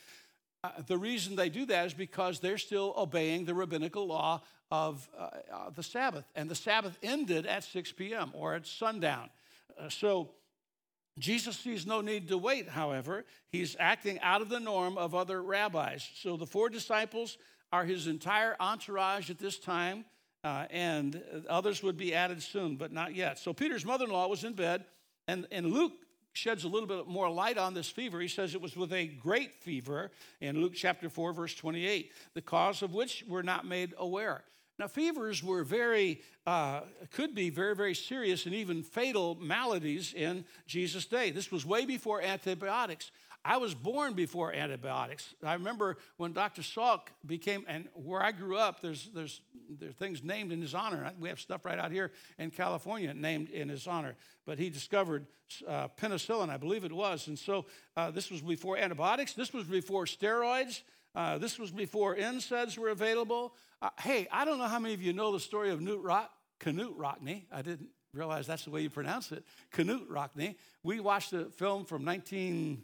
Uh, 0.65 0.71
the 0.87 0.99
reason 0.99 1.37
they 1.37 1.49
do 1.49 1.65
that 1.67 1.87
is 1.87 1.95
because 1.95 2.41
they're 2.41 2.59
still 2.59 2.93
obeying 2.97 3.45
the 3.45 3.55
rabbinical 3.55 4.07
law 4.07 4.43
of 4.71 5.09
uh, 5.17 5.29
uh, 5.53 5.71
the 5.71 5.83
Sabbath. 5.83 6.25
And 6.35 6.51
the 6.51 6.55
Sabbath 6.55 6.99
ended 7.03 7.47
at 7.47 7.65
6 7.65 7.93
p.m. 7.93 8.33
or 8.35 8.55
at 8.55 8.67
sundown. 8.67 9.31
Uh, 9.79 9.89
so 9.89 10.31
Jesus 11.19 11.57
sees 11.57 11.87
no 11.87 12.01
need 12.01 12.29
to 12.29 12.39
wait, 12.39 12.69
however. 12.69 13.25
He's 13.51 13.77
acting 13.79 14.21
out 14.21 14.43
of 14.43 14.49
the 14.49 14.61
norm 14.61 14.99
of 14.99 15.15
other 15.15 15.43
rabbis. 15.43 16.09
So 16.17 16.37
the 16.37 16.47
four 16.47 16.69
disciples 16.69 17.39
are 17.73 17.85
his 17.85 18.07
entire 18.07 18.57
entourage 18.61 19.31
at 19.31 19.39
this 19.39 19.59
time 19.59 20.05
uh, 20.45 20.67
and 20.71 21.23
others 21.49 21.83
would 21.83 21.97
be 21.97 22.15
added 22.15 22.43
soon, 22.43 22.77
but 22.77 22.93
not 22.93 23.15
yet. 23.15 23.39
So 23.39 23.53
Peter's 23.53 23.85
mother 23.85 24.05
in 24.05 24.11
law 24.11 24.29
was 24.29 24.45
in 24.45 24.55
bed, 24.55 24.85
and, 25.27 25.47
and 25.51 25.67
Luke 25.67 25.93
sheds 26.39 26.63
a 26.63 26.69
little 26.69 26.87
bit 26.87 27.09
more 27.09 27.29
light 27.29 27.59
on 27.59 27.75
this 27.75 27.91
fever. 27.91 28.21
He 28.21 28.29
says 28.29 28.55
it 28.55 28.61
was 28.61 28.77
with 28.77 28.93
a 28.93 29.07
great 29.07 29.55
fever 29.55 30.13
in 30.41 30.61
Luke 30.61 30.75
chapter 30.75 31.11
4, 31.11 31.33
verse 31.33 31.55
28, 31.55 32.13
the 32.35 32.43
cause 32.43 32.83
of 32.83 32.95
which 32.95 33.25
were 33.29 33.43
not 33.43 33.67
made 33.67 33.93
aware. 33.99 34.45
Now, 34.79 34.87
fevers 34.87 35.43
were 35.43 35.65
very, 35.65 36.23
uh, 36.47 36.83
could 37.11 37.35
be 37.35 37.51
very, 37.51 37.75
very 37.75 37.97
serious 37.97 38.47
and 38.47 38.55
even 38.55 38.85
fatal 38.85 39.37
maladies 39.41 40.15
in 40.15 40.45
Jesus' 40.69 41.07
day. 41.07 41.33
This 41.33 41.51
was 41.51 41.67
way 41.67 41.85
before 41.85 42.23
antibiotics. 42.23 43.11
I 43.49 43.57
was 43.57 43.75
born 43.75 44.13
before 44.13 44.53
antibiotics. 44.53 45.35
I 45.43 45.55
remember 45.55 45.97
when 46.19 46.35
Dr. 46.35 46.61
Salk 46.61 47.09
became, 47.25 47.65
and 47.67 47.89
where 47.95 48.23
I 48.23 48.31
grew 48.31 48.59
up, 48.59 48.83
there's, 48.83 49.09
there's, 49.15 49.41
there 49.71 49.89
are 49.89 49.93
things 49.93 50.23
named 50.23 50.53
in 50.53 50.61
his 50.61 50.75
honor. 50.75 51.11
We 51.19 51.31
have 51.31 51.41
stuff 51.41 51.65
right 51.65 51.79
out 51.79 51.91
here 51.91 52.13
in 52.39 52.51
California 52.51 53.15
named 53.15 53.49
in 53.49 53.71
his 53.71 53.87
honor. 53.87 54.17
But 54.45 54.59
he 54.59 54.69
discovered 54.69 55.27
uh, 55.67 55.89
penicillin, 55.99 56.51
I 56.51 56.59
believe 56.59 56.85
it 56.85 56.93
was. 56.93 57.27
And 57.27 57.39
so 57.39 57.65
uh, 57.97 58.11
this 58.11 58.31
was 58.31 58.43
before 58.43 58.77
antibiotics, 58.77 59.33
this 59.33 59.55
was 59.55 59.65
before 59.65 60.05
steroids. 60.05 60.83
Uh, 61.15 61.39
this 61.39 61.59
was 61.59 61.71
before 61.71 62.17
NSAIDs 62.17 62.77
were 62.77 62.91
available. 62.91 63.55
Uh, 63.81 63.89
hey, 63.99 64.29
I 64.31 64.45
don't 64.45 64.59
know 64.59 64.69
how 64.69 64.79
many 64.79 64.93
of 64.93 65.01
you 65.01 65.15
know 65.15 65.33
the 65.33 65.41
story 65.41 65.71
of 65.71 65.81
Newt 65.81 66.03
Rock, 66.03 66.31
Knute 66.61 66.93
Rockne. 66.97 67.47
I 67.51 67.63
didn't 67.63 67.89
realize 68.13 68.47
that's 68.47 68.65
the 68.65 68.71
way 68.71 68.83
you 68.83 68.91
pronounce 68.91 69.33
it. 69.33 69.43
Knute 69.73 70.07
Rockne. 70.07 70.55
We 70.83 71.01
watched 71.01 71.33
a 71.33 71.47
film 71.47 71.87
from 71.87 72.05
19- 72.05 72.81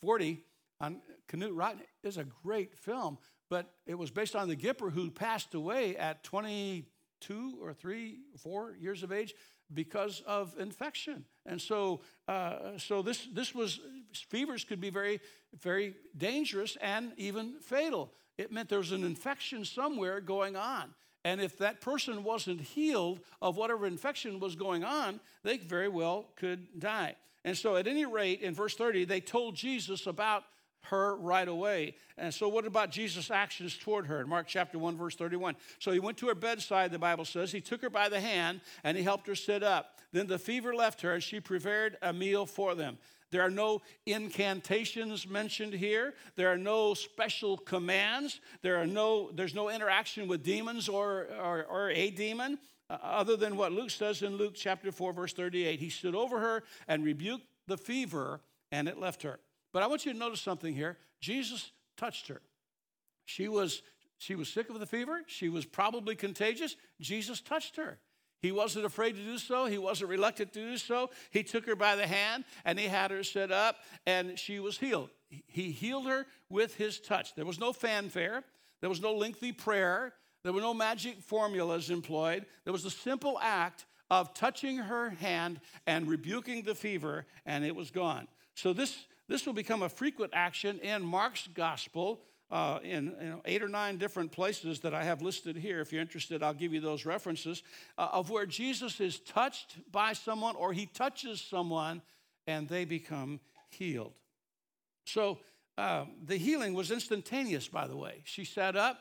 40 0.00 0.42
on 0.80 1.00
Knute 1.28 1.54
Rockne 1.54 1.82
is 2.02 2.16
a 2.16 2.24
great 2.24 2.76
film, 2.76 3.18
but 3.48 3.72
it 3.86 3.94
was 3.94 4.10
based 4.10 4.34
on 4.34 4.48
the 4.48 4.56
Gipper 4.56 4.90
who 4.90 5.10
passed 5.10 5.54
away 5.54 5.96
at 5.96 6.24
22 6.24 7.58
or 7.62 7.72
3, 7.72 8.18
4 8.38 8.76
years 8.80 9.02
of 9.02 9.12
age 9.12 9.34
because 9.72 10.22
of 10.26 10.54
infection. 10.58 11.24
And 11.46 11.60
so, 11.60 12.00
uh, 12.26 12.78
so 12.78 13.02
this, 13.02 13.28
this 13.32 13.54
was, 13.54 13.80
fevers 14.12 14.64
could 14.64 14.80
be 14.80 14.90
very, 14.90 15.20
very 15.60 15.94
dangerous 16.16 16.76
and 16.80 17.12
even 17.16 17.54
fatal. 17.60 18.12
It 18.38 18.50
meant 18.50 18.68
there 18.68 18.78
was 18.78 18.92
an 18.92 19.04
infection 19.04 19.64
somewhere 19.64 20.20
going 20.20 20.56
on. 20.56 20.94
And 21.24 21.40
if 21.40 21.58
that 21.58 21.80
person 21.80 22.24
wasn't 22.24 22.60
healed 22.62 23.20
of 23.42 23.56
whatever 23.56 23.86
infection 23.86 24.40
was 24.40 24.56
going 24.56 24.84
on, 24.84 25.20
they 25.42 25.58
very 25.58 25.88
well 25.88 26.26
could 26.36 26.80
die. 26.80 27.16
And 27.44 27.56
so, 27.56 27.76
at 27.76 27.86
any 27.86 28.04
rate, 28.04 28.42
in 28.42 28.54
verse 28.54 28.74
30, 28.74 29.04
they 29.06 29.20
told 29.20 29.56
Jesus 29.56 30.06
about 30.06 30.44
her 30.84 31.16
right 31.16 31.48
away. 31.48 31.94
And 32.16 32.32
so, 32.32 32.48
what 32.48 32.66
about 32.66 32.90
Jesus' 32.90 33.30
actions 33.30 33.76
toward 33.76 34.06
her? 34.06 34.20
In 34.20 34.28
Mark 34.28 34.46
chapter 34.46 34.78
1, 34.78 34.96
verse 34.96 35.16
31. 35.16 35.56
So, 35.78 35.90
he 35.92 36.00
went 36.00 36.18
to 36.18 36.28
her 36.28 36.34
bedside, 36.34 36.90
the 36.90 36.98
Bible 36.98 37.24
says. 37.24 37.52
He 37.52 37.60
took 37.60 37.82
her 37.82 37.90
by 37.90 38.08
the 38.08 38.20
hand 38.20 38.60
and 38.84 38.96
he 38.96 39.02
helped 39.02 39.26
her 39.26 39.34
sit 39.34 39.62
up. 39.62 39.98
Then 40.12 40.26
the 40.26 40.38
fever 40.38 40.74
left 40.74 41.00
her 41.02 41.12
and 41.12 41.22
she 41.22 41.40
prepared 41.40 41.96
a 42.02 42.12
meal 42.12 42.46
for 42.46 42.74
them. 42.74 42.98
There 43.30 43.42
are 43.42 43.50
no 43.50 43.82
incantations 44.06 45.28
mentioned 45.28 45.72
here. 45.72 46.14
There 46.34 46.48
are 46.48 46.58
no 46.58 46.94
special 46.94 47.56
commands. 47.56 48.40
There 48.62 48.76
are 48.76 48.86
no, 48.86 49.30
there's 49.32 49.54
no 49.54 49.70
interaction 49.70 50.26
with 50.26 50.42
demons 50.42 50.88
or, 50.88 51.28
or, 51.40 51.64
or 51.64 51.90
a 51.90 52.10
demon, 52.10 52.58
Uh, 52.90 52.98
other 53.02 53.36
than 53.36 53.56
what 53.56 53.70
Luke 53.70 53.90
says 53.90 54.22
in 54.22 54.36
Luke 54.36 54.54
chapter 54.56 54.90
4, 54.90 55.12
verse 55.12 55.32
38. 55.32 55.78
He 55.78 55.90
stood 55.90 56.16
over 56.16 56.40
her 56.40 56.64
and 56.88 57.04
rebuked 57.04 57.46
the 57.68 57.78
fever, 57.78 58.40
and 58.72 58.88
it 58.88 58.98
left 58.98 59.22
her. 59.22 59.38
But 59.72 59.84
I 59.84 59.86
want 59.86 60.04
you 60.04 60.12
to 60.12 60.18
notice 60.18 60.40
something 60.40 60.74
here. 60.74 60.98
Jesus 61.20 61.70
touched 61.96 62.26
her. 62.28 62.40
She 63.26 63.46
was, 63.46 63.82
she 64.18 64.34
was 64.34 64.48
sick 64.48 64.68
of 64.70 64.80
the 64.80 64.86
fever. 64.86 65.20
She 65.28 65.48
was 65.48 65.64
probably 65.64 66.16
contagious. 66.16 66.74
Jesus 67.00 67.40
touched 67.40 67.76
her. 67.76 67.98
He 68.42 68.50
wasn't 68.50 68.86
afraid 68.86 69.12
to 69.12 69.22
do 69.22 69.38
so. 69.38 69.66
He 69.66 69.78
wasn't 69.78 70.10
reluctant 70.10 70.52
to 70.54 70.60
do 70.60 70.76
so. 70.76 71.10
He 71.30 71.44
took 71.44 71.66
her 71.66 71.76
by 71.76 71.94
the 71.94 72.06
hand 72.06 72.44
and 72.64 72.78
he 72.78 72.86
had 72.86 73.10
her 73.10 73.22
sit 73.22 73.52
up 73.52 73.76
and 74.06 74.38
she 74.38 74.58
was 74.58 74.78
healed. 74.78 75.10
He 75.28 75.70
healed 75.70 76.06
her 76.06 76.26
with 76.48 76.74
his 76.76 76.98
touch. 76.98 77.34
There 77.34 77.44
was 77.44 77.60
no 77.60 77.72
fanfare, 77.74 78.42
there 78.80 78.88
was 78.88 79.02
no 79.02 79.12
lengthy 79.12 79.52
prayer, 79.52 80.14
there 80.42 80.52
were 80.52 80.60
no 80.60 80.74
magic 80.74 81.20
formulas 81.22 81.90
employed. 81.90 82.46
There 82.64 82.72
was 82.72 82.84
a 82.84 82.90
simple 82.90 83.38
act 83.40 83.86
of 84.10 84.34
touching 84.34 84.78
her 84.78 85.10
hand 85.10 85.60
and 85.86 86.08
rebuking 86.08 86.62
the 86.62 86.74
fever, 86.74 87.26
and 87.46 87.64
it 87.64 87.74
was 87.74 87.90
gone. 87.90 88.26
So, 88.54 88.72
this, 88.72 89.06
this 89.28 89.46
will 89.46 89.52
become 89.52 89.82
a 89.82 89.88
frequent 89.88 90.32
action 90.34 90.78
in 90.80 91.02
Mark's 91.02 91.48
gospel 91.54 92.22
uh, 92.50 92.80
in 92.82 93.14
you 93.20 93.28
know, 93.28 93.40
eight 93.44 93.62
or 93.62 93.68
nine 93.68 93.96
different 93.96 94.32
places 94.32 94.80
that 94.80 94.92
I 94.92 95.04
have 95.04 95.22
listed 95.22 95.56
here. 95.56 95.80
If 95.80 95.92
you're 95.92 96.02
interested, 96.02 96.42
I'll 96.42 96.54
give 96.54 96.74
you 96.74 96.80
those 96.80 97.06
references 97.06 97.62
uh, 97.96 98.08
of 98.12 98.30
where 98.30 98.46
Jesus 98.46 99.00
is 99.00 99.20
touched 99.20 99.76
by 99.92 100.12
someone 100.14 100.56
or 100.56 100.72
he 100.72 100.86
touches 100.86 101.40
someone 101.40 102.02
and 102.46 102.68
they 102.68 102.84
become 102.84 103.38
healed. 103.68 104.14
So 105.04 105.38
uh, 105.78 106.06
the 106.24 106.36
healing 106.36 106.74
was 106.74 106.90
instantaneous, 106.90 107.68
by 107.68 107.86
the 107.86 107.96
way. 107.96 108.22
She 108.24 108.44
sat 108.44 108.74
up 108.74 109.00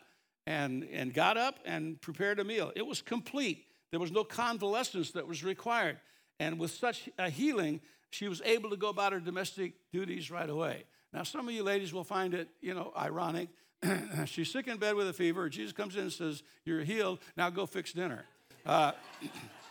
and, 0.49 0.83
and 0.91 1.13
got 1.13 1.37
up 1.37 1.59
and 1.63 2.01
prepared 2.01 2.39
a 2.39 2.43
meal. 2.43 2.71
It 2.75 2.85
was 2.85 3.03
complete. 3.03 3.65
There 3.91 3.99
was 3.99 4.11
no 4.11 4.23
convalescence 4.23 5.11
that 5.11 5.27
was 5.27 5.43
required. 5.43 5.99
And 6.39 6.57
with 6.57 6.71
such 6.71 7.07
a 7.19 7.29
healing, 7.29 7.81
she 8.09 8.27
was 8.27 8.41
able 8.43 8.71
to 8.71 8.75
go 8.75 8.89
about 8.89 9.13
her 9.13 9.19
domestic 9.19 9.73
duties 9.93 10.31
right 10.31 10.49
away. 10.49 10.85
Now, 11.13 11.21
some 11.21 11.47
of 11.47 11.53
you 11.53 11.61
ladies 11.61 11.93
will 11.93 12.03
find 12.03 12.33
it, 12.33 12.49
you 12.61 12.73
know, 12.73 12.91
ironic. 12.97 13.49
She's 14.25 14.51
sick 14.51 14.67
in 14.67 14.77
bed 14.77 14.95
with 14.95 15.07
a 15.07 15.13
fever. 15.13 15.47
Jesus 15.49 15.71
comes 15.71 15.95
in 15.95 16.01
and 16.01 16.11
says, 16.11 16.41
You're 16.65 16.83
healed. 16.83 17.19
Now 17.37 17.51
go 17.51 17.67
fix 17.67 17.93
dinner. 17.93 18.25
Uh, 18.65 18.93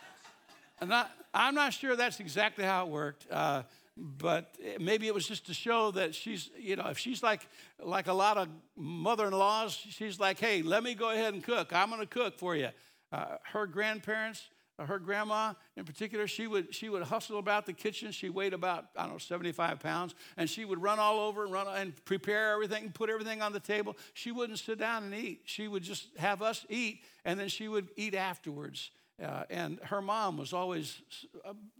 not, 0.87 1.11
I'm 1.33 1.55
not 1.55 1.73
sure 1.73 1.97
that's 1.97 2.21
exactly 2.21 2.63
how 2.63 2.85
it 2.85 2.89
worked. 2.89 3.27
Uh, 3.29 3.63
but 3.99 4.55
maybe 4.79 5.07
it 5.07 5.13
was 5.13 5.27
just 5.27 5.47
to 5.47 5.53
show 5.53 5.91
that 5.91 6.15
she's, 6.15 6.49
you 6.57 6.77
know, 6.77 6.87
if 6.87 6.97
she's 6.97 7.21
like 7.21 7.41
like 7.83 8.07
a 8.07 8.13
lot 8.13 8.37
of 8.37 8.47
mother-in-laws, 8.77 9.73
she's 9.89 10.19
like, 10.19 10.39
hey, 10.39 10.61
let 10.61 10.83
me 10.83 10.93
go 10.93 11.09
ahead 11.09 11.33
and 11.33 11.43
cook. 11.43 11.73
I'm 11.73 11.89
going 11.89 12.01
to 12.01 12.07
cook 12.07 12.37
for 12.37 12.55
you. 12.55 12.69
Uh, 13.11 13.37
her 13.51 13.67
grandparents, 13.67 14.49
uh, 14.77 14.85
her 14.85 14.99
grandma 14.99 15.53
in 15.75 15.83
particular, 15.83 16.27
she 16.27 16.47
would, 16.47 16.73
she 16.73 16.87
would 16.87 17.03
hustle 17.03 17.39
about 17.39 17.65
the 17.65 17.73
kitchen. 17.73 18.11
She 18.11 18.29
weighed 18.29 18.53
about, 18.53 18.85
I 18.95 19.03
don't 19.03 19.13
know, 19.13 19.17
75 19.17 19.79
pounds. 19.79 20.15
And 20.37 20.49
she 20.49 20.63
would 20.63 20.81
run 20.81 20.99
all 20.99 21.19
over 21.19 21.43
and 21.43 21.51
run 21.51 21.67
and 21.67 21.93
prepare 22.05 22.53
everything 22.53 22.91
put 22.91 23.09
everything 23.09 23.41
on 23.41 23.51
the 23.51 23.59
table. 23.59 23.97
She 24.13 24.31
wouldn't 24.31 24.59
sit 24.59 24.79
down 24.79 25.03
and 25.03 25.13
eat. 25.13 25.41
She 25.45 25.67
would 25.67 25.83
just 25.83 26.07
have 26.17 26.41
us 26.41 26.65
eat, 26.69 27.03
and 27.25 27.39
then 27.39 27.49
she 27.49 27.67
would 27.67 27.89
eat 27.97 28.15
afterwards. 28.15 28.91
Uh, 29.21 29.43
and 29.49 29.79
her 29.83 30.01
mom 30.01 30.37
was 30.37 30.53
always 30.53 31.01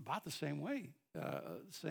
about 0.01 0.25
the 0.25 0.31
same 0.31 0.59
way. 0.59 0.89
Uh, 1.19 1.39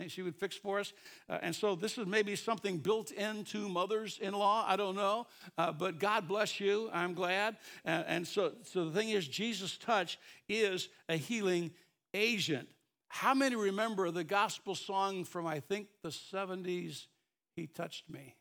she 0.07 0.21
would 0.21 0.35
fix 0.35 0.55
for 0.55 0.79
us. 0.79 0.93
Uh, 1.29 1.39
and 1.41 1.53
so 1.53 1.75
this 1.75 1.97
is 1.97 2.05
maybe 2.05 2.35
something 2.35 2.77
built 2.77 3.11
into 3.11 3.67
mothers 3.67 4.17
in 4.21 4.33
law. 4.33 4.63
I 4.65 4.75
don't 4.75 4.95
know. 4.95 5.27
Uh, 5.57 5.71
but 5.71 5.99
God 5.99 6.27
bless 6.27 6.59
you. 6.59 6.89
I'm 6.93 7.13
glad. 7.13 7.57
And, 7.83 8.05
and 8.07 8.27
so, 8.27 8.53
so 8.63 8.85
the 8.85 8.97
thing 8.97 9.09
is, 9.09 9.27
Jesus' 9.27 9.77
touch 9.77 10.17
is 10.47 10.87
a 11.09 11.17
healing 11.17 11.71
agent. 12.13 12.69
How 13.09 13.33
many 13.33 13.55
remember 13.55 14.09
the 14.11 14.23
gospel 14.23 14.75
song 14.75 15.25
from, 15.25 15.45
I 15.45 15.59
think, 15.59 15.87
the 16.01 16.09
70s, 16.09 17.07
He 17.55 17.67
Touched 17.67 18.09
Me? 18.09 18.35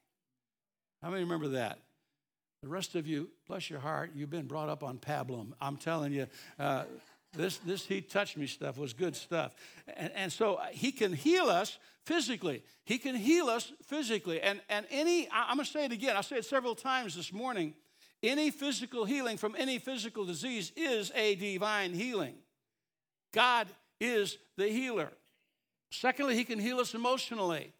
How 1.03 1.11
many 1.11 1.23
remember 1.23 1.49
that? 1.49 1.79
The 2.63 2.69
rest 2.69 2.95
of 2.97 3.07
you, 3.07 3.31
bless 3.47 3.71
your 3.71 3.79
heart, 3.79 4.13
you've 4.15 4.31
been 4.31 4.47
brought 4.47 4.69
up 4.69 4.83
on 4.83 4.99
pablum. 4.99 5.53
I'm 5.61 5.77
telling 5.77 6.13
you, 6.13 6.27
uh, 6.59 6.85
this, 7.39 7.59
this 7.59 7.87
he 7.87 8.01
touched 8.01 8.37
me 8.37 8.49
stuff 8.49 8.77
was 8.77 8.93
good 8.93 9.15
stuff. 9.15 9.55
And, 9.97 10.11
and 10.15 10.33
so 10.33 10.55
uh, 10.55 10.67
he 10.73 10.91
can 10.91 11.13
heal 11.13 11.45
us 11.45 11.79
physically. 12.05 12.65
He 12.85 12.99
can 12.99 13.15
heal 13.15 13.47
us 13.47 13.73
physically. 13.85 14.41
And, 14.41 14.61
and 14.69 14.87
any, 14.91 15.29
I'm 15.33 15.57
going 15.57 15.65
to 15.65 15.71
say 15.71 15.85
it 15.85 15.93
again, 15.93 16.17
I 16.17 16.23
say 16.23 16.39
it 16.39 16.45
several 16.45 16.75
times 16.75 17.15
this 17.15 17.33
morning. 17.33 17.75
Any 18.25 18.51
physical 18.51 19.05
healing 19.05 19.37
from 19.37 19.55
any 19.57 19.79
physical 19.79 20.25
disease 20.25 20.73
is 20.77 21.13
a 21.15 21.37
divine 21.37 21.95
healing. 21.95 22.35
God 23.33 23.69
is 24.01 24.37
the 24.57 24.67
healer. 24.67 25.13
Secondly, 25.93 26.35
he 26.35 26.43
can 26.43 26.59
heal 26.59 26.81
us 26.81 26.93
emotionally. 26.93 27.73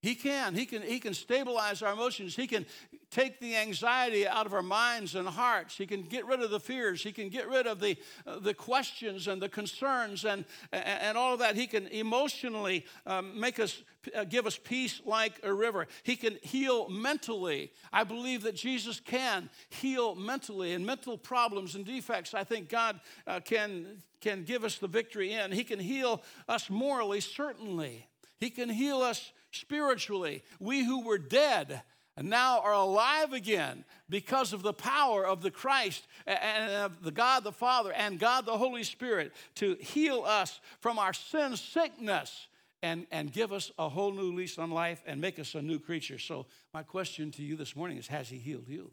He 0.00 0.14
can. 0.14 0.54
He 0.54 0.66
can. 0.66 0.82
He 0.82 1.00
can 1.00 1.14
stabilize 1.14 1.82
our 1.82 1.92
emotions. 1.92 2.36
He 2.36 2.46
can 2.46 2.66
take 3.10 3.40
the 3.40 3.56
anxiety 3.56 4.26
out 4.26 4.46
of 4.46 4.54
our 4.54 4.62
minds 4.62 5.14
and 5.14 5.28
hearts. 5.28 5.76
He 5.76 5.86
can 5.86 6.02
get 6.02 6.26
rid 6.26 6.40
of 6.40 6.50
the 6.50 6.60
fears. 6.60 7.02
He 7.02 7.12
can 7.12 7.28
get 7.28 7.48
rid 7.48 7.66
of 7.66 7.80
the, 7.80 7.96
uh, 8.26 8.38
the 8.38 8.54
questions 8.54 9.28
and 9.28 9.40
the 9.40 9.48
concerns 9.48 10.24
and, 10.24 10.44
and 10.72 11.16
all 11.16 11.32
of 11.32 11.38
that. 11.38 11.54
He 11.54 11.66
can 11.66 11.86
emotionally 11.88 12.84
um, 13.06 13.38
make 13.38 13.60
us, 13.60 13.82
uh, 14.14 14.24
give 14.24 14.46
us 14.46 14.58
peace 14.62 15.00
like 15.04 15.40
a 15.42 15.52
river. 15.52 15.86
He 16.02 16.16
can 16.16 16.38
heal 16.42 16.88
mentally. 16.88 17.72
I 17.92 18.04
believe 18.04 18.42
that 18.42 18.56
Jesus 18.56 19.00
can 19.00 19.50
heal 19.68 20.14
mentally 20.14 20.72
and 20.72 20.84
mental 20.84 21.16
problems 21.16 21.74
and 21.74 21.84
defects. 21.84 22.34
I 22.34 22.44
think 22.44 22.68
God 22.68 23.00
uh, 23.26 23.40
can, 23.40 24.02
can 24.20 24.44
give 24.44 24.64
us 24.64 24.78
the 24.78 24.88
victory 24.88 25.32
in. 25.32 25.52
He 25.52 25.64
can 25.64 25.78
heal 25.78 26.22
us 26.48 26.68
morally, 26.68 27.20
certainly. 27.20 28.08
He 28.38 28.50
can 28.50 28.68
heal 28.68 28.98
us 28.98 29.32
spiritually. 29.52 30.42
We 30.60 30.84
who 30.84 31.04
were 31.04 31.18
dead 31.18 31.82
and 32.16 32.30
now 32.30 32.60
are 32.60 32.72
alive 32.72 33.32
again 33.32 33.84
because 34.08 34.52
of 34.52 34.62
the 34.62 34.72
power 34.72 35.26
of 35.26 35.42
the 35.42 35.50
Christ 35.50 36.06
and 36.26 36.72
of 36.72 37.02
the 37.02 37.10
God 37.10 37.44
the 37.44 37.52
Father 37.52 37.92
and 37.92 38.18
God 38.18 38.46
the 38.46 38.56
Holy 38.56 38.84
Spirit 38.84 39.32
to 39.56 39.76
heal 39.80 40.22
us 40.26 40.60
from 40.80 40.98
our 40.98 41.12
sin 41.12 41.56
sickness 41.56 42.48
and, 42.82 43.06
and 43.10 43.32
give 43.32 43.52
us 43.52 43.70
a 43.78 43.88
whole 43.88 44.12
new 44.12 44.34
lease 44.34 44.58
on 44.58 44.70
life 44.70 45.02
and 45.06 45.20
make 45.20 45.38
us 45.38 45.54
a 45.54 45.62
new 45.62 45.78
creature. 45.78 46.18
So, 46.18 46.46
my 46.72 46.82
question 46.82 47.30
to 47.32 47.42
you 47.42 47.56
this 47.56 47.74
morning 47.74 47.98
is 47.98 48.06
Has 48.08 48.28
He 48.28 48.38
healed 48.38 48.68
you? 48.68 48.92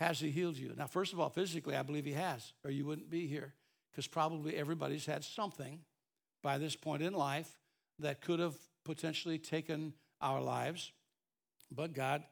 Has 0.00 0.20
He 0.20 0.30
healed 0.30 0.56
you? 0.56 0.72
Now, 0.76 0.86
first 0.86 1.12
of 1.12 1.20
all, 1.20 1.28
physically, 1.28 1.76
I 1.76 1.82
believe 1.82 2.04
He 2.04 2.12
has, 2.12 2.52
or 2.64 2.70
you 2.70 2.84
wouldn't 2.84 3.10
be 3.10 3.26
here 3.26 3.54
because 3.90 4.06
probably 4.06 4.56
everybody's 4.56 5.06
had 5.06 5.24
something 5.24 5.80
by 6.42 6.58
this 6.58 6.76
point 6.76 7.02
in 7.02 7.12
life 7.12 7.58
that 7.98 8.20
could 8.20 8.40
have 8.40 8.54
potentially 8.84 9.38
taken 9.38 9.94
our 10.20 10.40
lives, 10.40 10.92
but 11.76 11.94
God 11.94 12.24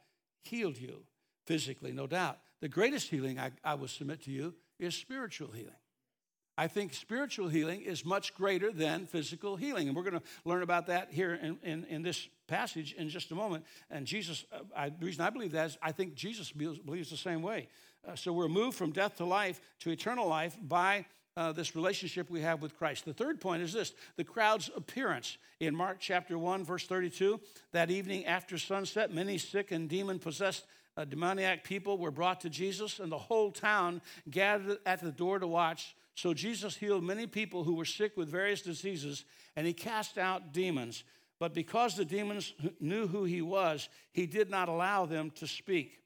healed 0.43 0.79
you 0.79 1.03
physically, 1.47 1.93
no 1.93 2.07
doubt. 2.07 2.39
The 2.61 2.69
greatest 2.69 3.09
healing 3.09 3.39
I, 3.39 3.51
I 3.63 3.75
will 3.75 3.89
submit 3.89 4.23
to 4.25 4.31
you 4.31 4.55
is 4.79 4.95
spiritual 4.95 5.49
healing. 5.53 5.75
I 6.57 6.69
think 6.69 6.95
spiritual 6.95 7.49
healing 7.49 7.83
is 7.83 8.05
much 8.05 8.33
greater 8.35 8.71
than 8.71 9.07
physical 9.07 9.57
healing. 9.57 9.89
And 9.89 9.97
we're 9.97 10.05
going 10.05 10.21
to 10.21 10.23
learn 10.45 10.63
about 10.63 10.87
that 10.87 11.13
here 11.13 11.35
in, 11.35 11.59
in, 11.65 11.85
in, 11.87 12.03
this 12.03 12.29
passage 12.47 12.93
in 12.93 13.09
just 13.09 13.33
a 13.33 13.35
moment. 13.35 13.65
And 13.91 14.07
Jesus, 14.07 14.45
uh, 14.53 14.61
I, 14.77 14.91
the 14.91 15.05
reason 15.05 15.23
I 15.23 15.31
believe 15.31 15.53
that 15.53 15.67
is 15.67 15.79
I 15.83 15.91
think 15.91 16.15
Jesus 16.15 16.53
believes 16.53 17.11
the 17.11 17.17
same 17.17 17.43
way. 17.43 17.69
Uh, 18.07 18.15
so 18.15 18.33
we're 18.33 18.49
moved 18.49 18.77
from 18.77 18.93
death 18.93 19.17
to 19.17 19.25
life 19.25 19.61
to 19.81 19.91
eternal 19.91 20.29
life 20.29 20.57
by 20.63 21.07
uh, 21.37 21.53
this 21.53 21.75
relationship 21.75 22.31
we 22.31 22.41
have 22.41 22.63
with 22.63 22.77
Christ. 22.77 23.05
The 23.05 23.13
third 23.13 23.41
point 23.41 23.63
is 23.63 23.73
this 23.73 23.93
the 24.17 24.25
crowd's 24.25 24.71
appearance. 24.77 25.39
In 25.61 25.75
Mark 25.75 25.99
chapter 26.01 26.37
1, 26.37 26.65
verse 26.65 26.87
32, 26.87 27.41
that 27.73 27.91
evening 27.91 28.27
after 28.27 28.59
sunset, 28.59 29.13
many 29.13 29.39
sick 29.39 29.71
and 29.73 29.89
demon 29.89 30.19
possessed 30.19 30.65
uh, 30.97 31.05
demoniac 31.05 31.65
people 31.65 31.99
were 31.99 32.11
brought 32.11 32.41
to 32.43 32.51
Jesus, 32.51 33.01
and 33.01 33.11
the 33.11 33.19
whole 33.19 33.51
town 33.51 34.01
gathered 34.31 34.79
at 34.87 35.01
the 35.01 35.11
door 35.11 35.39
to 35.39 35.47
watch. 35.47 35.97
So 36.15 36.35
Jesus 36.35 36.77
healed 36.77 37.03
many 37.03 37.27
people 37.27 37.65
who 37.65 37.75
were 37.75 37.85
sick 37.85 38.17
with 38.17 38.29
various 38.29 38.63
diseases, 38.63 39.25
and 39.57 39.67
he 39.67 39.73
cast 39.73 40.19
out 40.19 40.53
demons. 40.53 41.03
But 41.41 41.53
because 41.53 41.97
the 41.97 42.05
demons 42.05 42.55
knew 42.79 43.09
who 43.09 43.25
he 43.25 43.43
was, 43.43 43.89
he 44.13 44.27
did 44.27 44.51
not 44.51 44.69
allow 44.69 45.07
them 45.07 45.31
to 45.37 45.49
speak. 45.49 46.01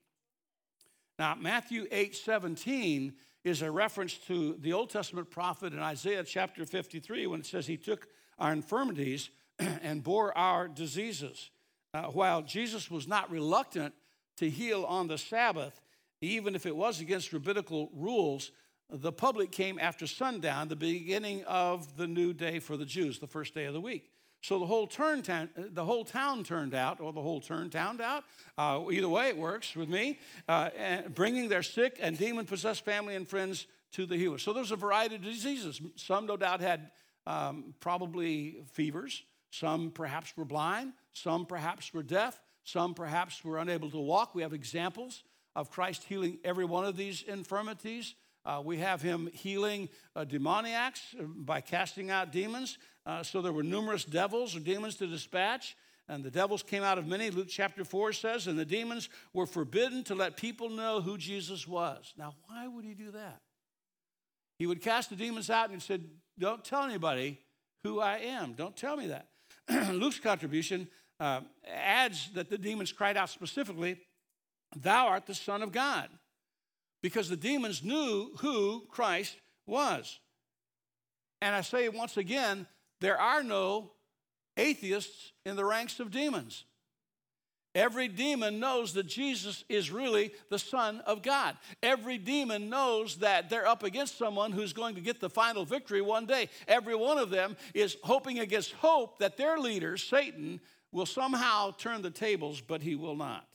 Now, 1.18 1.35
Matthew 1.35 1.87
8 1.91 2.14
17 2.16 3.12
is 3.49 3.63
a 3.63 3.71
reference 3.71 4.15
to 4.19 4.57
the 4.61 4.75
Old 4.75 4.91
Testament 4.91 5.31
prophet 5.31 5.73
in 5.73 5.79
Isaiah 5.79 6.23
chapter 6.23 6.65
53 6.67 7.27
when 7.27 7.41
it 7.41 7.47
says 7.47 7.67
he 7.67 7.77
took 7.77 8.07
our 8.39 8.53
infirmities 8.53 9.31
and 9.59 10.03
bore 10.03 10.37
our 10.37 10.69
diseases. 10.69 11.51
uh, 11.95 12.05
while 12.05 12.43
Jesus 12.43 12.91
was 12.91 13.09
not 13.09 13.31
reluctant 13.31 13.95
to 14.37 14.51
heal 14.51 14.85
on 14.85 15.09
the 15.09 15.19
Sabbath, 15.19 15.81
even 16.21 16.55
if 16.55 16.67
it 16.67 16.77
was 16.77 17.01
against 17.01 17.33
rabbinical 17.33 17.91
rules, 17.95 18.53
the 18.91 19.13
public 19.13 19.51
came 19.51 19.79
after 19.79 20.07
sundown, 20.07 20.69
the 20.69 20.77
beginning 20.77 21.45
of 21.45 21.97
the 21.97 22.07
new 22.07 22.33
day 22.33 22.59
for 22.59 22.77
the 22.77 22.85
Jews, 22.85 23.19
the 23.19 23.27
first 23.27 23.55
day 23.55 23.65
of 23.65 23.75
the 23.75 23.81
week. 23.81 24.11
So 24.41 24.59
the 24.59 24.66
whole, 24.66 24.86
turn 24.86 25.22
town, 25.22 25.51
the 25.57 25.84
whole 25.84 26.05
town 26.05 26.45
turned 26.45 26.74
out, 26.74 27.01
or 27.01 27.12
the 27.12 27.20
whole 27.20 27.41
turn 27.41 27.70
towned 27.70 28.01
out. 28.01 28.24
Uh, 28.57 28.84
either 28.93 29.09
way, 29.09 29.28
it 29.28 29.36
works 29.36 29.74
with 29.74 29.89
me. 29.89 30.18
Uh, 30.49 30.70
bringing 31.14 31.49
their 31.49 31.62
sick 31.62 31.99
and 32.01 32.16
demon 32.16 32.47
possessed 32.47 32.84
family 32.84 33.16
and 33.16 33.28
friends 33.28 33.66
to 33.93 34.07
the 34.07 34.16
healer. 34.16 34.39
So 34.39 34.53
there's 34.53 34.70
a 34.70 34.76
variety 34.76 35.16
of 35.16 35.22
diseases. 35.22 35.80
Some, 35.97 36.26
no 36.26 36.36
doubt, 36.36 36.61
had 36.61 36.91
um, 37.26 37.74
probably 37.80 38.62
fevers. 38.72 39.22
Some 39.51 39.91
perhaps 39.91 40.36
were 40.36 40.45
blind. 40.45 40.93
Some 41.12 41.47
perhaps 41.47 41.93
were 41.93 42.03
deaf. 42.03 42.41
Some 42.64 42.95
perhaps 42.95 43.45
were 43.45 43.59
unable 43.59 43.91
to 43.91 43.99
walk. 43.99 44.34
We 44.34 44.43
have 44.43 44.53
examples 44.53 45.24
of 45.57 45.70
Christ 45.70 46.05
healing 46.05 46.39
every 46.45 46.64
one 46.64 46.84
of 46.84 46.97
these 46.97 47.22
infirmities. 47.22 48.14
Uh, 48.45 48.62
we 48.64 48.78
have 48.78 49.03
him 49.03 49.28
healing 49.32 49.89
uh, 50.14 50.24
demoniacs 50.24 51.14
uh, 51.18 51.24
by 51.24 51.61
casting 51.61 52.11
out 52.11 52.32
demons. 52.32 52.78
Uh, 53.09 53.23
so 53.23 53.41
there 53.41 53.53
were 53.53 53.63
numerous 53.63 54.05
devils 54.05 54.55
or 54.55 54.61
demons 54.61 54.97
to 54.97 55.07
dispatch. 55.07 55.75
And 56.11 56.23
the 56.23 56.31
devils 56.31 56.63
came 56.63 56.83
out 56.83 56.99
of 56.99 57.07
many, 57.07 57.31
Luke 57.31 57.49
chapter 57.51 57.85
4 57.85 58.13
says, 58.13 58.47
and 58.47 58.59
the 58.59 58.65
demons 58.65 59.09
were 59.33 59.47
forbidden 59.47 60.05
to 60.05 60.15
let 60.15 60.37
people 60.37 60.69
know 60.69 61.01
who 61.01 61.19
Jesus 61.19 61.67
was. 61.67 62.13
Now, 62.17 62.35
why 62.47 62.67
would 62.67 62.85
he 62.85 62.95
do 62.95 63.11
that? 63.11 63.41
He 64.59 64.67
would 64.67 64.83
cast 64.83 65.11
the 65.11 65.17
demons 65.17 65.49
out 65.51 65.71
and 65.71 65.75
he 65.75 65.81
said, 65.81 66.05
Don't 66.39 66.65
tell 66.65 66.83
anybody 66.83 67.39
who 67.83 68.01
I 68.01 68.19
am. 68.19 68.55
Don't 68.55 68.77
tell 68.77 68.97
me 68.97 69.09
that. 69.09 69.29
Luke's 69.93 70.19
contribution 70.19 70.89
uh, 71.21 71.41
adds 71.67 72.31
that 72.35 72.51
the 72.51 72.59
demons 72.59 72.93
cried 72.93 73.17
out 73.17 73.31
specifically, 73.31 73.99
Thou 74.77 75.09
art 75.09 75.27
the 75.27 75.35
Son 75.35 75.63
of 75.63 75.73
God 75.73 76.09
because 77.03 77.29
the 77.29 77.37
demons 77.37 77.83
knew 77.83 78.33
who 78.39 78.87
Christ 78.91 79.37
was. 79.67 80.19
And 81.41 81.55
I 81.55 81.61
say 81.61 81.89
once 81.89 82.17
again, 82.17 82.67
there 83.01 83.21
are 83.21 83.43
no 83.43 83.91
atheists 84.57 85.33
in 85.45 85.57
the 85.57 85.65
ranks 85.65 86.01
of 86.01 86.11
demons. 86.11 86.65
Every 87.75 88.09
demon 88.09 88.59
knows 88.59 88.95
that 88.95 89.07
Jesus 89.07 89.63
is 89.69 89.91
really 89.91 90.33
the 90.51 90.59
Son 90.59 91.01
of 91.07 91.23
God. 91.23 91.57
Every 91.83 92.19
demon 92.19 92.69
knows 92.69 93.17
that 93.19 93.51
they're 93.51 93.69
up 93.69 93.85
against 93.85 94.19
someone 94.19 94.53
who's 94.53 94.73
going 94.73 94.95
to 94.97 95.01
get 95.01 95.21
the 95.21 95.31
final 95.31 95.65
victory 95.65 96.01
one 96.01 96.27
day. 96.27 96.49
Every 96.67 96.97
one 96.97 97.19
of 97.19 97.31
them 97.31 97.57
is 97.75 97.97
hoping 98.03 98.41
against 98.41 98.73
hope 98.73 99.19
that 99.19 99.37
their 99.37 99.59
leader, 99.59 99.97
Satan, 99.97 100.61
will 100.91 101.07
somehow 101.07 101.71
turn 101.73 102.03
the 102.03 102.11
tables, 102.11 102.61
but 102.61 102.83
he 102.83 102.97
will 102.97 103.15
not. 103.15 103.47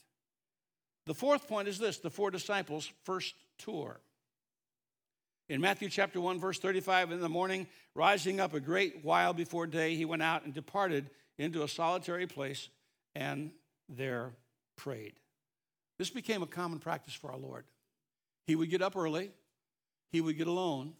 The 1.05 1.15
fourth 1.15 1.47
point 1.47 1.67
is 1.67 1.79
this 1.79 1.97
the 1.97 2.09
four 2.09 2.31
disciples' 2.31 2.89
first 3.03 3.33
tour. 3.57 3.99
In 5.49 5.59
Matthew 5.59 5.89
chapter 5.89 6.21
1, 6.21 6.39
verse 6.39 6.57
35, 6.57 7.11
in 7.11 7.19
the 7.19 7.27
morning, 7.27 7.67
rising 7.95 8.39
up 8.39 8.53
a 8.53 8.59
great 8.61 9.03
while 9.03 9.33
before 9.33 9.67
day, 9.67 9.95
he 9.95 10.05
went 10.05 10.21
out 10.21 10.45
and 10.45 10.53
departed 10.53 11.09
into 11.37 11.63
a 11.63 11.67
solitary 11.67 12.27
place 12.27 12.69
and 13.13 13.51
there 13.89 14.31
prayed. 14.77 15.13
This 15.99 16.09
became 16.09 16.43
a 16.43 16.47
common 16.47 16.79
practice 16.79 17.13
for 17.13 17.31
our 17.31 17.37
Lord. 17.37 17.65
He 18.47 18.55
would 18.55 18.69
get 18.69 18.81
up 18.81 18.95
early, 18.95 19.31
he 20.11 20.21
would 20.21 20.37
get 20.37 20.47
alone, 20.47 20.93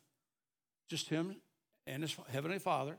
just 0.90 1.10
him 1.10 1.38
and 1.88 2.04
his 2.04 2.16
heavenly 2.30 2.60
Father, 2.60 2.98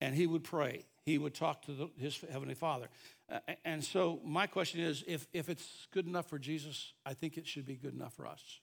and 0.00 0.14
he 0.14 0.26
would 0.26 0.44
pray. 0.44 0.84
He 1.04 1.18
would 1.18 1.34
talk 1.34 1.62
to 1.62 1.72
the, 1.72 1.90
his 1.96 2.20
heavenly 2.30 2.54
Father. 2.54 2.88
Uh, 3.30 3.38
and 3.64 3.82
so, 3.82 4.20
my 4.24 4.46
question 4.46 4.80
is 4.80 5.02
if, 5.06 5.26
if 5.32 5.48
it's 5.48 5.88
good 5.92 6.06
enough 6.06 6.28
for 6.28 6.38
Jesus, 6.38 6.92
I 7.04 7.14
think 7.14 7.36
it 7.36 7.46
should 7.46 7.66
be 7.66 7.74
good 7.74 7.94
enough 7.94 8.14
for 8.14 8.26
us. 8.26 8.60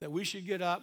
That 0.00 0.12
we 0.12 0.24
should 0.24 0.46
get 0.46 0.62
up, 0.62 0.82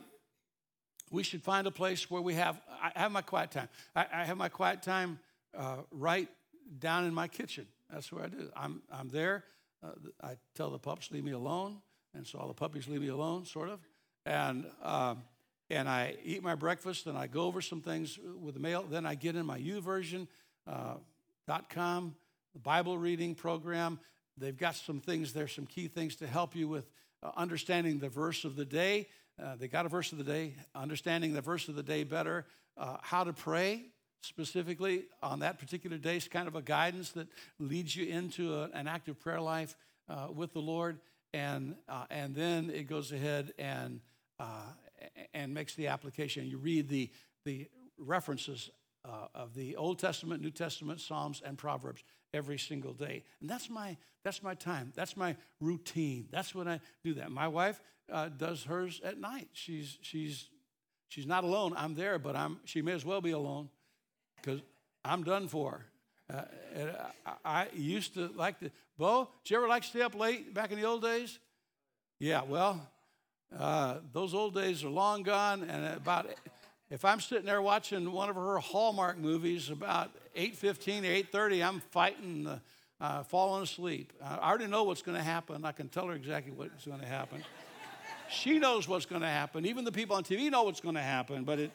we 1.12 1.24
should 1.24 1.44
find 1.44 1.68
a 1.68 1.72
place 1.72 2.10
where 2.10 2.22
we 2.22 2.34
have, 2.34 2.60
I 2.70 3.00
have 3.00 3.12
my 3.12 3.22
quiet 3.22 3.52
time. 3.52 3.70
I, 3.96 4.06
I 4.12 4.26
have 4.26 4.38
my 4.38 4.50
quiet 4.50 4.82
time 4.82 5.20
uh, 5.58 5.78
right 5.92 6.28
down 6.80 7.06
in 7.06 7.14
my 7.14 7.28
kitchen. 7.28 7.68
That's 7.92 8.12
where 8.12 8.26
I 8.26 8.28
do. 8.28 8.50
I'm, 8.56 8.82
I'm 8.92 9.10
there. 9.10 9.44
Uh, 9.84 9.92
I 10.22 10.36
tell 10.56 10.70
the 10.70 10.80
pups, 10.80 11.12
leave 11.12 11.24
me 11.24 11.32
alone. 11.32 11.78
And 12.16 12.26
so 12.26 12.40
all 12.40 12.48
the 12.48 12.54
puppies 12.54 12.88
leave 12.88 13.02
me 13.02 13.10
alone, 13.10 13.46
sort 13.46 13.70
of. 13.70 13.80
And, 14.26 14.66
um, 14.82 15.24
and 15.70 15.88
I 15.88 16.16
eat 16.24 16.42
my 16.44 16.56
breakfast 16.56 17.08
and 17.08 17.18
I 17.18 17.28
go 17.28 17.44
over 17.44 17.62
some 17.62 17.82
things 17.82 18.18
with 18.42 18.54
the 18.54 18.60
mail. 18.60 18.86
Then 18.90 19.06
I 19.06 19.16
get 19.16 19.36
in 19.36 19.46
my 19.46 19.60
YouVersion.com. 19.60 20.28
Uh, 20.68 22.10
the 22.54 22.60
Bible 22.60 22.98
reading 22.98 23.36
program. 23.36 24.00
They've 24.38 24.58
got 24.58 24.76
some 24.76 25.02
things 25.02 25.34
there, 25.34 25.48
some 25.48 25.66
key 25.66 25.88
things 25.88 26.16
to 26.18 26.28
help 26.28 26.56
you 26.56 26.68
with 26.68 26.90
uh, 27.26 27.32
understanding 27.38 28.00
the 28.00 28.10
verse 28.10 28.46
of 28.46 28.56
the 28.56 28.66
day. 28.66 29.08
Uh, 29.42 29.56
they 29.56 29.68
got 29.68 29.86
a 29.86 29.90
verse 29.90 30.12
of 30.12 30.18
the 30.18 30.24
day, 30.24 30.54
understanding 30.76 31.34
the 31.34 31.42
verse 31.42 31.68
of 31.68 31.76
the 31.76 31.84
day 31.84 32.04
better, 32.04 32.46
uh, 32.78 32.98
how 33.02 33.24
to 33.24 33.34
pray 33.34 33.84
specifically 34.22 35.06
on 35.22 35.40
that 35.40 35.60
particular 35.60 35.98
day 35.98 36.18
is 36.18 36.28
kind 36.28 36.48
of 36.48 36.56
a 36.56 36.62
guidance 36.62 37.12
that 37.12 37.28
leads 37.60 37.96
you 37.96 38.06
into 38.06 38.56
a, 38.56 38.70
an 38.74 38.88
active 38.88 39.20
prayer 39.20 39.42
life 39.42 39.76
uh, 40.10 40.28
with 40.34 40.54
the 40.54 40.60
Lord. 40.60 41.00
And, 41.34 41.76
uh, 41.90 42.06
and 42.10 42.36
then 42.36 42.70
it 42.70 42.84
goes 42.88 43.12
ahead 43.12 43.54
and, 43.58 44.00
and 45.34 45.54
makes 45.54 45.76
the 45.76 45.88
application. 45.88 46.46
You 46.48 46.58
read 46.58 46.88
the, 46.88 47.10
the 47.44 47.68
references 47.98 48.70
of 49.04 49.54
the 49.54 49.76
Old 49.76 50.00
Testament, 50.00 50.42
New 50.42 50.50
Testament, 50.50 51.02
Psalms, 51.02 51.42
and 51.46 51.58
Proverbs 51.58 52.04
every 52.36 52.58
single 52.58 52.94
day. 52.94 53.24
And 53.42 53.50
that's 53.50 53.70
my, 53.70 53.98
that's 54.24 54.44
my 54.44 54.54
time. 54.54 54.92
That's 54.96 55.16
my 55.18 55.36
routine. 55.60 56.28
That's 56.32 56.54
when 56.54 56.68
I 56.68 56.80
do 57.04 57.16
that. 57.16 57.32
My 57.32 57.48
wife 57.48 57.82
uh, 58.12 58.30
does 58.30 58.64
hers 58.64 59.02
at 59.04 59.20
night. 59.20 59.50
She's, 59.54 59.98
she's, 60.02 60.50
she's 61.08 61.26
not 61.26 61.44
alone. 61.44 61.74
I'm 61.78 61.96
there, 61.96 62.20
but 62.20 62.36
I'm, 62.36 62.60
she 62.66 62.82
may 62.82 62.92
as 62.92 63.06
well 63.06 63.22
be 63.22 63.32
alone 63.32 63.70
because 64.42 64.62
I'm 65.04 65.24
done 65.24 65.48
for. 65.48 65.86
Uh, 66.32 66.42
I, 67.26 67.34
I, 67.46 67.68
used 67.74 68.16
to 68.16 68.32
like 68.36 68.60
to, 68.60 68.72
Bo, 68.98 69.30
did 69.44 69.52
you 69.52 69.58
ever 69.58 69.68
like 69.68 69.84
to 69.84 69.90
stay 69.90 70.02
up 70.02 70.16
late 70.16 70.54
back 70.54 70.72
in 70.72 70.80
the 70.80 70.86
old 70.86 71.04
days? 71.04 71.38
Yeah, 72.20 72.42
well, 72.48 72.90
uh, 73.58 73.98
those 74.12 74.34
old 74.34 74.56
days 74.56 74.84
are 74.84 74.90
long 74.90 75.22
gone, 75.22 75.64
and 75.64 75.86
about 75.96 76.28
if 76.90 77.04
I'm 77.04 77.20
sitting 77.20 77.46
there 77.46 77.62
watching 77.62 78.12
one 78.12 78.30
of 78.30 78.36
her 78.36 78.60
Hallmark 78.60 79.18
movies 79.18 79.70
about 79.70 80.12
8.15 80.36 81.02
or 81.34 81.50
8.30, 81.50 81.68
I'm 81.68 81.80
fighting, 81.80 82.60
uh, 83.02 83.24
falling 83.24 83.64
asleep. 83.64 84.14
I 84.24 84.38
already 84.38 84.68
know 84.68 84.84
what's 84.84 85.02
going 85.02 85.18
to 85.18 85.24
happen. 85.24 85.66
I 85.66 85.72
can 85.72 85.90
tell 85.90 86.08
her 86.08 86.14
exactly 86.14 86.52
what's 86.52 86.86
going 86.86 87.00
to 87.00 87.08
happen. 87.08 87.44
she 88.30 88.60
knows 88.60 88.88
what's 88.88 89.08
going 89.08 89.22
to 89.22 89.28
happen. 89.28 89.66
Even 89.66 89.84
the 89.84 89.92
people 89.92 90.16
on 90.16 90.24
TV 90.24 90.52
know 90.52 90.64
what's 90.64 90.80
going 90.80 90.96
to 90.96 91.02
happen, 91.02 91.44
but 91.44 91.60
it, 91.60 91.72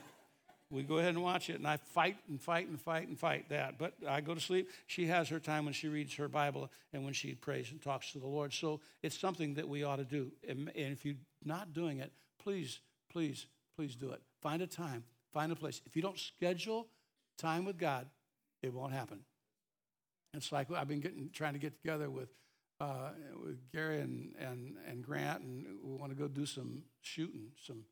we 0.70 0.84
go 0.84 0.98
ahead 0.98 1.14
and 1.14 1.24
watch 1.24 1.50
it, 1.50 1.56
and 1.56 1.66
I 1.66 1.78
fight 1.78 2.16
and 2.28 2.40
fight 2.40 2.68
and 2.68 2.80
fight 2.80 3.08
and 3.08 3.18
fight 3.18 3.48
that. 3.48 3.78
But 3.78 3.94
I 4.08 4.20
go 4.20 4.34
to 4.34 4.40
sleep. 4.40 4.70
She 4.86 5.06
has 5.06 5.28
her 5.30 5.40
time 5.40 5.64
when 5.64 5.74
she 5.74 5.88
reads 5.88 6.14
her 6.14 6.28
Bible 6.28 6.70
and 6.92 7.04
when 7.04 7.14
she 7.14 7.34
prays 7.34 7.72
and 7.72 7.82
talks 7.82 8.12
to 8.12 8.20
the 8.20 8.28
Lord. 8.28 8.52
So 8.52 8.80
it's 9.02 9.18
something 9.18 9.54
that 9.54 9.68
we 9.68 9.82
ought 9.82 9.96
to 9.96 10.04
do. 10.04 10.30
And 10.48 10.70
if 10.76 11.04
you're 11.04 11.16
not 11.44 11.72
doing 11.72 11.98
it, 11.98 12.12
please, 12.38 12.78
please, 13.10 13.46
please 13.74 13.96
do 13.96 14.12
it. 14.12 14.22
Find 14.42 14.62
a 14.62 14.66
time, 14.66 15.04
find 15.32 15.52
a 15.52 15.56
place. 15.56 15.82
If 15.84 15.96
you 15.96 16.02
don't 16.02 16.18
schedule 16.18 16.88
time 17.36 17.64
with 17.64 17.78
God, 17.78 18.06
it 18.62 18.72
won't 18.72 18.92
happen. 18.92 19.20
It's 20.34 20.52
like 20.52 20.70
I've 20.70 20.88
been 20.88 21.00
getting, 21.00 21.30
trying 21.32 21.54
to 21.54 21.58
get 21.58 21.80
together 21.82 22.08
with, 22.08 22.28
uh, 22.80 23.10
with 23.44 23.70
Gary 23.72 24.00
and, 24.00 24.34
and, 24.38 24.76
and 24.88 25.04
Grant, 25.04 25.42
and 25.42 25.66
we 25.82 25.94
want 25.94 26.12
to 26.12 26.16
go 26.16 26.28
do 26.28 26.46
some 26.46 26.84
shooting, 27.02 27.48
some 27.62 27.84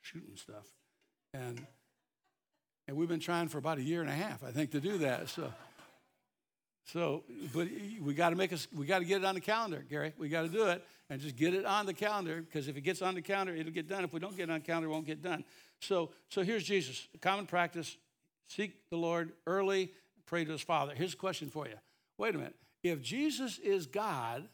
shooting 0.00 0.36
stuff. 0.36 0.66
And, 1.32 1.64
and 2.88 2.96
we've 2.96 3.08
been 3.08 3.20
trying 3.20 3.48
for 3.48 3.58
about 3.58 3.78
a 3.78 3.82
year 3.82 4.00
and 4.00 4.10
a 4.10 4.14
half, 4.14 4.42
I 4.42 4.50
think, 4.50 4.70
to 4.72 4.80
do 4.80 4.98
that. 4.98 5.28
So, 5.28 5.52
so 6.86 7.24
but 7.52 7.68
we 8.02 8.14
got 8.14 8.30
to 8.30 8.36
make 8.36 8.52
us, 8.52 8.66
we 8.74 8.86
got 8.86 9.00
to 9.00 9.04
get 9.04 9.18
it 9.18 9.24
on 9.24 9.34
the 9.34 9.40
calendar, 9.40 9.84
Gary. 9.88 10.12
We 10.18 10.28
got 10.28 10.42
to 10.42 10.48
do 10.48 10.66
it 10.66 10.84
and 11.10 11.20
just 11.20 11.36
get 11.36 11.54
it 11.54 11.64
on 11.64 11.86
the 11.86 11.94
calendar 11.94 12.40
because 12.40 12.68
if 12.68 12.76
it 12.76 12.80
gets 12.80 13.02
on 13.02 13.14
the 13.14 13.22
calendar, 13.22 13.54
it'll 13.54 13.72
get 13.72 13.88
done. 13.88 14.04
If 14.04 14.12
we 14.12 14.20
don't 14.20 14.36
get 14.36 14.48
it 14.48 14.52
on 14.52 14.60
the 14.60 14.66
calendar, 14.66 14.88
it 14.88 14.92
won't 14.92 15.06
get 15.06 15.22
done. 15.22 15.44
So, 15.80 16.10
so 16.28 16.42
here's 16.42 16.64
Jesus. 16.64 17.06
Common 17.20 17.46
practice 17.46 17.96
seek 18.48 18.88
the 18.90 18.96
Lord 18.96 19.32
early, 19.46 19.90
pray 20.26 20.44
to 20.44 20.52
his 20.52 20.62
Father. 20.62 20.92
Here's 20.94 21.14
a 21.14 21.16
question 21.16 21.48
for 21.48 21.66
you. 21.66 21.74
Wait 22.18 22.34
a 22.34 22.38
minute. 22.38 22.54
If 22.82 23.02
Jesus 23.02 23.58
is 23.58 23.86
God, 23.86 24.46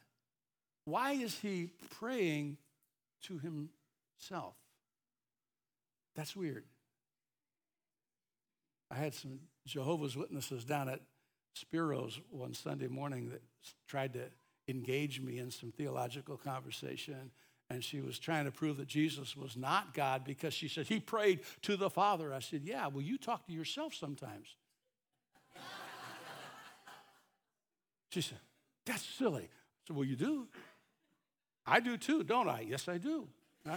why 0.84 1.12
is 1.12 1.38
he 1.38 1.70
praying 1.98 2.56
to 3.24 3.38
himself? 3.38 4.54
That's 6.14 6.34
weird. 6.34 6.64
I 8.90 8.96
had 8.96 9.14
some 9.14 9.40
Jehovah's 9.66 10.16
Witnesses 10.16 10.64
down 10.64 10.88
at 10.88 11.00
Spiro's 11.54 12.20
one 12.30 12.54
Sunday 12.54 12.88
morning 12.88 13.30
that 13.30 13.42
tried 13.86 14.14
to 14.14 14.24
engage 14.70 15.20
me 15.20 15.38
in 15.38 15.50
some 15.50 15.72
theological 15.72 16.36
conversation. 16.36 17.30
And 17.68 17.84
she 17.84 18.00
was 18.00 18.18
trying 18.18 18.46
to 18.46 18.50
prove 18.50 18.78
that 18.78 18.88
Jesus 18.88 19.36
was 19.36 19.56
not 19.56 19.94
God 19.94 20.24
because 20.24 20.52
she 20.52 20.66
said, 20.66 20.88
He 20.88 20.98
prayed 20.98 21.40
to 21.62 21.76
the 21.76 21.88
Father. 21.88 22.32
I 22.34 22.40
said, 22.40 22.62
Yeah, 22.64 22.88
well, 22.88 23.02
you 23.02 23.16
talk 23.16 23.46
to 23.46 23.52
yourself 23.52 23.94
sometimes. 23.94 24.54
She 28.10 28.22
said, 28.22 28.38
That's 28.86 29.04
silly. 29.04 29.44
I 29.44 29.86
said, 29.86 29.96
Well, 29.96 30.04
you 30.04 30.16
do. 30.16 30.48
I 31.64 31.78
do 31.78 31.96
too, 31.96 32.24
don't 32.24 32.48
I? 32.48 32.66
Yes, 32.68 32.88
I 32.88 32.98
do. 32.98 33.28
I, 33.64 33.76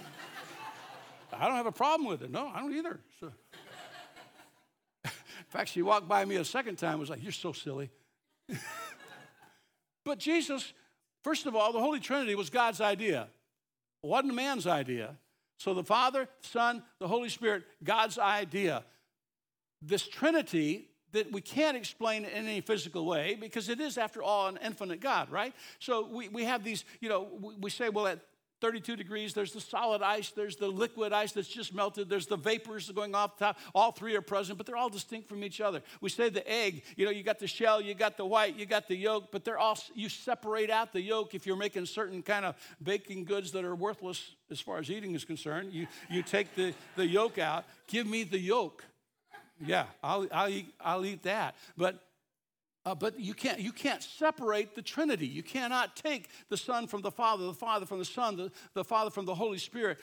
I 1.32 1.48
don't 1.48 1.56
have 1.56 1.68
a 1.68 1.72
problem 1.72 2.08
with 2.10 2.24
it. 2.24 2.32
No, 2.32 2.48
I 2.48 2.60
don't 2.62 2.74
either. 2.74 3.00
So. 3.20 3.28
In 5.06 5.12
fact, 5.50 5.70
she 5.70 5.84
walked 5.84 6.08
by 6.08 6.26
me 6.26 6.38
a 6.38 6.46
second 6.46 6.78
time 6.78 6.94
and 6.94 7.00
was 7.00 7.12
like, 7.12 7.22
You're 7.22 7.32
so 7.32 7.52
silly. 7.52 7.92
but 10.04 10.18
Jesus, 10.18 10.74
first 11.24 11.46
of 11.46 11.56
all, 11.56 11.74
the 11.74 11.80
Holy 11.80 12.00
Trinity 12.00 12.36
was 12.36 12.50
God's 12.50 12.82
idea, 12.82 13.28
it 14.04 14.08
wasn't 14.08 14.36
man's 14.36 14.68
idea. 14.68 15.16
So 15.58 15.74
the 15.74 15.84
Father, 15.84 16.28
Son, 16.42 16.84
the 17.00 17.08
Holy 17.08 17.30
Spirit, 17.30 17.64
God's 17.84 18.18
idea. 18.18 18.84
This 19.82 20.08
Trinity 20.08 20.90
that 21.14 21.32
we 21.32 21.42
can't 21.42 21.78
explain 21.78 22.26
in 22.26 22.32
any 22.32 22.60
physical 22.60 23.06
way 23.06 23.38
because 23.40 23.70
it 23.70 23.80
is, 23.80 23.98
after 23.98 24.22
all, 24.22 24.48
an 24.48 24.60
infinite 24.66 25.00
God, 25.00 25.30
right? 25.30 25.54
So 25.80 26.08
we, 26.08 26.28
we 26.28 26.44
have 26.44 26.64
these, 26.64 26.84
you 27.00 27.08
know, 27.08 27.28
we, 27.40 27.54
we 27.56 27.70
say, 27.70 27.90
well, 27.90 28.08
at 28.08 28.20
32 28.64 28.96
degrees, 28.96 29.34
there's 29.34 29.52
the 29.52 29.60
solid 29.60 30.02
ice, 30.02 30.32
there's 30.32 30.56
the 30.56 30.70
liquid 30.70 31.12
ice 31.12 31.34
that's 31.34 31.50
just 31.50 31.76
melted, 31.76 32.08
there's 32.08 32.28
the 32.28 32.38
vapors 32.38 32.90
going 32.92 33.14
off 33.14 33.38
top. 33.38 33.58
All 33.76 33.92
three 33.92 34.16
are 34.16 34.22
present, 34.22 34.58
but 34.58 34.66
they're 34.66 34.78
all 34.78 34.88
distinct 34.88 35.28
from 35.28 35.44
each 35.44 35.60
other. 35.60 35.82
We 36.00 36.10
say 36.10 36.30
the 36.30 36.50
egg, 36.50 36.84
you 36.96 37.04
know, 37.04 37.12
you 37.12 37.24
got 37.24 37.40
the 37.40 37.48
shell, 37.48 37.82
you 37.82 37.94
got 37.94 38.16
the 38.16 38.26
white, 38.26 38.56
you 38.56 38.66
got 38.66 38.88
the 38.88 38.96
yolk, 38.96 39.34
but 39.34 39.44
they're 39.44 39.60
all, 39.60 39.78
you 39.96 40.08
separate 40.08 40.70
out 40.70 40.94
the 40.94 41.02
yolk 41.02 41.36
if 41.36 41.46
you're 41.46 41.58
making 41.58 41.86
certain 41.88 42.24
kind 42.24 42.46
of 42.46 42.56
baking 42.82 43.26
goods 43.26 43.52
that 43.52 43.66
are 43.66 43.76
worthless 43.76 44.32
as 44.50 44.62
far 44.62 44.78
as 44.78 44.90
eating 44.90 45.14
is 45.14 45.26
concerned. 45.26 45.74
You, 45.74 45.88
you 46.10 46.24
take 46.24 46.56
the, 46.56 46.74
the 46.96 47.06
yolk 47.06 47.40
out, 47.40 47.66
give 47.88 48.08
me 48.08 48.24
the 48.24 48.40
yolk. 48.40 48.86
Yeah, 49.60 49.88
I'll, 50.02 50.26
I'll, 50.32 50.48
eat, 50.48 50.74
I'll 50.80 51.06
eat 51.06 51.24
that. 51.24 51.56
But 51.76 52.02
uh, 52.86 52.94
but 52.94 53.20
you 53.20 53.34
can't, 53.34 53.60
you 53.60 53.72
can't 53.72 54.04
separate 54.04 54.76
the 54.76 54.82
Trinity. 54.82 55.28
You 55.28 55.44
cannot 55.44 55.96
take 55.96 56.30
the 56.50 56.58
Son 56.58 56.88
from 56.88 57.02
the 57.02 57.12
Father, 57.12 57.46
the 57.46 57.54
Father 57.54 57.86
from 57.86 58.00
the 58.00 58.06
Son, 58.06 58.36
the, 58.36 58.52
the 58.74 58.84
Father 58.84 59.10
from 59.10 59.26
the 59.26 59.36
Holy 59.36 59.58
Spirit. 59.58 60.00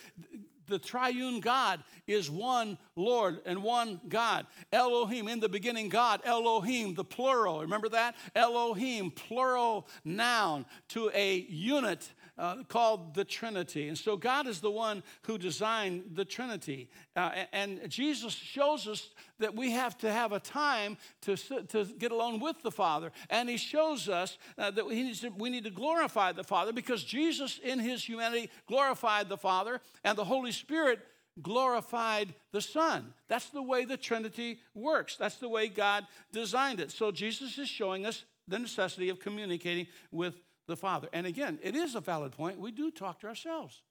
The 0.66 0.78
triune 0.78 1.40
God 1.40 1.82
is 2.06 2.30
one 2.30 2.78
Lord 2.94 3.40
and 3.44 3.62
one 3.62 4.00
God. 4.08 4.46
Elohim, 4.72 5.26
in 5.28 5.40
the 5.40 5.48
beginning, 5.48 5.88
God. 5.88 6.22
Elohim, 6.24 6.94
the 6.94 7.04
plural. 7.04 7.60
Remember 7.60 7.88
that? 7.88 8.14
Elohim, 8.34 9.10
plural 9.10 9.88
noun 10.04 10.64
to 10.88 11.10
a 11.12 11.40
unit 11.48 12.08
uh, 12.40 12.56
called 12.68 13.14
the 13.14 13.24
Trinity. 13.24 13.88
And 13.88 13.98
so 13.98 14.16
God 14.16 14.46
is 14.46 14.60
the 14.60 14.70
one 14.70 15.02
who 15.22 15.36
designed 15.36 16.12
the 16.14 16.24
Trinity. 16.24 16.88
Uh, 17.14 17.44
and 17.52 17.80
Jesus 17.88 18.32
shows 18.32 18.88
us 18.88 19.10
that 19.38 19.54
we 19.54 19.72
have 19.72 19.96
to 19.98 20.10
have 20.10 20.32
a 20.32 20.40
time 20.40 20.96
to, 21.22 21.36
to 21.36 21.84
get 21.84 22.12
alone 22.12 22.40
with 22.40 22.62
the 22.62 22.70
Father. 22.70 23.12
And 23.28 23.48
he 23.48 23.58
shows 23.58 24.08
us 24.08 24.38
uh, 24.56 24.70
that 24.70 24.86
we 24.86 25.02
need, 25.02 25.16
to, 25.16 25.28
we 25.28 25.50
need 25.50 25.64
to 25.64 25.70
glorify 25.70 26.32
the 26.32 26.42
Father 26.42 26.72
because 26.72 27.04
Jesus, 27.04 27.60
in 27.62 27.78
his 27.78 28.02
humanity, 28.02 28.50
glorified 28.66 29.28
the 29.28 29.36
Father, 29.36 29.80
and 30.02 30.16
the 30.16 30.24
Holy 30.24 30.52
Spirit 30.52 31.00
glorified 31.42 32.34
the 32.52 32.60
Son. 32.60 33.12
That's 33.28 33.50
the 33.50 33.62
way 33.62 33.84
the 33.84 33.96
Trinity 33.96 34.60
works. 34.74 35.16
That's 35.16 35.36
the 35.36 35.48
way 35.48 35.68
God 35.68 36.06
designed 36.32 36.80
it. 36.80 36.90
So 36.90 37.12
Jesus 37.12 37.58
is 37.58 37.68
showing 37.68 38.06
us 38.06 38.24
the 38.48 38.58
necessity 38.58 39.10
of 39.10 39.20
communicating 39.20 39.86
with 40.10 40.34
the 40.66 40.76
Father. 40.76 41.08
And 41.12 41.26
again, 41.26 41.58
it 41.62 41.74
is 41.74 41.94
a 41.94 42.00
valid 42.00 42.32
point. 42.32 42.58
We 42.58 42.70
do 42.70 42.90
talk 42.90 43.20
to 43.20 43.26
ourselves. 43.26 43.82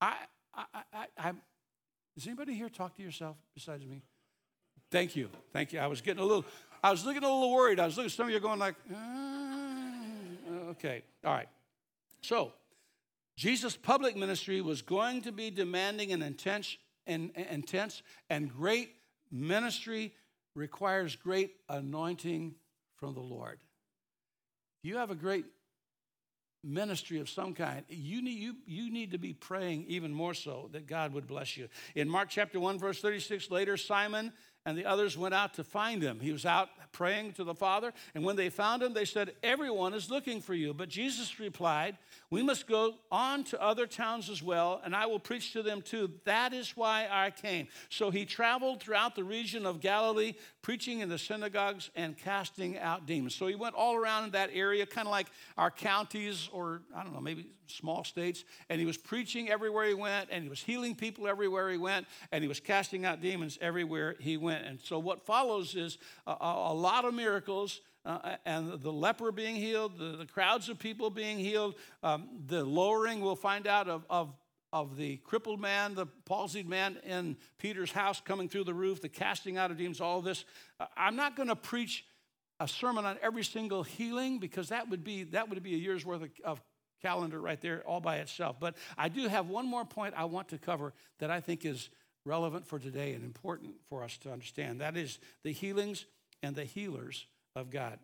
I, 0.00 0.14
I, 0.54 0.64
I, 0.92 1.06
I 1.18 1.32
does 2.16 2.26
anybody 2.26 2.54
here 2.54 2.68
talk 2.68 2.96
to 2.96 3.02
yourself 3.02 3.36
besides 3.54 3.86
me? 3.86 4.02
Thank 4.90 5.14
you, 5.14 5.30
thank 5.52 5.72
you. 5.72 5.78
I 5.78 5.86
was 5.86 6.00
getting 6.00 6.22
a 6.22 6.26
little, 6.26 6.44
I 6.82 6.90
was 6.90 7.04
looking 7.04 7.22
a 7.22 7.26
little 7.26 7.52
worried. 7.52 7.78
I 7.78 7.86
was 7.86 7.96
looking. 7.96 8.10
Some 8.10 8.26
of 8.26 8.30
you 8.30 8.36
are 8.38 8.40
going 8.40 8.58
like, 8.58 8.74
uh, 8.92 10.70
okay, 10.70 11.02
all 11.24 11.32
right. 11.32 11.48
So, 12.22 12.52
Jesus' 13.36 13.76
public 13.76 14.16
ministry 14.16 14.60
was 14.60 14.82
going 14.82 15.22
to 15.22 15.32
be 15.32 15.50
demanding 15.50 16.12
and 16.12 16.22
intense 16.22 16.76
and 17.06 17.30
intense, 17.50 18.02
and 18.28 18.52
great 18.52 18.90
ministry 19.30 20.12
requires 20.54 21.16
great 21.16 21.54
anointing 21.68 22.54
from 22.96 23.14
the 23.14 23.20
Lord. 23.20 23.60
You 24.82 24.96
have 24.96 25.10
a 25.10 25.14
great 25.14 25.44
ministry 26.62 27.18
of 27.20 27.28
some 27.28 27.54
kind, 27.54 27.84
you 27.88 28.22
need, 28.22 28.38
you, 28.38 28.54
you 28.66 28.90
need 28.90 29.12
to 29.12 29.18
be 29.18 29.32
praying 29.32 29.84
even 29.88 30.12
more 30.12 30.34
so 30.34 30.68
that 30.72 30.86
God 30.86 31.12
would 31.14 31.26
bless 31.26 31.56
you. 31.56 31.68
In 31.94 32.08
Mark 32.08 32.28
chapter 32.28 32.60
1, 32.60 32.78
verse 32.78 33.00
36, 33.00 33.50
later, 33.50 33.76
Simon 33.76 34.32
and 34.66 34.76
the 34.76 34.84
others 34.84 35.16
went 35.16 35.34
out 35.34 35.54
to 35.54 35.64
find 35.64 36.02
him. 36.02 36.20
He 36.20 36.32
was 36.32 36.44
out 36.44 36.68
praying 36.92 37.32
to 37.34 37.44
the 37.44 37.54
Father, 37.54 37.92
and 38.14 38.24
when 38.24 38.36
they 38.36 38.50
found 38.50 38.82
him, 38.82 38.92
they 38.92 39.04
said, 39.04 39.32
Everyone 39.42 39.94
is 39.94 40.10
looking 40.10 40.40
for 40.40 40.54
you. 40.54 40.74
But 40.74 40.88
Jesus 40.88 41.40
replied, 41.40 41.96
We 42.30 42.42
must 42.42 42.66
go 42.66 42.96
on 43.10 43.44
to 43.44 43.62
other 43.62 43.86
towns 43.86 44.28
as 44.28 44.42
well, 44.42 44.80
and 44.84 44.94
I 44.94 45.06
will 45.06 45.18
preach 45.18 45.52
to 45.54 45.62
them 45.62 45.80
too. 45.80 46.10
That 46.24 46.52
is 46.52 46.76
why 46.76 47.08
I 47.10 47.30
came. 47.30 47.68
So 47.88 48.10
he 48.10 48.26
traveled 48.26 48.82
throughout 48.82 49.14
the 49.14 49.24
region 49.24 49.64
of 49.64 49.80
Galilee, 49.80 50.34
preaching 50.62 51.00
in 51.00 51.08
the 51.08 51.18
synagogues 51.18 51.90
and 51.96 52.16
casting 52.16 52.78
out 52.78 53.06
demons. 53.06 53.34
So 53.34 53.46
he 53.46 53.54
went 53.54 53.74
all 53.74 53.96
around 53.96 54.24
in 54.24 54.30
that 54.32 54.50
area, 54.52 54.86
kind 54.86 55.06
of 55.06 55.12
like 55.12 55.28
our 55.56 55.70
counties 55.70 56.48
or, 56.52 56.82
I 56.94 57.02
don't 57.02 57.14
know, 57.14 57.20
maybe 57.20 57.46
small 57.66 58.04
states, 58.04 58.44
and 58.68 58.80
he 58.80 58.86
was 58.86 58.96
preaching 58.96 59.48
everywhere 59.48 59.86
he 59.86 59.94
went, 59.94 60.28
and 60.30 60.42
he 60.42 60.48
was 60.48 60.60
healing 60.60 60.94
people 60.94 61.28
everywhere 61.28 61.70
he 61.70 61.78
went, 61.78 62.06
and 62.32 62.42
he 62.42 62.48
was 62.48 62.60
casting 62.60 63.04
out 63.04 63.20
demons 63.22 63.58
everywhere 63.60 64.16
he 64.18 64.36
went. 64.36 64.66
And 64.66 64.80
so 64.80 64.98
what 64.98 65.24
follows 65.24 65.74
is 65.74 65.98
a, 66.26 66.36
a 66.40 66.74
lot 66.74 67.04
of 67.04 67.14
miracles. 67.14 67.80
Uh, 68.02 68.36
and 68.46 68.80
the 68.80 68.90
leper 68.90 69.30
being 69.30 69.54
healed, 69.54 69.98
the, 69.98 70.16
the 70.16 70.24
crowds 70.24 70.70
of 70.70 70.78
people 70.78 71.10
being 71.10 71.38
healed, 71.38 71.74
um, 72.02 72.28
the 72.46 72.64
lowering, 72.64 73.20
we'll 73.20 73.36
find 73.36 73.66
out, 73.66 73.88
of, 73.88 74.06
of 74.08 74.32
of 74.72 74.96
the 74.96 75.16
crippled 75.18 75.60
man, 75.60 75.94
the 75.94 76.06
palsied 76.28 76.66
man 76.66 76.98
in 77.04 77.36
Peter's 77.58 77.90
house 77.90 78.20
coming 78.20 78.48
through 78.48 78.64
the 78.64 78.74
roof, 78.74 79.00
the 79.00 79.08
casting 79.08 79.56
out 79.56 79.70
of 79.70 79.76
demons, 79.76 80.00
all 80.00 80.20
this. 80.20 80.44
Uh, 80.78 80.86
I'm 80.96 81.16
not 81.16 81.36
going 81.36 81.48
to 81.48 81.56
preach 81.56 82.04
a 82.60 82.68
sermon 82.68 83.04
on 83.04 83.18
every 83.22 83.42
single 83.42 83.82
healing 83.82 84.38
because 84.38 84.68
that 84.68 84.88
would 84.90 85.02
be 85.02 85.24
that 85.24 85.48
would 85.48 85.62
be 85.62 85.74
a 85.74 85.78
year's 85.78 86.04
worth 86.04 86.22
of, 86.22 86.30
of 86.44 86.62
calendar 87.02 87.40
right 87.40 87.60
there 87.60 87.82
all 87.86 88.00
by 88.00 88.16
itself. 88.16 88.56
But 88.60 88.76
I 88.96 89.08
do 89.08 89.26
have 89.28 89.48
one 89.48 89.66
more 89.66 89.84
point 89.84 90.14
I 90.16 90.26
want 90.26 90.48
to 90.48 90.58
cover 90.58 90.92
that 91.18 91.30
I 91.30 91.40
think 91.40 91.64
is 91.64 91.88
relevant 92.24 92.66
for 92.66 92.78
today 92.78 93.14
and 93.14 93.24
important 93.24 93.74
for 93.88 94.04
us 94.04 94.18
to 94.18 94.30
understand. 94.30 94.80
That 94.80 94.96
is 94.96 95.18
the 95.42 95.52
healings 95.52 96.04
and 96.42 96.54
the 96.54 96.64
healers 96.64 97.26
of 97.56 97.70
God. 97.70 97.98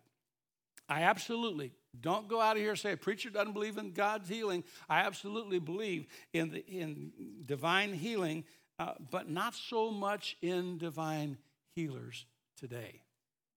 I 0.89 1.03
absolutely 1.03 1.73
don't 2.01 2.29
go 2.29 2.41
out 2.41 2.57
of 2.57 2.63
here 2.63 2.71
and 2.71 2.79
say 2.79 2.93
a 2.93 2.97
preacher 2.97 3.31
doesn't 3.31 3.53
believe 3.53 3.79
in 3.79 3.93
God's 3.93 4.29
healing. 4.29 4.65
I 4.89 5.01
absolutely 5.01 5.59
believe 5.59 6.07
in, 6.33 6.51
the, 6.51 6.67
in 6.67 7.13
divine 7.45 7.93
healing, 7.93 8.45
uh, 8.79 8.93
but 9.11 9.31
not 9.31 9.55
so 9.55 9.91
much 9.91 10.37
in 10.43 10.79
divine 10.79 11.39
healers 11.75 12.27
today. 12.59 13.03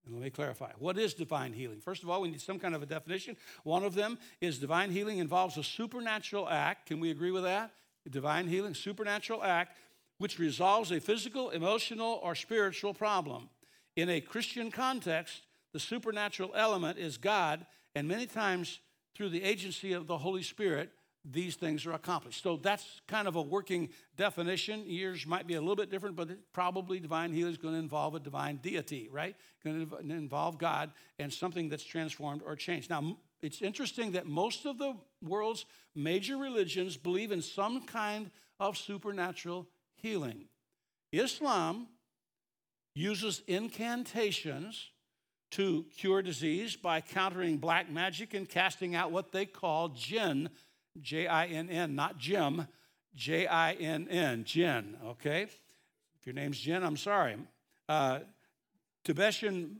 And 0.06 0.16
let 0.16 0.24
me 0.24 0.30
clarify. 0.30 0.72
What 0.80 0.98
is 0.98 1.14
divine 1.14 1.54
healing? 1.54 1.82
First 1.82 2.04
of 2.04 2.10
all, 2.10 2.22
we 2.22 2.30
need 2.30 2.42
some 2.42 2.60
kind 2.60 2.74
of 2.74 2.82
a 2.82 2.86
definition. 2.86 3.36
One 3.64 3.84
of 3.84 3.96
them 3.96 4.18
is 4.42 4.58
divine 4.58 4.92
healing 4.92 5.20
involves 5.20 5.58
a 5.58 5.64
supernatural 5.64 6.50
act. 6.50 6.88
Can 6.88 7.00
we 7.00 7.12
agree 7.12 7.32
with 7.32 7.44
that? 7.44 7.72
Divine 8.10 8.48
healing, 8.48 8.74
supernatural 8.74 9.44
act, 9.44 9.78
which 10.18 10.40
resolves 10.40 10.92
a 10.92 11.00
physical, 11.00 11.50
emotional, 11.52 12.20
or 12.24 12.34
spiritual 12.34 12.94
problem. 12.94 13.50
In 13.96 14.10
a 14.10 14.22
Christian 14.22 14.72
context, 14.72 15.42
the 15.74 15.80
supernatural 15.80 16.52
element 16.56 16.98
is 16.98 17.18
God, 17.18 17.66
and 17.96 18.08
many 18.08 18.26
times 18.26 18.80
through 19.16 19.30
the 19.30 19.44
agency 19.44 19.94
of 19.94 20.08
the 20.08 20.18
Holy 20.18 20.44
Spirit, 20.44 20.92
these 21.26 21.56
things 21.56 21.86
are 21.86 21.92
accomplished. 21.92 22.42
So 22.42 22.58
that's 22.58 23.02
kind 23.08 23.28
of 23.28 23.36
a 23.36 23.42
working 23.42 23.90
definition. 24.16 24.84
Yours 24.86 25.28
might 25.28 25.48
be 25.48 25.56
a 25.56 25.60
little 25.60 25.76
bit 25.76 25.92
different, 25.92 26.16
but 26.16 26.30
probably 26.54 27.00
divine 27.00 27.34
healing 27.34 27.52
is 27.52 27.58
going 27.58 27.74
to 27.74 27.80
involve 27.80 28.16
a 28.16 28.20
divine 28.20 28.58
deity, 28.58 29.10
right? 29.12 29.36
Going 29.64 29.88
to 29.88 29.98
involve 30.00 30.58
God 30.58 30.92
and 31.20 31.32
something 31.32 31.68
that's 31.68 31.84
transformed 31.84 32.42
or 32.46 32.56
changed. 32.56 32.90
Now, 32.90 33.18
it's 33.42 33.62
interesting 33.62 34.14
that 34.14 34.28
most 34.28 34.66
of 34.66 34.78
the 34.78 34.96
world's 35.22 35.66
major 35.96 36.38
religions 36.38 36.98
believe 36.98 37.32
in 37.32 37.42
some 37.42 37.86
kind 37.86 38.32
of 38.60 38.78
supernatural 38.78 39.68
healing. 39.96 40.46
Islam 41.12 41.88
uses 42.96 43.42
incantations 43.48 44.90
to 45.52 45.86
cure 45.98 46.22
disease 46.22 46.76
by 46.76 47.02
countering 47.02 47.58
black 47.58 47.90
magic 47.90 48.34
and 48.34 48.48
casting 48.48 48.96
out 48.96 49.12
what 49.12 49.32
they 49.32 49.46
call 49.46 49.90
jinn 49.90 50.50
J 51.02 51.28
I 51.28 51.46
N 51.48 51.70
N, 51.70 51.96
not 51.96 52.18
Jim, 52.18 52.68
J 53.16 53.48
I 53.48 53.74
N 53.74 54.08
N, 54.10 54.44
Jinn, 54.44 54.98
okay? 55.06 55.44
If 55.44 56.26
your 56.26 56.34
name's 56.34 56.60
Jen, 56.60 56.84
I'm 56.84 56.98
sorry. 56.98 57.38
Uh, 57.88 58.20
Tibetan, 59.04 59.78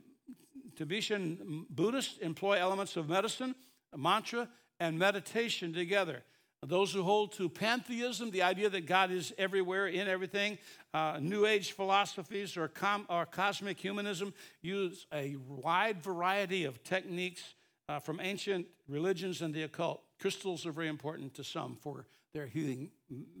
Tibetan 0.76 1.66
Buddhists 1.68 2.18
employ 2.18 2.58
elements 2.58 2.96
of 2.96 3.08
medicine, 3.08 3.54
mantra, 3.96 4.48
and 4.78 4.98
meditation 4.98 5.72
together. 5.72 6.22
Those 6.66 6.92
who 6.92 7.02
hold 7.02 7.32
to 7.32 7.48
pantheism, 7.48 8.30
the 8.30 8.42
idea 8.42 8.68
that 8.68 8.84
God 8.84 9.10
is 9.10 9.32
everywhere 9.38 9.86
in 9.86 10.08
everything, 10.08 10.58
uh, 10.92 11.18
New 11.18 11.46
Age 11.46 11.72
philosophies 11.72 12.56
or, 12.58 12.68
com- 12.68 13.06
or 13.08 13.24
cosmic 13.24 13.78
humanism 13.78 14.34
use 14.60 15.06
a 15.10 15.36
wide 15.48 16.02
variety 16.02 16.64
of 16.64 16.84
techniques 16.84 17.54
uh, 17.88 17.98
from 17.98 18.20
ancient 18.20 18.66
religions 18.88 19.40
and 19.40 19.54
the 19.54 19.62
occult. 19.62 20.02
Crystals 20.20 20.66
are 20.66 20.72
very 20.72 20.88
important 20.88 21.32
to 21.34 21.44
some 21.44 21.78
for 21.80 22.06
their 22.34 22.46
healing 22.46 22.90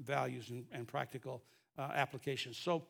values 0.00 0.48
and, 0.48 0.64
and 0.72 0.88
practical 0.88 1.42
uh, 1.78 1.90
applications. 1.94 2.56
So, 2.56 2.86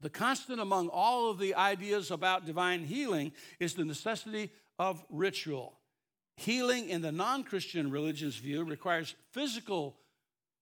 the 0.00 0.10
constant 0.10 0.60
among 0.60 0.88
all 0.88 1.30
of 1.30 1.38
the 1.38 1.54
ideas 1.54 2.10
about 2.10 2.44
divine 2.44 2.84
healing 2.84 3.30
is 3.60 3.74
the 3.74 3.84
necessity 3.84 4.50
of 4.76 5.04
ritual. 5.10 5.74
Healing 6.36 6.88
in 6.88 7.02
the 7.02 7.12
non 7.12 7.44
Christian 7.44 7.90
religion's 7.90 8.36
view 8.36 8.64
requires 8.64 9.14
physical 9.32 9.96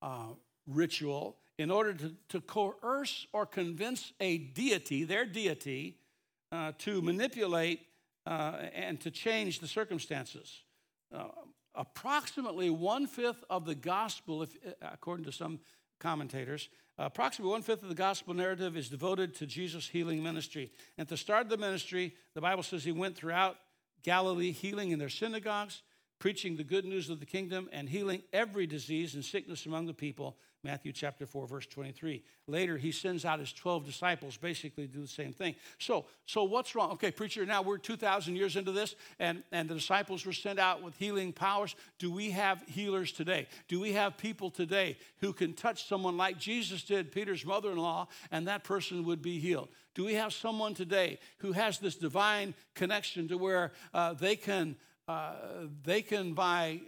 uh, 0.03 0.35
ritual 0.66 1.37
in 1.59 1.71
order 1.71 1.93
to, 1.93 2.14
to 2.31 2.41
coerce 2.41 3.27
or 3.33 3.47
convince 3.47 4.12
a 4.21 4.39
deity, 4.39 5.05
their 5.05 5.25
deity, 5.25 5.99
uh, 6.53 6.73
to 6.79 7.03
manipulate 7.03 7.81
uh, 8.27 8.57
and 8.75 9.01
to 9.01 9.11
change 9.11 9.61
the 9.61 9.68
circumstances. 9.68 10.62
Uh, 11.14 11.25
approximately 11.75 12.71
one 12.71 13.07
fifth 13.07 13.45
of 13.49 13.64
the 13.64 13.75
gospel, 13.75 14.43
if, 14.43 14.57
uh, 14.66 14.87
according 14.93 15.25
to 15.25 15.33
some 15.33 15.61
commentators, 15.99 16.68
approximately 16.99 17.53
one 17.53 17.62
fifth 17.62 17.83
of 17.83 17.89
the 17.89 17.95
gospel 17.95 18.35
narrative 18.35 18.77
is 18.77 18.89
devoted 18.89 19.35
to 19.35 19.47
Jesus' 19.47 19.89
healing 19.89 20.23
ministry. 20.23 20.71
And 20.97 21.05
at 21.05 21.09
the 21.09 21.16
start 21.16 21.43
of 21.43 21.51
the 21.51 21.57
ministry, 21.57 22.14
the 22.35 22.41
Bible 22.41 22.62
says 22.62 22.85
he 22.85 22.93
went 22.93 23.16
throughout 23.16 23.57
Galilee, 24.03 24.53
healing 24.53 24.90
in 24.90 24.98
their 24.98 25.09
synagogues, 25.09 25.82
preaching 26.18 26.57
the 26.57 26.64
good 26.64 26.84
news 26.84 27.11
of 27.11 27.20
the 27.20 27.26
kingdom, 27.26 27.68
and 27.72 27.88
healing 27.88 28.22
every 28.32 28.66
disease 28.66 29.14
and 29.14 29.24
sickness 29.24 29.66
among 29.66 29.86
the 29.86 29.94
people. 29.94 30.36
Matthew 30.62 30.92
chapter 30.92 31.24
4, 31.24 31.46
verse 31.46 31.66
23. 31.66 32.22
Later, 32.46 32.76
he 32.76 32.92
sends 32.92 33.24
out 33.24 33.38
his 33.38 33.53
12 33.53 33.86
disciples, 33.86 34.36
basically 34.36 34.86
do 34.86 35.01
the 35.01 35.09
same 35.09 35.32
thing. 35.32 35.55
So, 35.78 36.05
so 36.26 36.44
what's 36.44 36.74
wrong? 36.74 36.90
Okay, 36.92 37.11
preacher, 37.11 37.46
now 37.46 37.62
we're 37.62 37.78
2,000 37.78 38.36
years 38.36 38.57
into 38.57 38.70
this, 38.70 38.94
and, 39.18 39.42
and 39.53 39.70
the 39.70 39.74
disciples 39.74 40.26
were 40.26 40.34
sent 40.34 40.59
out 40.59 40.82
with 40.82 40.96
healing 40.96 41.32
powers. 41.32 41.74
Do 41.98 42.12
we 42.12 42.30
have 42.32 42.62
healers 42.68 43.11
today? 43.12 43.48
Do 43.68 43.80
we 43.80 43.92
have 43.94 44.18
people 44.18 44.51
today 44.51 44.98
who 45.20 45.32
can 45.32 45.55
touch 45.55 45.88
someone 45.88 46.18
like 46.18 46.38
Jesus 46.38 46.82
did, 46.82 47.11
Peter's 47.11 47.46
mother 47.46 47.70
in 47.70 47.78
law, 47.78 48.09
and 48.30 48.46
that 48.46 48.62
person 48.62 49.05
would 49.05 49.22
be 49.22 49.38
healed? 49.38 49.70
Do 49.95 50.05
we 50.05 50.14
have 50.14 50.32
someone 50.32 50.74
today 50.74 51.18
who 51.38 51.53
has 51.53 51.78
this 51.78 51.97
divine 51.97 52.55
connection 52.74 53.28
to 53.28 53.38
where 53.38 53.72
uh, 53.93 54.14
they 54.14 54.36
can? 54.36 54.76
Uh, 55.09 55.32
they 55.82 56.03
can 56.03 56.34
by 56.34 56.80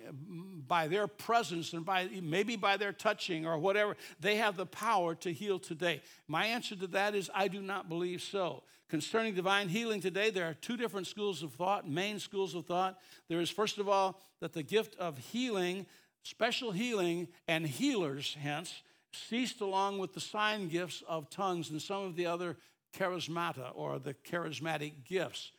by 0.69 0.87
their 0.87 1.09
presence 1.09 1.73
and 1.73 1.85
by 1.85 2.09
maybe 2.23 2.55
by 2.55 2.77
their 2.77 2.93
touching 2.93 3.45
or 3.47 3.59
whatever 3.59 3.97
they 4.21 4.37
have 4.37 4.57
the 4.57 4.67
power 4.67 5.17
to 5.17 5.33
heal 5.33 5.59
today 5.59 6.01
my 6.29 6.47
answer 6.47 6.77
to 6.77 6.87
that 6.87 7.17
is 7.17 7.29
i 7.35 7.49
do 7.49 7.61
not 7.61 7.89
believe 7.89 8.23
so 8.23 8.63
concerning 8.89 9.35
divine 9.35 9.69
healing 9.69 10.01
today 10.01 10.31
there 10.31 10.49
are 10.49 10.55
two 10.55 10.77
different 10.77 11.09
schools 11.09 11.43
of 11.43 11.53
thought 11.55 11.89
main 11.89 12.21
schools 12.21 12.55
of 12.55 12.65
thought 12.65 12.97
there 13.29 13.41
is 13.41 13.51
first 13.51 13.79
of 13.79 13.89
all 13.89 14.21
that 14.39 14.53
the 14.53 14.63
gift 14.63 14.95
of 15.01 15.19
healing 15.19 15.85
special 16.23 16.71
healing 16.71 17.27
and 17.49 17.67
healers 17.67 18.37
hence 18.41 18.83
ceased 19.13 19.61
along 19.61 19.99
with 19.99 20.15
the 20.15 20.21
sign 20.21 20.69
gifts 20.69 21.03
of 21.09 21.29
tongues 21.29 21.71
and 21.71 21.83
some 21.83 22.05
of 22.05 22.15
the 22.15 22.27
other 22.27 22.57
charismata 22.99 23.71
or 23.75 23.99
the 23.99 24.15
charismatic 24.15 24.93
gifts. 25.05 25.51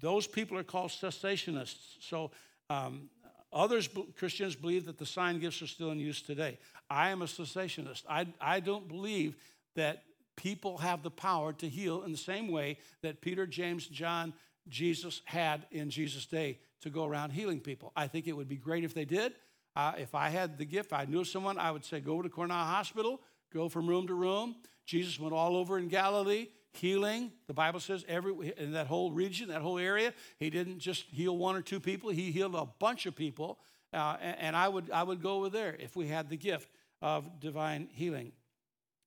Those 0.00 0.26
people 0.26 0.56
are 0.58 0.64
called 0.64 0.90
cessationists. 0.90 1.96
So 2.00 2.30
um, 2.68 3.10
others, 3.52 3.88
Christians, 4.16 4.56
believe 4.56 4.86
that 4.86 4.98
the 4.98 5.06
sign 5.06 5.38
gifts 5.40 5.60
are 5.62 5.66
still 5.66 5.90
in 5.90 5.98
use 5.98 6.22
today. 6.22 6.58
I 6.88 7.10
am 7.10 7.22
a 7.22 7.26
cessationist. 7.26 8.04
I, 8.08 8.26
I 8.40 8.60
don't 8.60 8.88
believe 8.88 9.36
that 9.76 10.02
people 10.36 10.78
have 10.78 11.02
the 11.02 11.10
power 11.10 11.52
to 11.52 11.68
heal 11.68 12.02
in 12.02 12.12
the 12.12 12.18
same 12.18 12.48
way 12.48 12.78
that 13.02 13.20
Peter, 13.20 13.46
James, 13.46 13.86
John, 13.86 14.32
Jesus 14.68 15.20
had 15.24 15.66
in 15.70 15.90
Jesus' 15.90 16.26
day 16.26 16.58
to 16.80 16.90
go 16.90 17.04
around 17.04 17.30
healing 17.30 17.60
people. 17.60 17.92
I 17.94 18.06
think 18.06 18.26
it 18.26 18.32
would 18.32 18.48
be 18.48 18.56
great 18.56 18.84
if 18.84 18.94
they 18.94 19.04
did. 19.04 19.34
Uh, 19.76 19.92
if 19.98 20.14
I 20.14 20.30
had 20.30 20.58
the 20.58 20.64
gift, 20.64 20.92
I 20.92 21.04
knew 21.04 21.24
someone, 21.24 21.58
I 21.58 21.70
would 21.70 21.84
say, 21.84 22.00
go 22.00 22.22
to 22.22 22.28
Cornell 22.28 22.56
Hospital, 22.64 23.20
go 23.52 23.68
from 23.68 23.86
room 23.86 24.06
to 24.06 24.14
room, 24.14 24.56
Jesus 24.90 25.20
went 25.20 25.32
all 25.32 25.56
over 25.56 25.78
in 25.78 25.86
Galilee 25.86 26.48
healing. 26.72 27.30
The 27.46 27.54
Bible 27.54 27.78
says 27.78 28.04
every 28.08 28.52
in 28.56 28.72
that 28.72 28.88
whole 28.88 29.12
region, 29.12 29.46
that 29.48 29.62
whole 29.62 29.78
area, 29.78 30.12
he 30.40 30.50
didn't 30.50 30.80
just 30.80 31.04
heal 31.12 31.36
one 31.36 31.54
or 31.54 31.62
two 31.62 31.78
people; 31.78 32.10
he 32.10 32.32
healed 32.32 32.56
a 32.56 32.66
bunch 32.80 33.06
of 33.06 33.14
people. 33.14 33.60
Uh, 33.92 34.16
and, 34.20 34.36
and, 34.40 34.56
I 34.56 34.68
would 34.68 34.90
I 34.90 35.04
would 35.04 35.22
go 35.22 35.34
over 35.36 35.48
there 35.48 35.76
if 35.78 35.94
we 35.94 36.08
had 36.08 36.28
the 36.28 36.36
gift 36.36 36.68
of 37.00 37.38
divine 37.38 37.88
healing. 37.92 38.32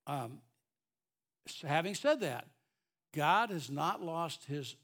Um, 0.07 0.39
having 1.65 1.95
said 1.95 2.21
that, 2.21 2.47
God 3.13 3.49
has 3.49 3.69
not 3.69 4.01
lost 4.01 4.45
His 4.45 4.77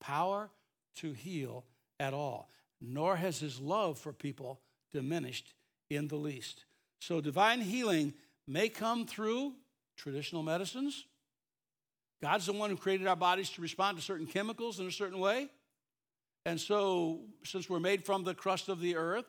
power 0.00 0.50
to 0.96 1.12
heal 1.12 1.64
at 1.98 2.12
all, 2.12 2.50
nor 2.78 3.16
has 3.16 3.40
His 3.40 3.58
love 3.58 3.98
for 3.98 4.12
people 4.12 4.60
diminished 4.92 5.54
in 5.88 6.08
the 6.08 6.16
least. 6.16 6.66
So 7.00 7.22
divine 7.22 7.62
healing 7.62 8.12
may 8.46 8.68
come 8.68 9.06
through 9.06 9.54
traditional 10.02 10.42
medicines. 10.42 11.06
God's 12.20 12.46
the 12.46 12.52
one 12.52 12.70
who 12.70 12.76
created 12.76 13.06
our 13.06 13.16
bodies 13.16 13.50
to 13.50 13.62
respond 13.62 13.96
to 13.96 14.02
certain 14.02 14.26
chemicals 14.26 14.80
in 14.80 14.86
a 14.86 14.90
certain 14.90 15.20
way. 15.20 15.48
And 16.44 16.60
so, 16.60 17.20
since 17.44 17.70
we're 17.70 17.80
made 17.80 18.04
from 18.04 18.24
the 18.24 18.34
crust 18.34 18.68
of 18.68 18.80
the 18.80 18.96
earth, 18.96 19.26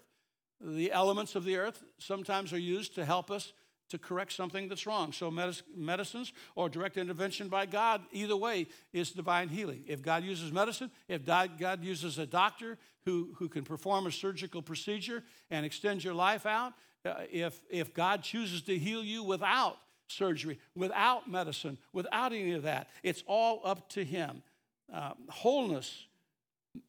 the 0.59 0.91
elements 0.91 1.35
of 1.35 1.43
the 1.43 1.57
earth 1.57 1.83
sometimes 1.99 2.53
are 2.53 2.59
used 2.59 2.95
to 2.95 3.05
help 3.05 3.29
us 3.29 3.53
to 3.89 3.99
correct 3.99 4.31
something 4.31 4.67
that's 4.67 4.87
wrong. 4.87 5.11
So, 5.11 5.29
medicines 5.29 6.33
or 6.55 6.69
direct 6.69 6.97
intervention 6.97 7.49
by 7.49 7.67
God, 7.67 8.01
either 8.11 8.35
way, 8.35 8.65
is 8.93 9.11
divine 9.11 9.49
healing. 9.49 9.83
If 9.85 10.01
God 10.01 10.23
uses 10.23 10.51
medicine, 10.51 10.89
if 11.07 11.23
God 11.23 11.83
uses 11.83 12.17
a 12.17 12.25
doctor 12.25 12.79
who, 13.05 13.35
who 13.37 13.47
can 13.47 13.63
perform 13.63 14.07
a 14.07 14.11
surgical 14.11 14.63
procedure 14.63 15.23
and 15.51 15.67
extend 15.67 16.03
your 16.03 16.15
life 16.15 16.47
out, 16.47 16.73
uh, 17.05 17.13
if, 17.31 17.61
if 17.69 17.93
God 17.93 18.23
chooses 18.23 18.63
to 18.63 18.77
heal 18.77 19.03
you 19.03 19.23
without 19.23 19.77
surgery, 20.13 20.59
without 20.75 21.29
medicine, 21.29 21.77
without 21.91 22.33
any 22.33 22.53
of 22.53 22.63
that. 22.63 22.87
It's 23.01 23.23
all 23.27 23.61
up 23.63 23.89
to 23.89 24.03
Him. 24.03 24.43
Uh, 24.93 25.13
wholeness 25.29 26.05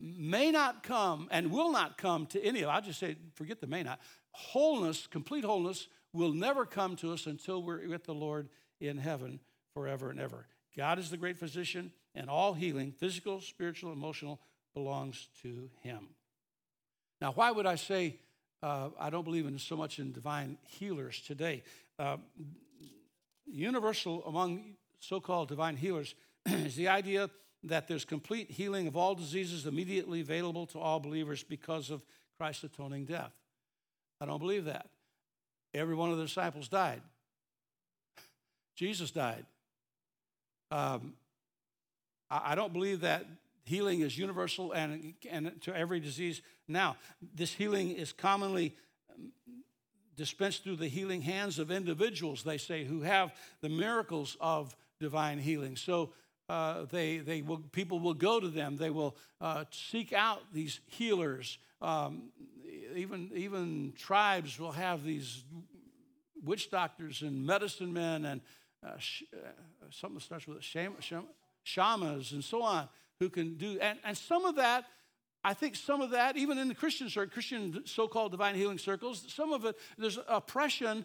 may 0.01 0.51
not 0.51 0.83
come 0.83 1.29
and 1.31 1.51
will 1.51 1.72
not 1.72 1.99
come 1.99 2.27
to 2.27 2.43
any 2.43 2.62
of 2.62 2.70
I'll 2.70 2.83
just 2.83 2.99
say, 3.01 3.16
forget 3.35 3.61
the 3.61 3.66
may 3.66 3.83
not. 3.83 4.01
Wholeness, 4.33 5.07
complete 5.07 5.45
wholeness, 5.45 5.89
will 6.12 6.33
never 6.33 6.64
come 6.64 6.97
to 6.97 7.12
us 7.12 7.27
until 7.27 7.62
we're 7.62 7.89
with 7.89 8.05
the 8.05 8.14
Lord 8.14 8.49
in 8.81 8.99
heaven 8.99 9.41
forever 9.75 10.11
and 10.11 10.20
ever. 10.20 10.47
God 10.77 10.99
is 10.99 11.11
the 11.11 11.16
great 11.16 11.39
physician, 11.39 11.93
and 12.14 12.31
all 12.31 12.55
healing, 12.55 12.93
physical, 12.93 13.41
spiritual, 13.41 13.93
emotional, 13.93 14.41
belongs 14.75 15.29
to 15.43 15.70
Him. 15.83 16.09
Now, 17.20 17.33
why 17.33 17.51
would 17.51 17.66
I 17.66 17.77
say 17.77 18.18
uh, 18.62 18.91
I 18.99 19.11
don't 19.11 19.25
believe 19.25 19.47
in 19.47 19.59
so 19.59 19.77
much 19.77 19.99
in 19.99 20.12
divine 20.12 20.59
healers 20.66 21.20
today? 21.20 21.62
Uh, 21.99 22.16
universal 23.47 24.24
among 24.26 24.76
so 25.01 25.20
called 25.20 25.49
divine 25.49 25.76
healers 25.76 26.14
is 26.47 26.76
the 26.76 26.88
idea 26.88 27.30
that 27.64 27.88
there's 27.88 28.05
complete 28.05 28.51
healing 28.51 28.86
of 28.86 28.97
all 28.97 29.14
diseases 29.14 29.66
immediately 29.66 30.20
available 30.20 30.66
to 30.66 30.78
all 30.78 31.01
believers 31.01 31.42
because 31.42 31.90
of 31.90 32.03
Christ's 32.38 32.64
atoning 32.64 33.07
death. 33.07 33.32
I 34.20 34.26
don't 34.26 34.38
believe 34.38 34.66
that. 34.66 34.88
Every 35.72 35.95
one 35.95 36.11
of 36.11 36.18
the 36.18 36.24
disciples 36.24 36.68
died. 36.68 37.03
Jesus 38.76 39.11
died. 39.11 39.47
Um, 40.70 41.14
I, 42.30 42.55
don't 42.55 42.72
believe 42.72 43.01
that 43.01 43.26
healing 43.64 44.01
is 44.01 44.18
universal 44.18 44.72
and, 44.72 45.14
and 45.30 45.61
to 45.62 45.76
every 45.76 46.01
disease. 46.01 46.42
Now, 46.66 46.97
this 47.34 47.53
healing 47.53 47.92
is 47.92 48.12
commonly 48.12 48.74
dispensed 50.16 50.64
through 50.64 50.76
the 50.76 50.88
healing 50.88 51.22
hands 51.22 51.58
of 51.58 51.70
individuals, 51.70 52.42
they 52.42 52.58
say, 52.58 52.84
who 52.84 53.02
have 53.02 53.34
the 53.60 53.68
miracles 53.68 54.36
of 54.40 54.74
divine 55.00 55.38
healing. 55.38 55.76
So 55.76 56.10
uh, 56.48 56.84
they, 56.90 57.18
they 57.18 57.42
will, 57.42 57.58
people 57.72 58.00
will 58.00 58.14
go 58.14 58.40
to 58.40 58.48
them. 58.48 58.76
They 58.76 58.90
will 58.90 59.16
uh, 59.40 59.64
seek 59.70 60.12
out 60.12 60.42
these 60.52 60.80
healers. 60.86 61.58
Um, 61.80 62.30
even, 62.94 63.30
even 63.34 63.92
tribes 63.96 64.58
will 64.58 64.72
have 64.72 65.04
these 65.04 65.44
witch 66.44 66.70
doctors 66.70 67.22
and 67.22 67.46
medicine 67.46 67.92
men 67.92 68.24
and 68.26 68.40
uh, 68.86 68.98
sh- 68.98 69.22
uh, 69.32 69.48
something 69.90 70.20
starts 70.20 70.46
with 70.46 70.62
sham- 70.62 71.00
sham- 71.00 71.28
shamans 71.62 72.32
and 72.32 72.44
so 72.44 72.62
on 72.62 72.88
who 73.18 73.30
can 73.30 73.56
do. 73.56 73.78
And, 73.80 73.98
and 74.04 74.16
some 74.16 74.44
of 74.44 74.56
that 74.56 74.84
I 75.45 75.53
think 75.53 75.76
some 75.76 76.01
of 76.01 76.11
that, 76.11 76.36
even 76.36 76.57
in 76.57 76.68
the 76.68 76.74
Christian 76.74 77.11
circle, 77.11 77.32
Christian 77.32 77.82
so-called 77.84 78.32
divine 78.32 78.55
healing 78.55 78.78
circles, 78.78 79.24
some 79.28 79.53
of 79.53 79.66
it, 79.66 79.76
there's 79.99 80.18
oppression 80.26 81.05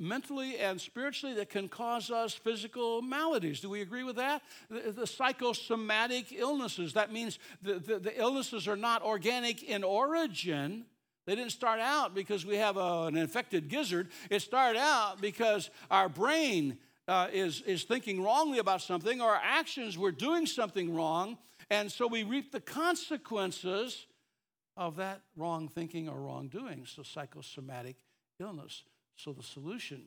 mentally 0.00 0.58
and 0.58 0.80
spiritually 0.80 1.36
that 1.36 1.50
can 1.50 1.68
cause 1.68 2.10
us 2.10 2.34
physical 2.34 3.00
maladies. 3.02 3.60
Do 3.60 3.70
we 3.70 3.82
agree 3.82 4.02
with 4.02 4.16
that? 4.16 4.42
The, 4.68 4.90
the 4.90 5.06
psychosomatic 5.06 6.32
illnesses, 6.32 6.94
that 6.94 7.12
means 7.12 7.38
the, 7.62 7.74
the, 7.74 7.98
the, 8.00 8.20
illnesses 8.20 8.66
are 8.66 8.76
not 8.76 9.02
organic 9.02 9.62
in 9.62 9.84
origin. 9.84 10.86
They 11.26 11.36
didn't 11.36 11.52
start 11.52 11.78
out 11.78 12.14
because 12.14 12.44
we 12.44 12.56
have 12.56 12.76
a, 12.76 13.04
an 13.04 13.16
infected 13.16 13.68
gizzard. 13.68 14.08
It 14.30 14.42
started 14.42 14.80
out 14.80 15.20
because 15.20 15.70
our 15.90 16.08
brain 16.08 16.78
uh, 17.06 17.28
is, 17.32 17.60
is 17.62 17.84
thinking 17.84 18.22
wrongly 18.22 18.58
about 18.58 18.82
something, 18.82 19.20
or 19.20 19.30
our 19.30 19.40
actions 19.42 19.96
were 19.96 20.10
doing 20.10 20.46
something 20.46 20.94
wrong, 20.94 21.38
and 21.70 21.90
so 21.90 22.06
we 22.06 22.22
reap 22.22 22.52
the 22.52 22.60
consequences 22.60 24.06
of 24.76 24.96
that 24.96 25.22
wrong 25.36 25.68
thinking 25.68 26.08
or 26.08 26.20
wrongdoing, 26.20 26.84
so 26.86 27.02
psychosomatic 27.02 27.96
illness. 28.38 28.84
So 29.16 29.32
the 29.32 29.42
solution, 29.42 30.02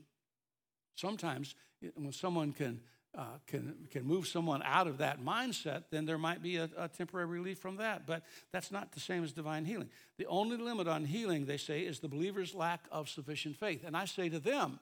sometimes 0.96 1.56
when 1.96 2.12
someone 2.12 2.52
can, 2.54 2.82
uh, 3.18 3.40
can, 3.48 3.88
can 3.90 4.06
move 4.06 4.28
someone 4.28 4.62
out 4.64 4.88
of 4.88 5.00
that 5.00 5.22
mindset, 5.22 5.86
then 5.90 6.06
there 6.06 6.20
might 6.20 6.44
be 6.44 6.58
a, 6.58 6.70
a 6.78 6.88
temporary 6.88 7.26
relief 7.26 7.58
from 7.58 7.78
that. 7.78 8.06
But 8.06 8.24
that's 8.54 8.72
not 8.72 8.92
the 8.92 9.00
same 9.00 9.24
as 9.24 9.32
divine 9.32 9.66
healing. 9.66 9.90
The 10.18 10.28
only 10.28 10.58
limit 10.58 10.88
on 10.88 11.06
healing, 11.06 11.46
they 11.46 11.58
say, 11.58 11.82
is 11.82 12.00
the 12.00 12.08
believer's 12.08 12.54
lack 12.54 12.82
of 12.92 13.10
sufficient 13.10 13.58
faith. 13.58 13.84
And 13.84 13.98
I 13.98 14.06
say 14.06 14.30
to 14.30 14.40
them, 14.40 14.80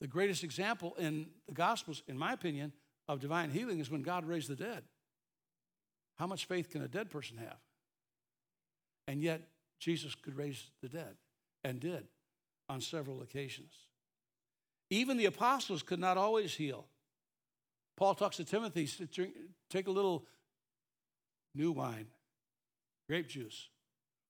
the 0.00 0.06
greatest 0.06 0.44
example 0.44 0.94
in 0.98 1.26
the 1.46 1.54
Gospels, 1.54 2.02
in 2.06 2.16
my 2.16 2.32
opinion, 2.32 2.72
of 3.08 3.20
divine 3.20 3.50
healing 3.50 3.80
is 3.80 3.90
when 3.90 4.02
God 4.02 4.24
raised 4.24 4.48
the 4.48 4.54
dead. 4.56 4.84
How 6.18 6.26
much 6.26 6.46
faith 6.46 6.70
can 6.70 6.82
a 6.82 6.88
dead 6.88 7.10
person 7.10 7.36
have? 7.38 7.58
And 9.06 9.22
yet, 9.22 9.42
Jesus 9.78 10.14
could 10.14 10.36
raise 10.36 10.62
the 10.82 10.88
dead 10.88 11.16
and 11.64 11.80
did 11.80 12.06
on 12.68 12.80
several 12.80 13.22
occasions. 13.22 13.72
Even 14.90 15.16
the 15.16 15.26
apostles 15.26 15.82
could 15.82 16.00
not 16.00 16.16
always 16.16 16.54
heal. 16.54 16.86
Paul 17.96 18.14
talks 18.14 18.36
to 18.36 18.44
Timothy, 18.44 18.88
take 19.70 19.86
a 19.86 19.90
little 19.90 20.26
new 21.54 21.72
wine, 21.72 22.06
grape 23.08 23.28
juice, 23.28 23.68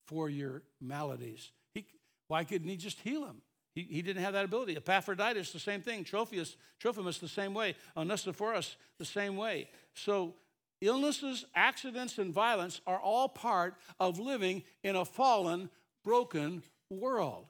for 0.06 0.30
your 0.30 0.62
maladies. 0.80 1.50
He, 1.74 1.86
why 2.28 2.44
couldn't 2.44 2.68
he 2.68 2.76
just 2.76 3.00
heal 3.00 3.24
him? 3.24 3.42
He, 3.74 3.82
he 3.82 4.02
didn't 4.02 4.22
have 4.22 4.32
that 4.32 4.44
ability. 4.44 4.76
Epaphroditus, 4.76 5.52
the 5.52 5.60
same 5.60 5.82
thing. 5.82 6.02
Trophimus, 6.02 6.56
Trophimus, 6.80 7.18
the 7.18 7.28
same 7.28 7.54
way. 7.54 7.74
Onesiphorus, 7.96 8.76
the 8.98 9.04
same 9.04 9.36
way. 9.36 9.68
So 9.94 10.34
illnesses, 10.80 11.44
accidents, 11.54 12.18
and 12.18 12.32
violence 12.32 12.80
are 12.86 12.98
all 12.98 13.28
part 13.28 13.74
of 13.98 14.18
living 14.18 14.62
in 14.82 14.96
a 14.96 15.04
fallen, 15.04 15.70
broken 16.04 16.62
world. 16.90 17.46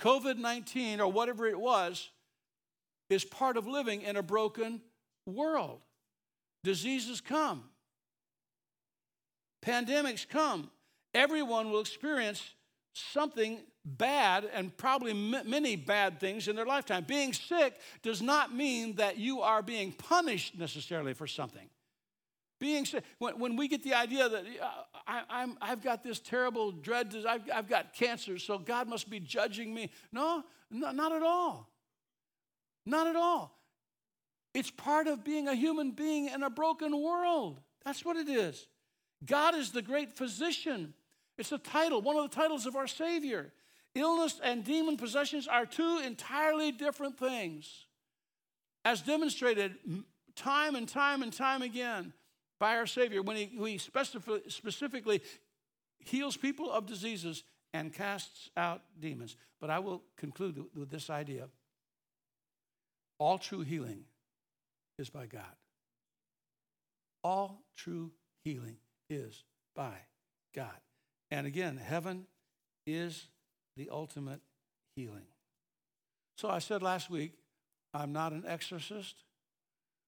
COVID 0.00 0.38
19, 0.38 1.00
or 1.00 1.10
whatever 1.10 1.46
it 1.46 1.58
was, 1.58 2.10
is 3.08 3.24
part 3.24 3.56
of 3.56 3.66
living 3.66 4.02
in 4.02 4.16
a 4.16 4.22
broken 4.22 4.80
world. 5.26 5.80
Diseases 6.64 7.20
come, 7.20 7.64
pandemics 9.64 10.28
come. 10.28 10.70
Everyone 11.14 11.70
will 11.70 11.80
experience 11.80 12.42
something 12.92 13.60
bad 13.84 14.48
and 14.52 14.76
probably 14.76 15.14
many 15.14 15.76
bad 15.76 16.18
things 16.18 16.48
in 16.48 16.56
their 16.56 16.66
lifetime. 16.66 17.04
Being 17.04 17.32
sick 17.32 17.78
does 18.02 18.20
not 18.20 18.54
mean 18.54 18.96
that 18.96 19.16
you 19.16 19.40
are 19.40 19.62
being 19.62 19.92
punished 19.92 20.58
necessarily 20.58 21.14
for 21.14 21.26
something. 21.26 21.68
Being 22.58 22.86
sick, 22.86 23.04
when, 23.18 23.38
when 23.38 23.56
we 23.56 23.68
get 23.68 23.82
the 23.82 23.94
idea 23.94 24.28
that 24.28 24.44
uh, 24.62 25.20
I, 25.28 25.46
have 25.60 25.82
got 25.82 26.02
this 26.02 26.18
terrible 26.18 26.72
dread, 26.72 27.14
I've, 27.28 27.42
I've 27.52 27.68
got 27.68 27.92
cancer, 27.92 28.38
so 28.38 28.58
God 28.58 28.88
must 28.88 29.10
be 29.10 29.20
judging 29.20 29.74
me. 29.74 29.90
No, 30.10 30.42
no, 30.70 30.90
not 30.90 31.12
at 31.12 31.22
all. 31.22 31.70
Not 32.86 33.06
at 33.06 33.16
all. 33.16 33.58
It's 34.54 34.70
part 34.70 35.06
of 35.06 35.22
being 35.22 35.48
a 35.48 35.54
human 35.54 35.90
being 35.90 36.28
in 36.28 36.42
a 36.42 36.48
broken 36.48 37.02
world. 37.02 37.60
That's 37.84 38.04
what 38.04 38.16
it 38.16 38.28
is. 38.28 38.66
God 39.24 39.54
is 39.54 39.70
the 39.70 39.82
great 39.82 40.12
physician. 40.12 40.94
It's 41.36 41.52
a 41.52 41.58
title, 41.58 42.00
one 42.00 42.16
of 42.16 42.22
the 42.22 42.34
titles 42.34 42.64
of 42.64 42.74
our 42.74 42.86
Savior. 42.86 43.52
Illness 43.94 44.40
and 44.42 44.64
demon 44.64 44.96
possessions 44.96 45.46
are 45.46 45.66
two 45.66 46.00
entirely 46.04 46.72
different 46.72 47.18
things, 47.18 47.86
as 48.84 49.02
demonstrated 49.02 49.74
time 50.34 50.74
and 50.74 50.88
time 50.88 51.22
and 51.22 51.32
time 51.32 51.60
again 51.60 52.14
by 52.58 52.76
our 52.76 52.86
Savior 52.86 53.22
when 53.22 53.36
He, 53.36 53.46
he 53.46 53.78
specific, 53.78 54.44
specifically 54.48 55.22
heals 55.98 56.36
people 56.36 56.70
of 56.70 56.86
diseases 56.86 57.44
and 57.72 57.92
casts 57.92 58.50
out 58.56 58.82
demons. 59.00 59.36
But 59.60 59.70
I 59.70 59.78
will 59.78 60.02
conclude 60.16 60.62
with 60.74 60.90
this 60.90 61.10
idea 61.10 61.48
all 63.18 63.38
true 63.38 63.62
healing 63.62 64.04
is 64.98 65.10
by 65.10 65.26
God. 65.26 65.42
All 67.24 67.62
true 67.76 68.12
healing 68.44 68.76
is 69.08 69.42
by 69.74 69.94
God. 70.54 70.80
And 71.30 71.46
again, 71.46 71.76
heaven 71.76 72.26
is 72.86 73.28
the 73.76 73.88
ultimate 73.90 74.40
healing. 74.94 75.26
So 76.38 76.48
I 76.48 76.58
said 76.58 76.82
last 76.82 77.10
week, 77.10 77.32
I'm 77.94 78.12
not 78.12 78.32
an 78.32 78.44
exorcist. 78.46 79.16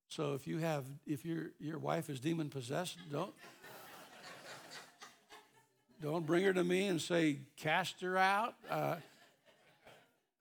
So 0.08 0.34
if 0.34 0.46
you 0.46 0.58
have, 0.58 0.84
if 1.06 1.24
your 1.24 1.50
your 1.60 1.78
wife 1.78 2.10
is 2.10 2.18
demon 2.20 2.48
possessed, 2.48 2.98
don't 3.10 3.32
don't 6.02 6.24
bring 6.24 6.44
her 6.44 6.52
to 6.52 6.64
me 6.64 6.86
and 6.86 7.00
say 7.00 7.40
cast 7.56 8.00
her 8.00 8.16
out. 8.16 8.54
Uh, 8.70 8.96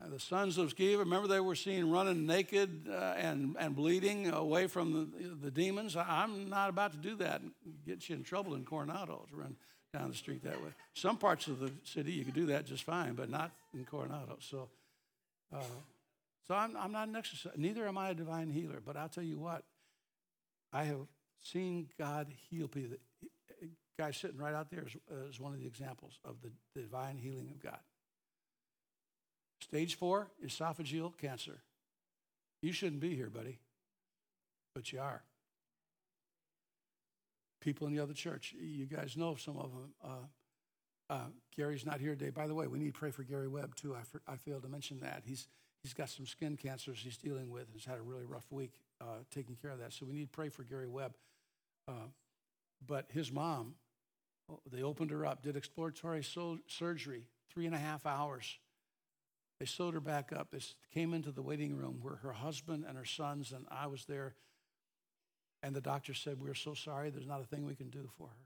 the 0.06 0.20
sons 0.20 0.58
of 0.58 0.76
Sceva, 0.76 1.00
remember 1.00 1.28
they 1.28 1.40
were 1.40 1.56
seen 1.56 1.90
running 1.90 2.28
naked 2.28 2.88
uh, 2.88 3.16
and, 3.18 3.56
and 3.60 3.76
bleeding 3.76 4.30
away 4.30 4.68
from 4.68 4.94
the, 4.94 5.28
the 5.46 5.52
demons? 5.52 5.96
I'm 5.98 6.50
not 6.50 6.70
about 6.70 6.92
to 6.92 6.98
do 6.98 7.16
that 7.16 7.42
and 7.42 7.52
get 7.86 8.08
you 8.08 8.16
in 8.16 8.24
trouble 8.24 8.54
in 8.54 8.64
Coronado 8.64 9.26
to 9.32 9.36
run 9.36 9.56
down 9.94 10.10
the 10.10 10.16
street 10.16 10.44
that 10.44 10.62
way. 10.62 10.70
Some 10.94 11.18
parts 11.18 11.48
of 11.48 11.60
the 11.60 11.72
city 11.84 12.12
you 12.12 12.26
could 12.26 12.36
do 12.36 12.46
that 12.48 12.68
just 12.68 12.84
fine, 12.84 13.14
but 13.14 13.30
not 13.30 13.52
in 13.74 13.86
Coronado. 13.86 14.38
So, 14.40 14.70
uh, 15.52 15.62
so 16.48 16.56
I'm, 16.56 16.76
I'm 16.78 16.92
not 16.92 17.08
an 17.08 17.16
exorcist. 17.16 17.58
Neither 17.58 17.88
am 17.88 17.98
I 17.98 18.10
a 18.10 18.14
divine 18.14 18.50
healer. 18.50 18.82
But 18.84 18.96
I'll 18.98 19.10
tell 19.10 19.24
you 19.24 19.38
what, 19.38 19.64
I 20.72 20.86
have 20.86 21.08
seen 21.42 21.90
God 22.00 22.28
heal 22.50 22.68
people. 22.68 22.98
The 23.60 23.70
guy 24.00 24.12
sitting 24.12 24.38
right 24.38 24.54
out 24.54 24.70
there 24.70 24.86
is, 24.86 24.96
uh, 25.12 25.28
is 25.30 25.40
one 25.40 25.54
of 25.54 25.60
the 25.60 25.68
examples 25.68 26.20
of 26.24 26.36
the, 26.42 26.52
divine 26.80 27.18
healing 27.18 27.50
of 27.52 27.62
God. 27.62 27.80
Stage 29.62 29.96
four, 29.96 30.30
esophageal 30.46 31.18
cancer. 31.18 31.64
You 32.62 32.72
shouldn't 32.72 33.02
be 33.02 33.16
here, 33.16 33.30
buddy, 33.30 33.60
but 34.74 34.92
you 34.92 35.00
are 35.00 35.24
people 37.60 37.88
in 37.88 37.94
the 37.94 38.02
other 38.02 38.14
church. 38.14 38.56
You 38.58 38.86
guys 38.86 39.18
know 39.18 39.36
some 39.36 39.58
of 39.58 39.72
them. 39.72 39.94
Uh, 40.04 41.14
uh, 41.14 41.26
Gary's 41.56 41.86
not 41.86 42.00
here 42.00 42.16
today. 42.16 42.30
By 42.30 42.48
the 42.48 42.56
way, 42.56 42.68
we 42.68 42.80
need 42.80 42.94
to 42.94 43.00
pray 43.00 43.12
for 43.12 43.24
Gary 43.24 43.48
Webb, 43.48 43.76
too. 43.76 43.96
I, 43.96 44.04
for, 44.04 44.22
I 44.28 44.36
failed 44.38 44.64
to 44.64 44.70
mention 44.70 45.00
that. 45.00 45.24
He's, 45.26 45.48
he's 45.84 45.94
got 45.94 46.10
some 46.10 46.26
skin 46.26 46.58
cancers 46.58 47.00
he's 47.04 47.18
dealing 47.18 47.50
with. 47.50 47.68
He's 47.74 47.86
had 47.86 47.98
a 47.98 48.02
really 48.02 48.26
rough 48.26 48.46
week 48.52 48.74
uh, 49.02 49.24
taking 49.32 49.56
care 49.56 49.72
of 49.72 49.80
that. 49.80 49.94
So 49.94 50.06
we 50.06 50.14
need 50.14 50.32
to 50.32 50.36
pray 50.36 50.50
for 50.50 50.64
Gary 50.64 50.88
Webb. 50.88 51.14
Uh, 51.88 52.10
but 52.86 53.06
his 53.10 53.32
mom, 53.32 53.76
oh, 54.52 54.60
they 54.72 54.84
opened 54.84 55.12
her 55.12 55.26
up, 55.26 55.42
did 55.44 55.56
exploratory 55.56 56.24
surgery, 56.68 57.28
three 57.52 57.66
and 57.66 57.76
a 57.76 57.80
half 57.80 58.06
hours. 58.06 58.60
They 59.60 59.66
sewed 59.66 59.96
her 59.96 60.00
back 60.00 60.32
up. 60.32 60.52
They 60.52 60.60
came 60.94 61.14
into 61.14 61.32
the 61.32 61.42
waiting 61.42 61.76
room 61.76 62.00
where 62.02 62.18
her 62.18 62.34
husband 62.34 62.86
and 62.88 62.98
her 62.98 63.06
sons 63.06 63.52
and 63.52 63.66
I 63.72 63.88
was 63.88 64.06
there 64.06 64.36
and 65.64 65.76
the 65.76 65.82
doctor 65.82 66.14
said, 66.14 66.40
We're 66.40 66.54
so 66.54 66.74
sorry, 66.74 67.10
there's 67.10 67.28
not 67.28 67.42
a 67.42 67.46
thing 67.46 67.66
we 67.66 67.76
can 67.76 67.90
do 67.90 68.10
for 68.18 68.28
her. 68.28 68.46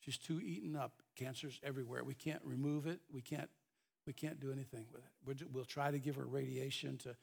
She's 0.00 0.18
too 0.18 0.40
eaten 0.40 0.76
up. 0.76 1.02
Cancer's 1.16 1.58
everywhere. 1.62 2.04
We 2.04 2.14
can't 2.14 2.42
remove 2.44 2.86
it. 2.86 3.00
We 3.12 3.22
can't, 3.22 3.48
we 4.06 4.12
can't 4.12 4.40
do 4.40 4.52
anything 4.52 4.86
with 4.92 5.02
it. 5.02 5.48
We'll 5.52 5.64
try 5.64 5.90
to 5.90 5.98
give 5.98 6.16
her 6.16 6.24
radiation 6.26 6.98
to 6.98 7.16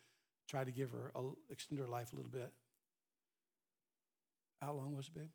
try 0.48 0.64
to 0.64 0.72
give 0.72 0.92
her, 0.92 1.12
extend 1.50 1.80
her 1.80 1.88
life 1.88 2.14
a 2.14 2.16
little 2.16 2.32
bit. 2.32 2.52
How 4.62 4.74
long 4.74 4.96
was 4.96 5.08
it, 5.08 5.14
babe? 5.16 5.30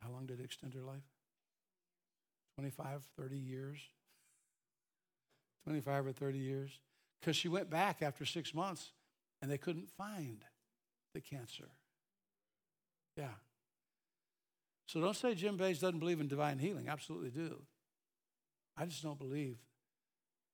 How 0.00 0.10
long 0.10 0.26
did 0.26 0.40
it 0.40 0.44
extend 0.44 0.74
her 0.74 0.82
life? 0.82 1.02
25, 2.56 3.02
30 3.16 3.36
years? 3.36 3.78
25 5.64 6.06
or 6.06 6.12
30 6.12 6.38
years? 6.38 6.70
Because 7.20 7.36
she 7.36 7.48
went 7.48 7.70
back 7.70 8.02
after 8.02 8.24
six 8.24 8.54
months 8.54 8.92
and 9.40 9.50
they 9.50 9.58
couldn't 9.58 9.88
find 9.88 10.44
the 11.14 11.20
cancer. 11.20 11.68
Yeah. 13.16 13.34
So 14.86 15.00
don't 15.00 15.16
say 15.16 15.34
Jim 15.34 15.56
Bays 15.56 15.78
doesn't 15.78 16.00
believe 16.00 16.20
in 16.20 16.28
divine 16.28 16.58
healing. 16.58 16.88
Absolutely 16.88 17.30
do. 17.30 17.62
I 18.76 18.86
just 18.86 19.02
don't 19.02 19.18
believe 19.18 19.58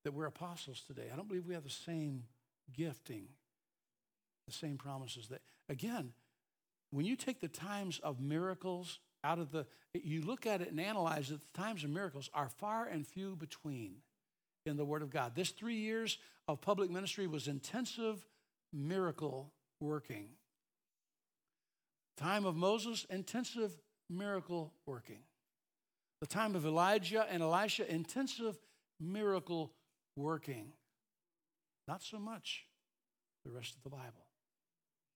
that 0.09 0.14
we're 0.14 0.24
apostles 0.24 0.82
today. 0.86 1.11
I 1.12 1.16
don't 1.16 1.28
believe 1.28 1.46
we 1.46 1.52
have 1.52 1.64
the 1.64 1.68
same 1.68 2.22
gifting, 2.74 3.26
the 4.46 4.54
same 4.54 4.78
promises 4.78 5.28
that 5.28 5.42
again, 5.68 6.14
when 6.90 7.04
you 7.04 7.14
take 7.14 7.42
the 7.42 7.48
times 7.48 8.00
of 8.02 8.18
miracles 8.18 9.00
out 9.22 9.38
of 9.38 9.52
the 9.52 9.66
you 9.92 10.22
look 10.22 10.46
at 10.46 10.62
it 10.62 10.70
and 10.70 10.80
analyze 10.80 11.30
it, 11.30 11.40
the 11.52 11.61
times 11.61 11.84
of 11.84 11.90
miracles 11.90 12.30
are 12.32 12.48
far 12.48 12.86
and 12.86 13.06
few 13.06 13.36
between 13.36 13.96
in 14.64 14.78
the 14.78 14.84
Word 14.86 15.02
of 15.02 15.11
God. 15.11 15.34
This 15.34 15.50
three 15.50 15.76
years 15.76 16.16
of 16.46 16.62
public 16.62 16.88
ministry 16.88 17.26
was 17.26 17.46
intensive 17.46 18.26
miracle 18.72 19.52
working. 19.78 20.28
Time 22.16 22.46
of 22.46 22.56
Moses, 22.56 23.04
intensive 23.11 23.76
miracle 24.09 24.72
working. 24.86 25.20
The 26.22 26.26
time 26.26 26.56
of 26.56 26.64
Elijah 26.64 27.26
and 27.30 27.42
Elisha, 27.42 27.92
intensive 27.92 28.56
miracle 28.98 29.74
working. 30.18 30.72
Not 31.86 32.02
so 32.02 32.18
much 32.18 32.64
the 33.44 33.50
rest 33.50 33.74
of 33.76 33.82
the 33.82 33.90
Bible. 33.90 34.26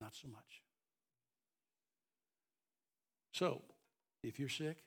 Not 0.01 0.15
so 0.15 0.29
much. 0.29 0.63
So, 3.33 3.63
if 4.23 4.39
you're 4.39 4.49
sick, 4.49 4.85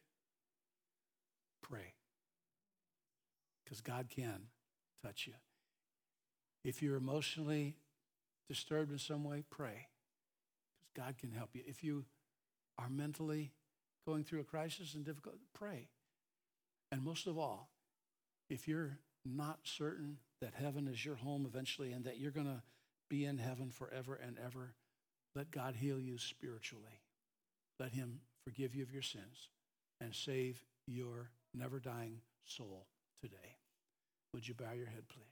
pray. 1.61 1.93
Because 3.63 3.82
God 3.82 4.07
can 4.09 4.47
touch 5.03 5.28
you. 5.28 5.34
If 6.63 6.82
you're 6.82 6.95
emotionally 6.95 7.78
disturbed 8.47 8.91
in 8.91 8.99
some 8.99 9.24
way, 9.24 9.43
pray. 9.49 9.88
Because 10.80 11.05
God 11.05 11.18
can 11.18 11.32
help 11.32 11.49
you. 11.53 11.61
If 11.66 11.84
you 11.84 12.05
are 12.78 12.89
mentally 12.89 13.51
going 14.05 14.24
through 14.24 14.41
a 14.41 14.45
crisis 14.45 14.93
and 14.93 15.03
difficult, 15.03 15.36
pray. 15.53 15.89
And 16.91 17.03
most 17.03 17.28
of 17.28 17.38
all, 17.38 17.70
if 18.49 18.68
you're 18.68 18.99
not 19.26 19.59
certain 19.63 20.17
that 20.41 20.53
heaven 20.53 20.88
is 20.88 21.03
your 21.03 21.15
home 21.15 21.45
eventually 21.45 21.91
and 21.91 22.05
that 22.05 22.19
you're 22.19 22.32
going 22.32 22.45
to 22.45 22.61
be 23.09 23.26
in 23.26 23.38
heaven 23.38 23.71
forever 23.71 24.19
and 24.21 24.38
ever, 24.43 24.73
let 25.36 25.51
God 25.51 25.76
heal 25.76 25.99
you 25.99 26.17
spiritually. 26.17 27.01
Let 27.80 27.91
Him 27.91 28.19
forgive 28.45 28.76
you 28.76 28.84
of 28.84 28.91
your 28.91 29.01
sins 29.01 29.49
and 29.99 30.13
save 30.13 30.63
your 30.88 31.30
never 31.53 31.80
dying 31.80 32.21
soul 32.45 32.86
today. 33.21 33.57
Would 34.34 34.47
you 34.47 34.53
bow 34.53 34.73
your 34.76 34.88
head, 34.88 35.07
please? 35.09 35.23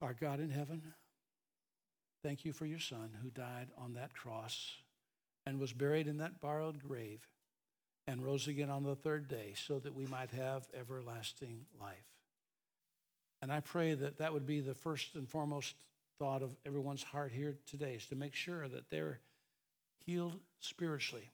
Our 0.00 0.14
God 0.14 0.40
in 0.40 0.50
heaven, 0.50 0.82
thank 2.24 2.44
you 2.44 2.52
for 2.52 2.66
your 2.66 2.78
Son 2.78 3.10
who 3.22 3.30
died 3.30 3.68
on 3.76 3.94
that 3.94 4.14
cross 4.14 4.76
and 5.46 5.60
was 5.60 5.72
buried 5.72 6.06
in 6.06 6.18
that 6.18 6.40
borrowed 6.40 6.82
grave 6.82 7.28
and 8.06 8.24
rose 8.24 8.48
again 8.48 8.70
on 8.70 8.82
the 8.82 8.96
third 8.96 9.28
day 9.28 9.54
so 9.54 9.78
that 9.78 9.94
we 9.94 10.06
might 10.06 10.30
have 10.30 10.66
everlasting 10.78 11.66
life. 11.80 12.12
And 13.42 13.52
I 13.52 13.58
pray 13.58 13.94
that 13.94 14.18
that 14.18 14.32
would 14.32 14.46
be 14.46 14.60
the 14.60 14.74
first 14.74 15.16
and 15.16 15.28
foremost 15.28 15.74
thought 16.18 16.42
of 16.42 16.54
everyone's 16.64 17.02
heart 17.02 17.32
here 17.32 17.56
today 17.66 17.94
is 17.94 18.06
to 18.06 18.14
make 18.14 18.34
sure 18.34 18.68
that 18.68 18.88
they're 18.88 19.18
healed 20.06 20.38
spiritually, 20.60 21.28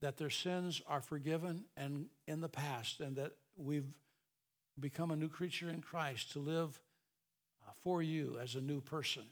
that 0.00 0.16
their 0.16 0.30
sins 0.30 0.80
are 0.86 1.02
forgiven 1.02 1.64
and 1.76 2.06
in 2.26 2.40
the 2.40 2.48
past, 2.48 3.00
and 3.00 3.16
that 3.16 3.32
we've 3.58 3.92
become 4.80 5.10
a 5.10 5.16
new 5.16 5.28
creature 5.28 5.68
in 5.68 5.82
Christ 5.82 6.32
to 6.32 6.38
live 6.38 6.80
uh, 7.66 7.72
for 7.82 8.02
you 8.02 8.38
as 8.42 8.54
a 8.54 8.60
new 8.62 8.80
person. 8.80 9.24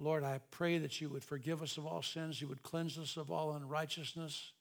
Lord, 0.00 0.24
I 0.24 0.40
pray 0.50 0.78
that 0.78 1.00
you 1.00 1.08
would 1.10 1.22
forgive 1.22 1.62
us 1.62 1.76
of 1.78 1.86
all 1.86 2.02
sins, 2.02 2.40
you 2.40 2.48
would 2.48 2.64
cleanse 2.64 2.98
us 2.98 3.16
of 3.16 3.30
all 3.30 3.54
unrighteousness, 3.54 4.52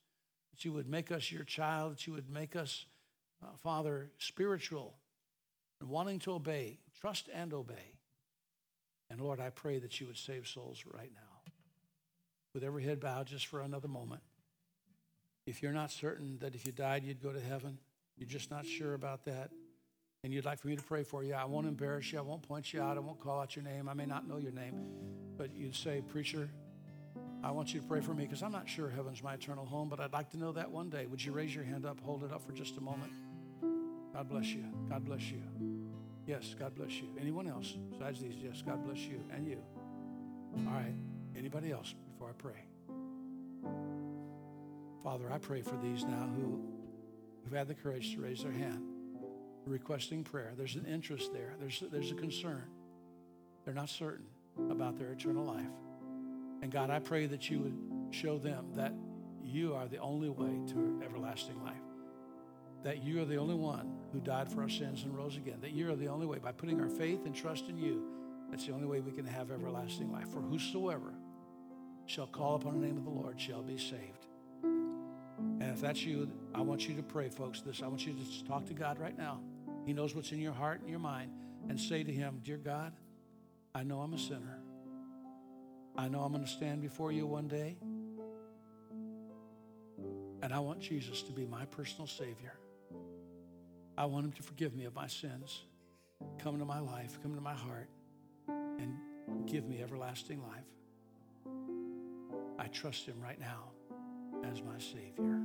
that 0.51 0.63
you 0.63 0.71
would 0.71 0.87
make 0.87 1.11
us 1.11 1.31
your 1.31 1.43
child, 1.43 1.93
that 1.93 2.05
you 2.05 2.13
would 2.13 2.29
make 2.29 2.55
us, 2.55 2.85
uh, 3.43 3.47
Father, 3.57 4.11
spiritual 4.19 4.93
and 5.79 5.89
wanting 5.89 6.19
to 6.19 6.33
obey, 6.33 6.79
trust 6.99 7.29
and 7.33 7.53
obey. 7.53 7.99
And 9.09 9.21
Lord, 9.21 9.39
I 9.39 9.49
pray 9.49 9.79
that 9.79 9.99
you 9.99 10.07
would 10.07 10.17
save 10.17 10.47
souls 10.47 10.83
right 10.85 11.11
now. 11.13 11.51
With 12.53 12.63
every 12.63 12.83
head 12.83 12.99
bowed 12.99 13.27
just 13.27 13.47
for 13.47 13.61
another 13.61 13.87
moment. 13.87 14.21
If 15.45 15.61
you're 15.61 15.73
not 15.73 15.91
certain 15.91 16.37
that 16.39 16.55
if 16.55 16.65
you 16.65 16.71
died, 16.71 17.03
you'd 17.03 17.21
go 17.21 17.31
to 17.31 17.39
heaven, 17.39 17.77
you're 18.17 18.29
just 18.29 18.49
not 18.49 18.65
sure 18.65 18.93
about 18.93 19.25
that, 19.25 19.51
and 20.23 20.33
you'd 20.33 20.45
like 20.45 20.59
for 20.59 20.69
me 20.69 20.75
to 20.75 20.81
pray 20.81 21.03
for 21.03 21.23
you, 21.23 21.35
I 21.35 21.45
won't 21.45 21.67
embarrass 21.67 22.11
you. 22.11 22.17
I 22.17 22.23
won't 22.23 22.41
point 22.41 22.73
you 22.73 22.81
out. 22.81 22.97
I 22.97 22.99
won't 22.99 23.19
call 23.19 23.41
out 23.41 23.55
your 23.55 23.63
name. 23.63 23.87
I 23.87 23.93
may 23.93 24.07
not 24.07 24.27
know 24.27 24.37
your 24.37 24.53
name, 24.53 24.81
but 25.37 25.53
you'd 25.53 25.75
say, 25.75 26.01
Preacher, 26.01 26.49
I 27.43 27.51
want 27.51 27.75
you 27.75 27.79
to 27.79 27.85
pray 27.85 28.01
for 28.01 28.15
me 28.15 28.23
because 28.23 28.41
I'm 28.41 28.51
not 28.51 28.67
sure 28.67 28.89
heaven's 28.89 29.21
my 29.21 29.35
eternal 29.35 29.65
home, 29.65 29.87
but 29.87 29.99
I'd 29.99 30.13
like 30.13 30.31
to 30.31 30.37
know 30.37 30.51
that 30.53 30.71
one 30.71 30.89
day. 30.89 31.05
Would 31.05 31.23
you 31.23 31.31
raise 31.31 31.53
your 31.53 31.63
hand 31.63 31.85
up, 31.85 31.99
hold 31.99 32.23
it 32.23 32.31
up 32.31 32.43
for 32.43 32.53
just 32.53 32.77
a 32.77 32.81
moment? 32.81 33.11
God 34.15 34.29
bless 34.29 34.45
you. 34.45 34.63
God 34.89 35.03
bless 35.03 35.29
you. 35.29 35.41
Yes, 36.25 36.55
God 36.57 36.73
bless 36.73 37.01
you. 37.01 37.09
Anyone 37.19 37.49
else 37.49 37.77
besides 37.91 38.21
these? 38.21 38.35
Yes, 38.41 38.63
God 38.65 38.81
bless 38.85 38.99
you 38.99 39.21
and 39.29 39.45
you. 39.45 39.57
All 40.65 40.73
right. 40.73 40.95
Anybody 41.35 41.73
else 41.73 41.93
before 42.13 42.29
I 42.29 42.33
pray? 42.41 42.63
Father, 45.03 45.29
I 45.29 45.37
pray 45.37 45.61
for 45.61 45.75
these 45.83 46.05
now 46.05 46.29
who 46.33 46.63
who've 47.43 47.57
had 47.57 47.67
the 47.67 47.75
courage 47.75 48.15
to 48.15 48.21
raise 48.21 48.41
their 48.41 48.53
hand, 48.53 48.83
requesting 49.65 50.23
prayer. 50.23 50.53
There's 50.55 50.75
an 50.75 50.85
interest 50.85 51.33
there. 51.33 51.55
There's 51.59 51.83
there's 51.91 52.11
a 52.11 52.15
concern. 52.15 52.63
They're 53.65 53.73
not 53.73 53.89
certain 53.89 54.27
about 54.71 54.97
their 54.97 55.11
eternal 55.11 55.43
life. 55.43 55.65
And 56.61 56.71
God, 56.71 56.89
I 56.89 56.99
pray 56.99 57.25
that 57.25 57.49
you 57.49 57.59
would 57.59 58.15
show 58.15 58.37
them 58.37 58.67
that 58.75 58.93
you 59.43 59.75
are 59.75 59.89
the 59.89 59.97
only 59.97 60.29
way 60.29 60.61
to 60.69 61.01
everlasting 61.03 61.61
life. 61.65 61.75
That 62.85 63.03
you 63.03 63.19
are 63.19 63.25
the 63.25 63.37
only 63.37 63.55
one 63.55 63.91
who 64.13 64.19
died 64.19 64.51
for 64.51 64.61
our 64.61 64.69
sins 64.69 65.03
and 65.03 65.17
rose 65.17 65.37
again. 65.37 65.57
That 65.59 65.71
you 65.71 65.91
are 65.91 65.95
the 65.95 66.07
only 66.07 66.27
way. 66.27 66.37
By 66.37 66.51
putting 66.51 66.79
our 66.79 66.87
faith 66.87 67.25
and 67.25 67.33
trust 67.33 67.67
in 67.67 67.79
you, 67.79 68.03
that's 68.51 68.67
the 68.67 68.73
only 68.73 68.85
way 68.85 69.01
we 69.01 69.11
can 69.11 69.25
have 69.25 69.49
everlasting 69.49 70.11
life. 70.11 70.29
For 70.29 70.39
whosoever 70.39 71.15
shall 72.05 72.27
call 72.27 72.55
upon 72.55 72.79
the 72.79 72.85
name 72.85 72.95
of 72.95 73.03
the 73.03 73.09
Lord 73.09 73.41
shall 73.41 73.63
be 73.63 73.79
saved. 73.79 74.27
And 74.61 75.63
if 75.63 75.81
that's 75.81 76.05
you, 76.05 76.31
I 76.53 76.61
want 76.61 76.87
you 76.87 76.95
to 76.95 77.01
pray, 77.01 77.27
folks. 77.27 77.61
This 77.61 77.81
I 77.81 77.87
want 77.87 78.05
you 78.05 78.13
to 78.13 78.45
talk 78.45 78.67
to 78.67 78.75
God 78.75 78.99
right 78.99 79.17
now. 79.17 79.41
He 79.87 79.91
knows 79.91 80.13
what's 80.13 80.31
in 80.31 80.39
your 80.39 80.53
heart 80.53 80.81
and 80.81 80.87
your 80.87 80.99
mind, 80.99 81.31
and 81.67 81.79
say 81.79 82.03
to 82.03 82.11
Him, 82.11 82.39
"Dear 82.43 82.57
God, 82.57 82.93
I 83.73 83.81
know 83.81 84.01
I'm 84.01 84.13
a 84.13 84.19
sinner. 84.19 84.59
I 85.97 86.07
know 86.07 86.21
I'm 86.21 86.31
going 86.31 86.45
to 86.45 86.51
stand 86.51 86.83
before 86.83 87.11
you 87.11 87.25
one 87.25 87.47
day, 87.47 87.77
and 90.43 90.53
I 90.53 90.59
want 90.59 90.81
Jesus 90.81 91.23
to 91.23 91.31
be 91.31 91.47
my 91.47 91.65
personal 91.65 92.05
Savior. 92.05 92.59
I 93.97 94.05
want 94.05 94.25
Him 94.25 94.31
to 94.33 94.43
forgive 94.43 94.75
me 94.75 94.85
of 94.85 94.93
my 94.93 95.07
sins, 95.07 95.63
come 96.39 96.55
into 96.55 96.65
my 96.65 96.79
life, 96.79 97.17
come 97.21 97.31
into 97.31 97.43
my 97.43 97.53
heart, 97.53 97.89
and 98.47 98.97
give 99.47 99.65
me 99.65 99.81
everlasting 99.81 100.41
life. 100.43 101.53
I 102.59 102.67
trust 102.67 103.05
Him 103.05 103.15
right 103.21 103.39
now 103.39 103.71
as 104.43 104.61
my 104.61 104.77
Savior. 104.77 105.41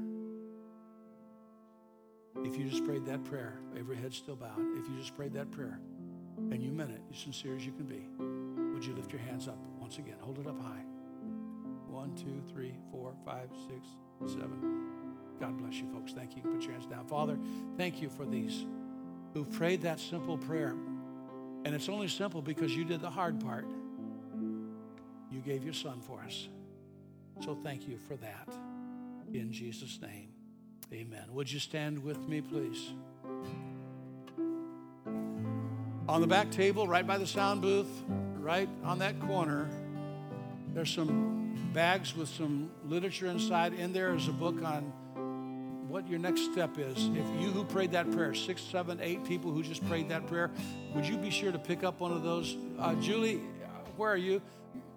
If 2.44 2.57
you 2.57 2.68
just 2.68 2.84
prayed 2.84 3.05
that 3.07 3.24
prayer, 3.24 3.61
every 3.78 3.96
head 3.96 4.12
still 4.14 4.36
bowed, 4.36 4.76
if 4.76 4.88
you 4.88 4.96
just 4.98 5.14
prayed 5.14 5.32
that 5.34 5.51
prayer 5.51 5.78
and 6.51 6.62
you 6.62 6.72
meant 6.72 6.90
it, 6.90 7.03
as 7.12 7.18
sincere 7.18 7.55
as 7.55 7.66
you 7.66 7.72
can 7.72 7.84
be, 7.84 8.07
would 8.72 8.84
you 8.84 8.94
lift 8.94 9.12
your 9.12 9.20
hands 9.20 9.46
up 9.46 9.59
once 9.78 9.98
again? 9.98 10.16
Hold 10.20 10.38
it 10.38 10.46
up 10.46 10.61
high. 10.61 10.84
One, 11.86 12.14
two, 12.14 12.42
three, 12.53 12.74
four, 12.90 13.14
five, 13.24 13.51
six, 13.68 13.86
seven. 14.32 14.89
God 15.41 15.57
bless 15.57 15.74
you, 15.74 15.86
folks. 15.93 16.12
Thank 16.12 16.36
you. 16.36 16.43
Put 16.43 16.62
your 16.62 16.72
hands 16.72 16.86
down. 16.86 17.07
Father, 17.07 17.38
thank 17.78 18.03
you 18.03 18.11
for 18.11 18.26
these 18.26 18.66
who 19.32 19.45
prayed 19.45 19.82
that 19.82 19.99
simple 19.99 20.36
prayer. 20.36 20.74
And 21.64 21.74
it's 21.74 21.88
only 21.88 22.09
simple 22.09 22.43
because 22.43 22.76
you 22.76 22.84
did 22.84 23.01
the 23.01 23.11
hard 23.11 23.41
part. 23.41 23.66
You 25.30 25.41
gave 25.41 25.64
your 25.64 25.72
son 25.72 26.01
for 26.01 26.20
us. 26.22 26.49
So 27.45 27.57
thank 27.62 27.88
you 27.88 27.97
for 27.97 28.16
that. 28.16 28.49
In 29.32 29.51
Jesus' 29.53 29.99
name, 30.03 30.28
amen. 30.93 31.24
Would 31.30 31.51
you 31.51 31.59
stand 31.59 32.03
with 32.03 32.28
me, 32.28 32.41
please? 32.43 32.93
On 36.09 36.20
the 36.20 36.26
back 36.26 36.51
table, 36.51 36.88
right 36.88 37.07
by 37.07 37.16
the 37.16 37.26
sound 37.26 37.62
booth, 37.62 38.03
right 38.38 38.68
on 38.84 38.99
that 38.99 39.18
corner, 39.20 39.70
there's 40.74 40.91
some 40.91 41.70
bags 41.72 42.16
with 42.16 42.28
some 42.28 42.70
literature 42.84 43.26
inside. 43.26 43.74
In 43.74 43.93
there 43.93 44.14
is 44.14 44.28
a 44.28 44.32
book 44.32 44.62
on 44.62 44.93
what 45.91 46.09
your 46.09 46.18
next 46.18 46.53
step 46.53 46.78
is. 46.78 46.97
If 47.09 47.26
you 47.41 47.51
who 47.51 47.64
prayed 47.64 47.93
that 47.93 48.11
prayer, 48.12 48.32
six, 48.34 48.62
seven, 48.62 49.01
eight 49.03 49.24
people 49.24 49.51
who 49.51 49.62
just 49.62 49.86
prayed 49.88 50.09
that 50.11 50.26
prayer, 50.26 50.51
would 50.95 51.05
you 51.05 51.16
be 51.16 51.30
sure 51.30 51.51
to 51.51 51.59
pick 51.59 51.82
up 51.82 52.01
one 52.01 52.12
of 52.12 52.22
those? 52.22 52.57
Uh, 52.78 52.95
Julie, 52.97 53.41
where 53.97 54.11
are 54.11 54.16
you? 54.16 54.41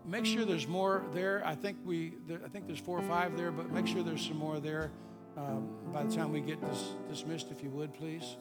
Make 0.05 0.25
sure 0.25 0.45
there's 0.45 0.67
more 0.67 1.03
there. 1.13 1.41
I 1.45 1.55
think 1.55 1.77
we, 1.83 2.13
there, 2.27 2.41
I 2.45 2.49
think 2.49 2.67
there's 2.67 2.79
four 2.79 2.99
or 2.99 3.03
five 3.03 3.35
there, 3.37 3.51
but 3.51 3.71
make 3.71 3.87
sure 3.87 4.03
there's 4.03 4.25
some 4.25 4.37
more 4.37 4.59
there 4.59 4.91
um, 5.37 5.67
by 5.91 6.03
the 6.03 6.15
time 6.15 6.31
we 6.31 6.41
get 6.41 6.61
dis- 6.61 6.95
dismissed, 7.09 7.47
if 7.49 7.63
you 7.63 7.69
would, 7.71 7.93
please. 7.93 8.37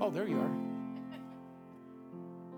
Oh, 0.00 0.10
there 0.10 0.26
you 0.26 0.38
are. 0.40 0.71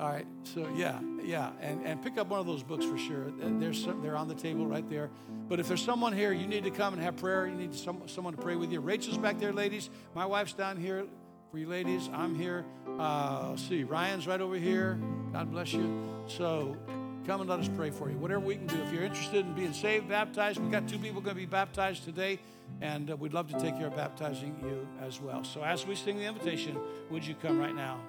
All 0.00 0.10
right, 0.10 0.26
so 0.42 0.68
yeah, 0.74 0.98
yeah, 1.22 1.50
and, 1.60 1.86
and 1.86 2.02
pick 2.02 2.18
up 2.18 2.26
one 2.26 2.40
of 2.40 2.46
those 2.46 2.64
books 2.64 2.84
for 2.84 2.98
sure. 2.98 3.30
There's 3.38 3.82
some, 3.84 4.02
they're 4.02 4.16
on 4.16 4.26
the 4.26 4.34
table 4.34 4.66
right 4.66 4.88
there. 4.90 5.08
But 5.48 5.60
if 5.60 5.68
there's 5.68 5.82
someone 5.82 6.12
here, 6.12 6.32
you 6.32 6.48
need 6.48 6.64
to 6.64 6.70
come 6.70 6.94
and 6.94 7.02
have 7.02 7.16
prayer. 7.16 7.46
You 7.46 7.54
need 7.54 7.74
some, 7.74 8.02
someone 8.06 8.34
to 8.34 8.42
pray 8.42 8.56
with 8.56 8.72
you. 8.72 8.80
Rachel's 8.80 9.18
back 9.18 9.38
there, 9.38 9.52
ladies. 9.52 9.90
My 10.14 10.26
wife's 10.26 10.52
down 10.52 10.78
here 10.78 11.06
for 11.52 11.58
you, 11.58 11.68
ladies. 11.68 12.10
I'm 12.12 12.34
here. 12.34 12.64
Uh, 12.98 13.54
see, 13.56 13.84
Ryan's 13.84 14.26
right 14.26 14.40
over 14.40 14.56
here. 14.56 14.98
God 15.32 15.52
bless 15.52 15.72
you. 15.72 16.24
So 16.26 16.76
come 17.24 17.40
and 17.40 17.48
let 17.48 17.60
us 17.60 17.70
pray 17.76 17.90
for 17.90 18.10
you. 18.10 18.18
Whatever 18.18 18.40
we 18.40 18.56
can 18.56 18.66
do. 18.66 18.82
If 18.82 18.92
you're 18.92 19.04
interested 19.04 19.46
in 19.46 19.54
being 19.54 19.72
saved, 19.72 20.08
baptized, 20.08 20.58
we've 20.58 20.72
got 20.72 20.88
two 20.88 20.98
people 20.98 21.20
going 21.20 21.36
to 21.36 21.40
be 21.40 21.46
baptized 21.46 22.04
today, 22.04 22.40
and 22.80 23.12
uh, 23.12 23.16
we'd 23.16 23.32
love 23.32 23.48
to 23.52 23.60
take 23.60 23.78
care 23.78 23.86
of 23.86 23.96
baptizing 23.96 24.56
you 24.60 24.88
as 25.00 25.20
well. 25.20 25.44
So 25.44 25.62
as 25.62 25.86
we 25.86 25.94
sing 25.94 26.18
the 26.18 26.24
invitation, 26.24 26.76
would 27.10 27.24
you 27.24 27.36
come 27.36 27.60
right 27.60 27.74
now? 27.74 28.00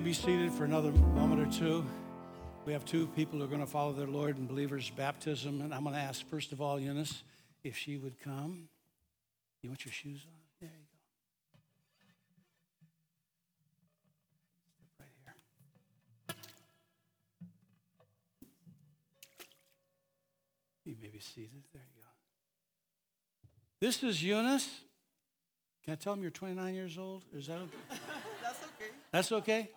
May 0.00 0.06
be 0.06 0.12
seated 0.14 0.50
for 0.50 0.64
another 0.64 0.92
moment 0.92 1.42
or 1.42 1.58
two. 1.58 1.84
We 2.64 2.72
have 2.72 2.86
two 2.86 3.06
people 3.08 3.38
who 3.38 3.44
are 3.44 3.48
going 3.48 3.60
to 3.60 3.66
follow 3.66 3.92
their 3.92 4.06
Lord 4.06 4.38
in 4.38 4.46
believers' 4.46 4.88
baptism. 4.88 5.60
And 5.60 5.74
I'm 5.74 5.82
going 5.82 5.94
to 5.94 6.00
ask, 6.00 6.26
first 6.26 6.52
of 6.52 6.62
all, 6.62 6.80
Eunice, 6.80 7.22
if 7.64 7.76
she 7.76 7.98
would 7.98 8.18
come. 8.18 8.70
You 9.60 9.68
want 9.68 9.84
your 9.84 9.92
shoes 9.92 10.20
on? 10.24 10.32
There 10.58 10.70
you 10.70 10.86
go. 10.86 10.94
Right 15.00 15.08
here. 15.22 16.36
You 20.86 20.96
may 21.02 21.08
be 21.08 21.20
seated. 21.20 21.62
There 21.74 21.82
you 21.94 22.02
go. 22.02 22.08
This 23.80 24.02
is 24.02 24.22
Eunice. 24.22 24.80
Can 25.84 25.92
I 25.92 25.96
tell 25.96 26.14
them 26.14 26.22
you're 26.22 26.30
29 26.30 26.74
years 26.74 26.96
old? 26.96 27.26
Is 27.36 27.48
that 27.48 27.58
okay? 27.58 27.76
That's 28.42 28.62
okay. 28.62 28.90
That's 29.12 29.32
okay. 29.32 29.70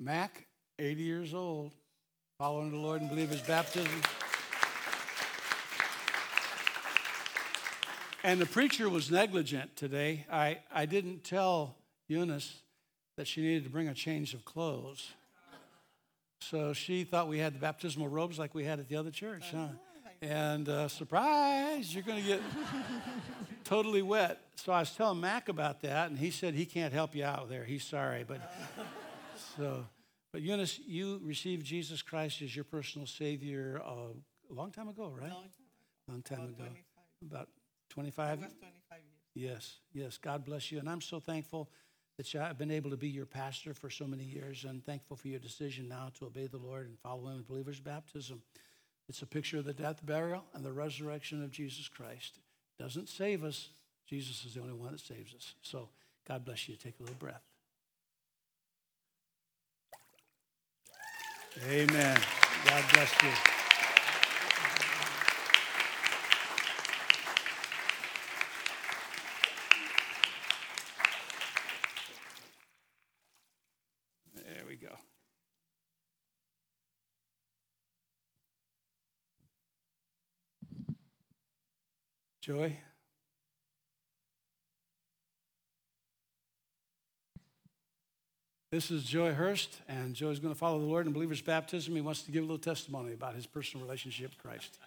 Mac, 0.00 0.46
80 0.78 1.02
years 1.02 1.34
old, 1.34 1.72
following 2.38 2.70
the 2.70 2.78
Lord 2.78 3.02
and 3.02 3.10
believers' 3.10 3.42
baptism. 3.42 4.00
And 8.24 8.40
the 8.40 8.46
preacher 8.46 8.88
was 8.88 9.10
negligent 9.10 9.76
today. 9.76 10.24
I, 10.32 10.60
I 10.72 10.86
didn't 10.86 11.22
tell 11.22 11.76
Eunice 12.08 12.62
that 13.18 13.26
she 13.26 13.42
needed 13.42 13.64
to 13.64 13.70
bring 13.70 13.88
a 13.88 13.94
change 13.94 14.32
of 14.32 14.42
clothes. 14.46 15.10
So 16.40 16.72
she 16.72 17.04
thought 17.04 17.28
we 17.28 17.38
had 17.38 17.54
the 17.54 17.58
baptismal 17.58 18.08
robes 18.08 18.38
like 18.38 18.54
we 18.54 18.64
had 18.64 18.80
at 18.80 18.88
the 18.88 18.96
other 18.96 19.10
church, 19.10 19.44
huh? 19.52 19.68
And 20.22 20.66
uh, 20.66 20.88
surprise, 20.88 21.94
you're 21.94 22.04
going 22.04 22.22
to 22.22 22.26
get 22.26 22.42
totally 23.64 24.00
wet. 24.00 24.40
So 24.56 24.72
I 24.72 24.80
was 24.80 24.92
telling 24.92 25.20
Mac 25.20 25.50
about 25.50 25.82
that, 25.82 26.08
and 26.08 26.18
he 26.18 26.30
said 26.30 26.54
he 26.54 26.64
can't 26.64 26.94
help 26.94 27.14
you 27.14 27.24
out 27.24 27.50
there. 27.50 27.64
He's 27.64 27.84
sorry, 27.84 28.24
but 28.26 28.40
so. 29.60 29.86
But 30.32 30.42
Eunice, 30.42 30.78
you 30.86 31.20
received 31.24 31.66
Jesus 31.66 32.02
Christ 32.02 32.40
as 32.42 32.54
your 32.54 32.64
personal 32.64 33.06
Savior 33.06 33.80
uh, 33.84 34.12
a 34.50 34.54
long 34.54 34.70
time 34.70 34.88
ago, 34.88 35.12
right? 35.18 35.30
Long 35.30 35.48
Long 36.08 36.22
time 36.22 36.38
About 36.40 36.48
ago, 36.50 36.64
25. 37.20 37.30
about 37.30 37.48
25. 37.90 38.38
Almost 38.38 38.58
25 38.58 38.98
years. 38.98 39.52
Yes, 39.52 39.78
yes. 39.92 40.18
God 40.18 40.44
bless 40.44 40.72
you, 40.72 40.78
and 40.80 40.88
I'm 40.88 41.00
so 41.00 41.20
thankful 41.20 41.70
that 42.16 42.34
I've 42.34 42.58
been 42.58 42.70
able 42.70 42.90
to 42.90 42.96
be 42.96 43.08
your 43.08 43.26
pastor 43.26 43.74
for 43.74 43.90
so 43.90 44.06
many 44.06 44.24
years, 44.24 44.64
and 44.68 44.84
thankful 44.84 45.16
for 45.16 45.28
your 45.28 45.38
decision 45.38 45.88
now 45.88 46.10
to 46.18 46.26
obey 46.26 46.46
the 46.48 46.58
Lord 46.58 46.86
and 46.86 46.98
follow 46.98 47.28
Him 47.28 47.36
in 47.38 47.42
believers' 47.42 47.80
baptism. 47.80 48.42
It's 49.08 49.22
a 49.22 49.26
picture 49.26 49.58
of 49.58 49.64
the 49.64 49.72
death, 49.72 50.04
burial, 50.04 50.44
and 50.54 50.64
the 50.64 50.72
resurrection 50.72 51.42
of 51.42 51.50
Jesus 51.50 51.88
Christ. 51.88 52.38
Doesn't 52.78 53.08
save 53.08 53.44
us. 53.44 53.68
Jesus 54.08 54.44
is 54.44 54.54
the 54.54 54.60
only 54.60 54.74
one 54.74 54.92
that 54.92 55.00
saves 55.00 55.34
us. 55.34 55.54
So 55.62 55.88
God 56.26 56.44
bless 56.44 56.68
you. 56.68 56.76
Take 56.76 56.98
a 56.98 57.02
little 57.02 57.16
breath. 57.16 57.42
Amen. 61.58 62.16
God 62.64 62.84
bless 62.92 63.22
you. 63.22 63.30
There 74.34 74.64
we 74.68 74.76
go. 74.76 74.94
Joey? 82.40 82.78
This 88.72 88.92
is 88.92 89.02
Joey 89.02 89.32
Hurst, 89.32 89.80
and 89.88 90.14
Joey's 90.14 90.38
going 90.38 90.54
to 90.54 90.58
follow 90.58 90.78
the 90.78 90.84
Lord 90.84 91.04
in 91.04 91.12
believer's 91.12 91.42
baptism. 91.42 91.92
He 91.92 92.00
wants 92.00 92.22
to 92.22 92.30
give 92.30 92.44
a 92.44 92.46
little 92.46 92.56
testimony 92.56 93.12
about 93.12 93.34
his 93.34 93.44
personal 93.44 93.84
relationship 93.84 94.30
with 94.30 94.38
Christ. 94.38 94.78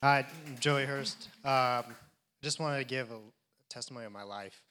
Hi, 0.00 0.24
Joey 0.60 0.84
Hurst. 0.84 1.28
Um, 1.44 1.82
just 2.40 2.60
wanted 2.60 2.78
to 2.78 2.84
give 2.84 3.10
a 3.10 3.18
testimony 3.68 4.06
of 4.06 4.12
my 4.12 4.22
life 4.22 4.62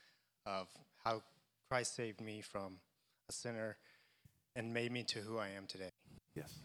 of 0.46 0.70
how 1.04 1.22
Christ 1.70 1.98
saved 1.98 2.22
me 2.22 2.40
from 2.40 2.78
a 3.28 3.34
sinner 3.34 3.76
and 4.56 4.74
made 4.74 4.94
me 4.94 5.04
to 5.04 5.20
who 5.20 5.38
I 5.38 5.50
am 5.50 5.66
today. 5.68 5.92
Yes. 6.34 6.60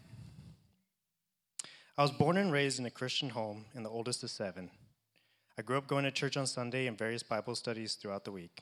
I 1.97 2.03
was 2.03 2.11
born 2.11 2.37
and 2.37 2.53
raised 2.53 2.79
in 2.79 2.85
a 2.85 2.89
Christian 2.89 3.31
home 3.31 3.65
and 3.75 3.85
the 3.85 3.89
oldest 3.89 4.23
of 4.23 4.29
seven. 4.29 4.69
I 5.57 5.61
grew 5.61 5.77
up 5.77 5.87
going 5.87 6.05
to 6.05 6.11
church 6.11 6.37
on 6.37 6.47
Sunday 6.47 6.87
and 6.87 6.97
various 6.97 7.21
Bible 7.21 7.55
studies 7.55 7.95
throughout 7.95 8.23
the 8.23 8.31
week. 8.31 8.61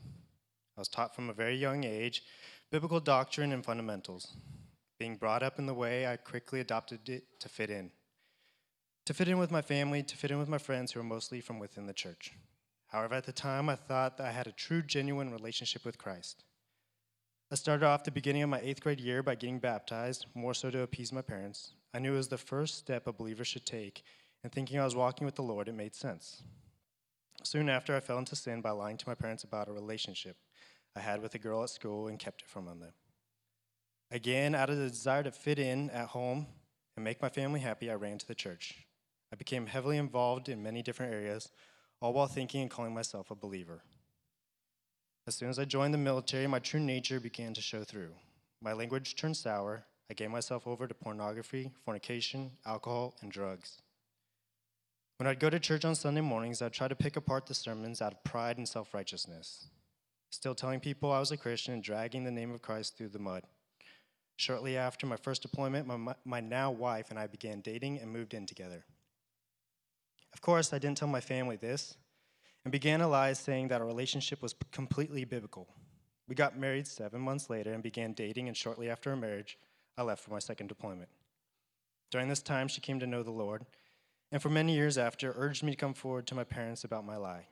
I 0.75 0.81
was 0.81 0.87
taught 0.87 1.13
from 1.13 1.29
a 1.29 1.33
very 1.33 1.55
young 1.55 1.83
age 1.83 2.23
biblical 2.71 3.01
doctrine 3.01 3.51
and 3.51 3.65
fundamentals. 3.65 4.37
Being 4.97 5.17
brought 5.17 5.43
up 5.43 5.59
in 5.59 5.65
the 5.65 5.73
way, 5.73 6.07
I 6.07 6.15
quickly 6.15 6.61
adopted 6.61 7.09
it 7.09 7.25
to 7.41 7.49
fit 7.49 7.69
in. 7.69 7.91
To 9.07 9.13
fit 9.13 9.27
in 9.27 9.37
with 9.37 9.51
my 9.51 9.61
family, 9.61 10.03
to 10.03 10.15
fit 10.15 10.31
in 10.31 10.39
with 10.39 10.47
my 10.47 10.57
friends 10.57 10.93
who 10.93 11.01
are 11.01 11.03
mostly 11.03 11.41
from 11.41 11.59
within 11.59 11.85
the 11.85 11.93
church. 11.93 12.31
However, 12.87 13.15
at 13.15 13.25
the 13.25 13.33
time, 13.33 13.67
I 13.67 13.75
thought 13.75 14.17
that 14.17 14.27
I 14.27 14.31
had 14.31 14.47
a 14.47 14.53
true, 14.53 14.81
genuine 14.81 15.31
relationship 15.31 15.83
with 15.83 15.97
Christ. 15.97 16.45
I 17.51 17.55
started 17.55 17.85
off 17.85 18.05
the 18.05 18.11
beginning 18.11 18.43
of 18.43 18.49
my 18.49 18.61
eighth 18.61 18.81
grade 18.81 19.01
year 19.01 19.21
by 19.21 19.35
getting 19.35 19.59
baptized, 19.59 20.25
more 20.33 20.53
so 20.53 20.71
to 20.71 20.81
appease 20.81 21.11
my 21.11 21.21
parents. 21.21 21.73
I 21.93 21.99
knew 21.99 22.13
it 22.13 22.17
was 22.17 22.29
the 22.29 22.37
first 22.37 22.77
step 22.77 23.05
a 23.05 23.11
believer 23.11 23.43
should 23.43 23.65
take, 23.65 24.03
and 24.43 24.51
thinking 24.51 24.79
I 24.79 24.85
was 24.85 24.95
walking 24.95 25.25
with 25.25 25.35
the 25.35 25.41
Lord, 25.41 25.67
it 25.67 25.75
made 25.75 25.93
sense. 25.93 26.41
Soon 27.43 27.67
after, 27.67 27.93
I 27.93 27.99
fell 27.99 28.19
into 28.19 28.37
sin 28.37 28.61
by 28.61 28.71
lying 28.71 28.95
to 28.95 29.09
my 29.09 29.15
parents 29.15 29.43
about 29.43 29.67
a 29.67 29.73
relationship 29.73 30.37
I 30.95 30.99
had 30.99 31.21
with 31.21 31.35
a 31.35 31.39
girl 31.39 31.63
at 31.63 31.69
school 31.69 32.07
and 32.07 32.19
kept 32.19 32.41
it 32.41 32.47
from 32.49 32.65
them. 32.65 32.83
Again, 34.11 34.55
out 34.55 34.69
of 34.69 34.77
the 34.77 34.89
desire 34.89 35.23
to 35.23 35.31
fit 35.31 35.57
in 35.57 35.89
at 35.91 36.09
home 36.09 36.47
and 36.95 37.03
make 37.03 37.21
my 37.21 37.29
family 37.29 37.61
happy, 37.61 37.89
I 37.89 37.95
ran 37.95 38.17
to 38.17 38.27
the 38.27 38.35
church. 38.35 38.85
I 39.31 39.37
became 39.37 39.67
heavily 39.67 39.97
involved 39.97 40.49
in 40.49 40.61
many 40.61 40.81
different 40.81 41.13
areas, 41.13 41.49
all 42.01 42.11
while 42.11 42.27
thinking 42.27 42.61
and 42.61 42.69
calling 42.69 42.93
myself 42.93 43.31
a 43.31 43.35
believer. 43.35 43.83
As 45.27 45.35
soon 45.35 45.49
as 45.49 45.59
I 45.59 45.65
joined 45.65 45.93
the 45.93 45.99
military, 45.99 46.47
my 46.47 46.59
true 46.59 46.79
nature 46.79 47.19
began 47.19 47.53
to 47.53 47.61
show 47.61 47.83
through. 47.83 48.11
My 48.61 48.73
language 48.73 49.15
turned 49.15 49.37
sour. 49.37 49.85
I 50.09 50.13
gave 50.13 50.29
myself 50.29 50.67
over 50.67 50.87
to 50.87 50.93
pornography, 50.93 51.71
fornication, 51.85 52.51
alcohol, 52.65 53.15
and 53.21 53.31
drugs. 53.31 53.77
When 55.17 55.27
I'd 55.27 55.39
go 55.39 55.49
to 55.49 55.59
church 55.59 55.85
on 55.85 55.95
Sunday 55.95 56.21
mornings, 56.21 56.61
I'd 56.61 56.73
try 56.73 56.89
to 56.89 56.95
pick 56.95 57.15
apart 57.15 57.45
the 57.45 57.53
sermons 57.53 58.01
out 58.01 58.11
of 58.11 58.23
pride 58.25 58.57
and 58.57 58.67
self 58.67 58.93
righteousness, 58.93 59.67
still 60.31 60.55
telling 60.55 60.79
people 60.79 61.11
I 61.11 61.19
was 61.19 61.31
a 61.31 61.37
Christian 61.37 61.73
and 61.73 61.83
dragging 61.83 62.23
the 62.23 62.31
name 62.31 62.51
of 62.51 62.61
Christ 62.61 62.97
through 62.97 63.09
the 63.09 63.19
mud. 63.19 63.43
Shortly 64.37 64.75
after 64.75 65.05
my 65.05 65.17
first 65.17 65.43
deployment, 65.43 65.85
my, 65.85 66.15
my 66.25 66.39
now 66.39 66.71
wife 66.71 67.11
and 67.11 67.19
I 67.19 67.27
began 67.27 67.61
dating 67.61 67.99
and 67.99 68.11
moved 68.11 68.33
in 68.33 68.47
together. 68.47 68.85
Of 70.33 70.41
course, 70.41 70.73
I 70.73 70.79
didn't 70.79 70.97
tell 70.97 71.07
my 71.07 71.21
family 71.21 71.57
this 71.57 71.95
and 72.63 72.71
began 72.71 73.01
a 73.01 73.07
lie 73.07 73.33
saying 73.33 73.67
that 73.67 73.81
our 73.81 73.87
relationship 73.87 74.41
was 74.41 74.55
completely 74.71 75.25
biblical. 75.25 75.67
We 76.27 76.35
got 76.35 76.57
married 76.57 76.87
seven 76.87 77.21
months 77.21 77.49
later 77.49 77.73
and 77.73 77.83
began 77.83 78.13
dating, 78.13 78.47
and 78.47 78.55
shortly 78.55 78.89
after 78.89 79.09
our 79.09 79.15
marriage, 79.15 79.59
I 79.97 80.03
left 80.03 80.23
for 80.23 80.31
my 80.31 80.39
second 80.39 80.67
deployment. 80.67 81.09
During 82.09 82.29
this 82.29 82.41
time, 82.41 82.67
she 82.67 82.81
came 82.81 82.99
to 82.99 83.07
know 83.07 83.23
the 83.23 83.31
Lord, 83.31 83.65
and 84.31 84.41
for 84.41 84.49
many 84.49 84.73
years 84.73 84.97
after, 84.97 85.33
urged 85.35 85.63
me 85.63 85.71
to 85.71 85.77
come 85.77 85.93
forward 85.93 86.27
to 86.27 86.35
my 86.35 86.45
parents 86.45 86.83
about 86.83 87.05
my 87.05 87.17
lie. 87.17 87.47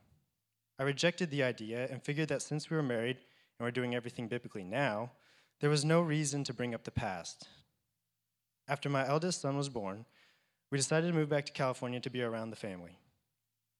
I 0.80 0.84
rejected 0.84 1.30
the 1.30 1.44
idea 1.44 1.88
and 1.92 2.02
figured 2.02 2.30
that 2.30 2.42
since 2.42 2.70
we 2.70 2.78
were 2.78 2.84
married 2.84 3.18
and 3.60 3.66
were 3.66 3.72
doing 3.72 3.94
everything 3.94 4.30
biblically 4.30 4.64
now, 4.64 5.12
there 5.60 5.70
was 5.70 5.84
no 5.84 6.00
reason 6.00 6.46
to 6.46 6.54
bring 6.54 6.74
up 6.74 6.86
the 6.86 6.92
past. 6.92 7.50
After 8.66 8.90
my 8.90 9.06
eldest 9.06 9.42
son 9.42 9.58
was 9.58 9.68
born, 9.68 10.06
we 10.72 10.78
decided 10.78 11.08
to 11.08 11.14
move 11.14 11.28
back 11.28 11.46
to 11.48 11.52
California 11.52 12.00
to 12.00 12.10
be 12.10 12.22
around 12.22 12.50
the 12.50 12.56
family. 12.56 12.98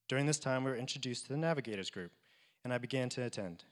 During 0.10 0.26
this 0.26 0.40
time, 0.40 0.66
we 0.66 0.72
were 0.72 0.78
introduced 0.78 1.28
to 1.28 1.34
the 1.34 1.38
Navigators 1.38 1.90
group, 1.90 2.12
and 2.66 2.74
I 2.74 2.80
began 2.80 3.08
to 3.10 3.24
attend. 3.24 3.64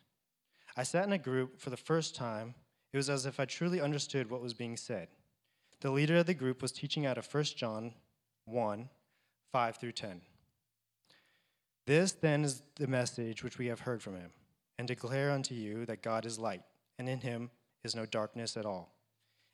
I 0.77 0.83
sat 0.83 1.05
in 1.05 1.11
a 1.11 1.17
group 1.17 1.59
for 1.59 1.69
the 1.69 1.75
first 1.75 2.15
time. 2.15 2.53
It 2.93 2.97
was 2.97 3.09
as 3.09 3.25
if 3.25 3.39
I 3.39 3.45
truly 3.45 3.81
understood 3.81 4.29
what 4.29 4.41
was 4.41 4.53
being 4.53 4.77
said. 4.77 5.09
The 5.81 5.91
leader 5.91 6.17
of 6.17 6.27
the 6.27 6.33
group 6.33 6.61
was 6.61 6.71
teaching 6.71 7.05
out 7.05 7.17
of 7.17 7.27
1 7.33 7.43
John 7.55 7.93
1 8.45 8.89
5 9.51 9.77
through 9.77 9.91
10. 9.91 10.21
This 11.87 12.11
then 12.11 12.43
is 12.43 12.63
the 12.75 12.85
message 12.85 13.45
which 13.45 13.57
we 13.57 13.67
have 13.67 13.79
heard 13.79 14.03
from 14.03 14.15
him, 14.15 14.31
and 14.77 14.89
declare 14.89 15.31
unto 15.31 15.55
you 15.55 15.85
that 15.85 16.01
God 16.01 16.25
is 16.25 16.37
light, 16.37 16.63
and 16.99 17.07
in 17.07 17.21
him 17.21 17.49
is 17.81 17.95
no 17.95 18.05
darkness 18.05 18.57
at 18.57 18.65
all. 18.65 18.93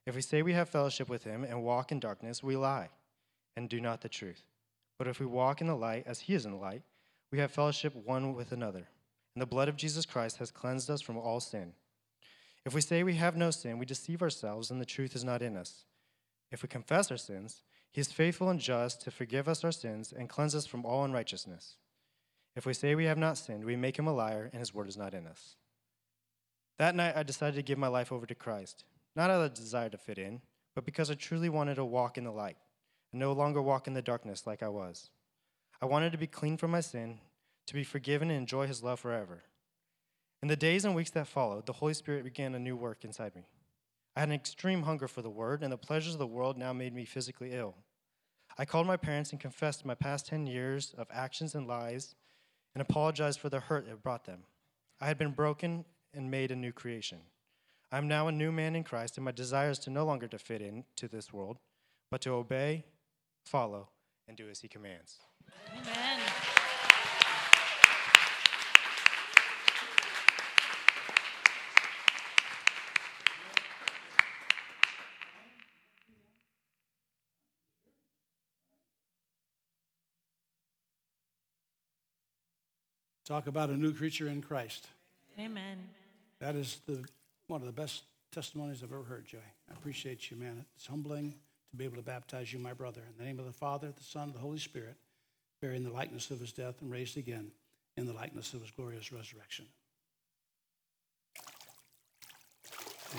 If 0.08 0.16
we 0.16 0.22
say 0.22 0.42
we 0.42 0.54
have 0.54 0.68
fellowship 0.68 1.08
with 1.08 1.24
him 1.24 1.44
and 1.44 1.64
walk 1.64 1.92
in 1.92 2.00
darkness, 2.00 2.42
we 2.42 2.58
lie 2.58 2.90
and 3.56 3.70
do 3.70 3.80
not 3.80 4.02
the 4.02 4.10
truth. 4.10 4.42
But 4.98 5.08
if 5.08 5.20
we 5.20 5.28
walk 5.28 5.62
in 5.62 5.68
the 5.68 5.76
light 5.76 6.06
as 6.08 6.22
he 6.22 6.34
is 6.34 6.44
in 6.44 6.52
the 6.52 6.58
light, 6.58 6.82
we 7.32 7.38
have 7.38 7.52
fellowship 7.52 7.96
one 7.96 8.34
with 8.34 8.52
another. 8.52 8.88
And 9.36 9.42
the 9.42 9.46
blood 9.46 9.70
of 9.70 9.78
Jesus 9.78 10.08
Christ 10.08 10.38
has 10.38 10.50
cleansed 10.50 10.90
us 10.90 11.02
from 11.02 11.18
all 11.18 11.40
sin. 11.40 11.74
If 12.66 12.74
we 12.74 12.82
say 12.82 13.04
we 13.04 13.14
have 13.14 13.38
no 13.38 13.52
sin, 13.52 13.78
we 13.78 13.86
deceive 13.86 14.24
ourselves 14.24 14.72
and 14.72 14.82
the 14.82 14.86
truth 14.86 15.16
is 15.16 15.24
not 15.24 15.44
in 15.44 15.56
us. 15.56 15.86
If 16.52 16.64
we 16.64 16.68
confess 16.68 17.12
our 17.12 17.18
sins, 17.18 17.62
he 17.92 18.02
is 18.02 18.12
faithful 18.12 18.50
and 18.50 18.60
just 18.60 19.02
to 19.02 19.12
forgive 19.12 19.48
us 19.48 19.64
our 19.64 19.72
sins 19.72 20.12
and 20.12 20.28
cleanse 20.28 20.56
us 20.56 20.66
from 20.66 20.84
all 20.84 21.06
unrighteousness. 21.06 21.76
If 22.56 22.66
we 22.66 22.74
say 22.74 22.94
we 22.94 23.06
have 23.06 23.18
not 23.18 23.38
sinned, 23.38 23.66
we 23.66 23.76
make 23.76 23.98
him 23.98 24.08
a 24.08 24.14
liar 24.14 24.50
and 24.52 24.60
his 24.60 24.74
word 24.74 24.88
is 24.88 24.98
not 24.98 25.14
in 25.14 25.26
us. 25.26 25.56
That 26.78 26.96
night, 26.96 27.16
I 27.16 27.24
decided 27.24 27.56
to 27.56 27.64
give 27.64 27.78
my 27.78 27.88
life 27.88 28.12
over 28.12 28.26
to 28.26 28.36
Christ, 28.36 28.84
not 29.16 29.30
out 29.30 29.42
of 29.42 29.52
a 29.52 29.56
desire 29.56 29.90
to 29.90 29.98
fit 29.98 30.18
in, 30.18 30.42
but 30.76 30.86
because 30.86 31.10
I 31.10 31.16
truly 31.16 31.50
wanted 31.50 31.76
to 31.76 31.86
walk 31.86 32.18
in 32.18 32.24
the 32.24 32.32
light 32.32 32.58
and 33.12 33.20
no 33.20 33.32
longer 33.32 33.62
walk 33.62 33.88
in 33.88 33.94
the 33.94 34.02
darkness 34.02 34.48
like 34.48 34.64
I 34.64 34.70
was. 34.70 35.10
I 35.82 35.86
wanted 35.86 36.12
to 36.12 36.18
be 36.18 36.28
clean 36.28 36.58
from 36.58 36.72
my 36.72 36.82
sin, 36.82 37.20
to 37.68 37.74
be 37.74 37.84
forgiven 37.84 38.30
and 38.30 38.38
enjoy 38.38 38.68
His 38.68 38.84
love 38.84 39.00
forever. 39.00 39.44
In 40.42 40.48
the 40.48 40.56
days 40.56 40.84
and 40.84 40.96
weeks 40.96 41.12
that 41.12 41.28
followed, 41.28 41.66
the 41.66 41.74
Holy 41.74 41.94
Spirit 41.94 42.24
began 42.24 42.56
a 42.56 42.60
new 42.60 42.76
work 42.76 43.06
inside 43.06 43.36
me. 43.36 43.44
I 44.16 44.22
had 44.22 44.30
an 44.30 44.36
extreme 44.36 44.84
hunger 44.84 45.08
for 45.08 45.22
the 45.22 45.30
Word, 45.30 45.64
and 45.64 45.72
the 45.72 45.78
pleasures 45.78 46.14
of 46.14 46.20
the 46.20 46.28
world 46.28 46.58
now 46.58 46.74
made 46.74 46.94
me 46.94 47.06
physically 47.06 47.54
ill. 47.54 47.76
I 48.58 48.66
called 48.66 48.86
my 48.86 48.98
parents 48.98 49.32
and 49.32 49.40
confessed 49.40 49.86
my 49.86 49.96
past 49.96 50.28
10 50.28 50.46
years 50.46 50.94
of 50.98 51.08
actions 51.12 51.56
and 51.56 51.68
lies 51.68 52.16
and 52.76 52.82
apologized 52.82 53.40
for 53.40 53.50
the 53.50 53.60
hurt 53.60 53.88
it 53.88 54.04
brought 54.04 54.26
them. 54.26 54.44
I 55.00 55.08
had 55.08 55.18
been 55.18 55.32
broken 55.32 55.86
and 56.14 56.30
made 56.32 56.52
a 56.52 56.56
new 56.56 56.72
creation. 56.72 57.20
I 57.92 57.98
am 57.98 58.08
now 58.08 58.28
a 58.28 58.32
new 58.32 58.52
man 58.52 58.76
in 58.76 58.84
Christ, 58.84 59.18
and 59.18 59.26
my 59.26 59.32
desire 59.32 59.70
is 59.70 59.80
to 59.80 59.90
no 59.90 60.06
longer 60.06 60.28
to 60.28 60.40
fit 60.40 60.62
into 60.62 61.08
this 61.08 61.32
world, 61.32 61.58
but 62.10 62.22
to 62.22 62.32
obey, 62.32 62.86
follow, 63.46 63.90
and 64.28 64.36
do 64.36 64.50
as 64.50 64.62
he 64.62 64.68
commands. 64.68 65.20
Amen. 65.72 66.13
Talk 83.26 83.48
about 83.48 83.70
a 83.70 83.78
new 83.78 83.94
creature 83.94 84.28
in 84.28 84.42
Christ. 84.42 84.88
Amen. 85.40 85.78
That 86.40 86.56
is 86.56 86.82
the, 86.86 87.06
one 87.48 87.62
of 87.62 87.68
the 87.68 87.74
best 87.74 88.04
testimonies 88.32 88.84
I've 88.84 88.92
ever 88.92 89.04
heard, 89.04 89.26
Joey. 89.26 89.40
I 89.70 89.74
appreciate 89.74 90.30
you, 90.30 90.36
man. 90.36 90.66
It's 90.76 90.88
humbling 90.88 91.34
to 91.72 91.78
be 91.78 91.86
able 91.86 91.96
to 91.96 92.02
baptize 92.02 92.52
you, 92.52 92.60
my 92.60 92.74
brother, 92.74 93.02
in 93.10 93.18
the 93.18 93.24
name 93.24 93.40
of 93.40 93.46
the 93.46 93.54
Father, 93.54 93.88
the 93.96 94.04
Son, 94.04 94.34
the 94.34 94.40
Holy 94.40 94.60
Spirit, 94.60 94.96
bearing 95.62 95.84
the 95.84 95.92
likeness 95.92 96.32
of 96.32 96.40
his 96.40 96.52
death 96.52 96.82
and 96.82 96.92
raised 96.92 97.18
again 97.18 97.52
in 97.96 98.06
the 98.06 98.14
likeness 98.14 98.54
of 98.54 98.62
his 98.62 98.72
glorious 98.72 99.14
resurrection. 99.14 99.66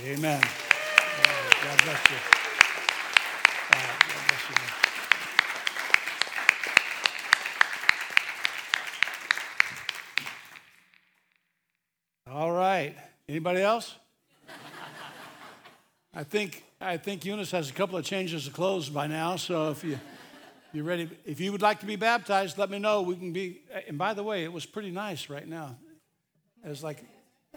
Amen. 0.04 0.40
God 0.42 1.82
bless 1.84 2.10
you. 2.10 2.16
Uh, 3.70 3.92
God 4.08 4.28
bless 4.28 4.50
you. 4.50 4.56
man. 4.56 4.94
All 12.26 12.50
right. 12.50 12.96
Anybody 13.34 13.62
else? 13.62 13.96
I 16.14 16.22
think 16.22 16.62
I 16.80 16.96
think 16.98 17.24
Eunice 17.24 17.50
has 17.50 17.68
a 17.68 17.72
couple 17.72 17.98
of 17.98 18.04
changes 18.04 18.46
of 18.46 18.52
clothes 18.52 18.88
by 18.88 19.08
now. 19.08 19.34
So 19.34 19.70
if 19.70 19.82
you 19.82 19.98
you're 20.72 20.84
ready, 20.84 21.10
if 21.24 21.40
you 21.40 21.50
would 21.50 21.60
like 21.60 21.80
to 21.80 21.86
be 21.86 21.96
baptized, 21.96 22.58
let 22.58 22.70
me 22.70 22.78
know. 22.78 23.02
We 23.02 23.16
can 23.16 23.32
be. 23.32 23.62
And 23.88 23.98
by 23.98 24.14
the 24.14 24.22
way, 24.22 24.44
it 24.44 24.52
was 24.52 24.66
pretty 24.66 24.92
nice 24.92 25.28
right 25.28 25.48
now. 25.48 25.74
It 26.64 26.68
was 26.68 26.84
like 26.84 27.02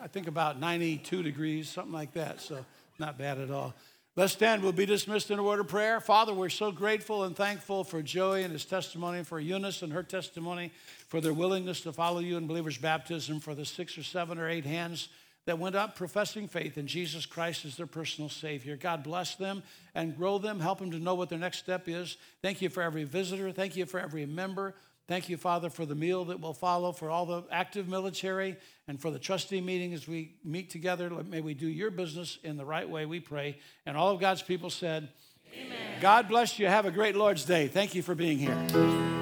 I 0.02 0.08
think 0.08 0.26
about 0.26 0.60
92 0.60 1.22
degrees, 1.22 1.70
something 1.70 1.94
like 1.94 2.14
that. 2.14 2.41
So 2.41 2.66
not 2.98 3.20
bad 3.20 3.38
at 3.38 3.52
all. 3.52 3.76
Let's 4.16 4.34
stand. 4.34 4.64
We'll 4.64 4.72
be 4.72 4.88
dismissed 4.88 5.30
in 5.30 5.38
a 5.38 5.44
word 5.44 5.60
of 5.60 5.68
prayer. 5.68 6.02
Father, 6.02 6.34
we're 6.34 6.49
so 6.49 6.72
grateful 6.72 7.24
and 7.26 7.36
thankful 7.36 7.84
for 7.84 8.02
Joey 8.02 8.41
and 8.41 8.52
his 8.52 8.66
testimony, 8.66 9.24
for 9.24 9.40
Eunice 9.40 9.84
and 9.84 9.94
her 9.94 10.02
testimony, 10.02 10.72
for 11.08 11.22
their 11.22 11.34
willingness 11.34 11.82
to 11.82 11.94
follow 11.94 12.18
you 12.18 12.36
in 12.36 12.48
believers' 12.48 12.80
baptism, 12.80 13.40
for 13.40 13.54
the 13.54 13.64
six 13.64 13.95
or 13.95 14.02
seven 14.02 14.40
or 14.40 14.49
eight 14.49 14.66
hands 14.66 15.10
that 15.48 15.57
went 15.57 15.76
up 15.76 15.95
professing 15.95 16.45
faith 16.45 16.78
in 16.78 16.88
Jesus 16.88 17.26
Christ 17.26 17.64
as 17.64 17.78
their 17.78 17.88
personal 17.88 18.30
Savior. 18.30 18.76
God 18.76 19.02
bless 19.02 19.36
them 19.36 19.64
and 19.95 20.15
grow 20.15 20.38
them, 20.38 20.60
help 20.60 20.80
them 20.80 20.91
to 20.91 20.99
know 20.99 21.15
what 21.15 21.30
their 21.30 21.40
next 21.40 21.60
step 21.60 21.88
is. 21.88 22.18
Thank 22.41 22.61
you 22.61 22.68
for 22.68 22.84
every 22.84 23.06
visitor. 23.06 23.53
Thank 23.53 23.78
you 23.78 23.86
for 23.86 23.98
every 23.98 24.26
member. 24.26 24.76
Thank 25.07 25.30
you, 25.30 25.38
Father, 25.38 25.69
for 25.69 25.86
the 25.86 25.95
meal 25.95 26.26
that 26.26 26.41
will 26.41 26.53
follow, 26.53 26.91
for 26.91 27.10
all 27.10 27.26
the 27.26 27.44
active 27.49 27.88
military, 27.88 28.57
and 28.90 28.99
for 28.99 29.10
the 29.10 29.19
trustee 29.19 29.61
meeting 29.61 29.94
as 29.94 30.06
we 30.06 30.36
meet 30.44 30.69
together. 30.69 31.10
May 31.10 31.40
we 31.40 31.53
do 31.53 31.68
your 31.68 31.91
business 31.91 32.40
in 32.44 32.57
the 32.57 32.65
right 32.65 32.88
way, 32.88 33.06
we 33.06 33.22
pray. 33.22 33.57
And 33.86 33.95
all 33.95 34.11
of 34.11 34.19
God's 34.19 34.41
people 34.41 34.69
said, 34.69 35.07
Amen. 35.53 36.02
God 36.02 36.28
bless 36.28 36.60
you. 36.60 36.68
Have 36.68 36.86
a 36.86 36.91
great 36.91 37.15
Lord's 37.15 37.45
Day. 37.45 37.69
Thank 37.69 37.95
you 37.95 38.03
for 38.03 38.15
being 38.15 38.38
here. 38.38 39.16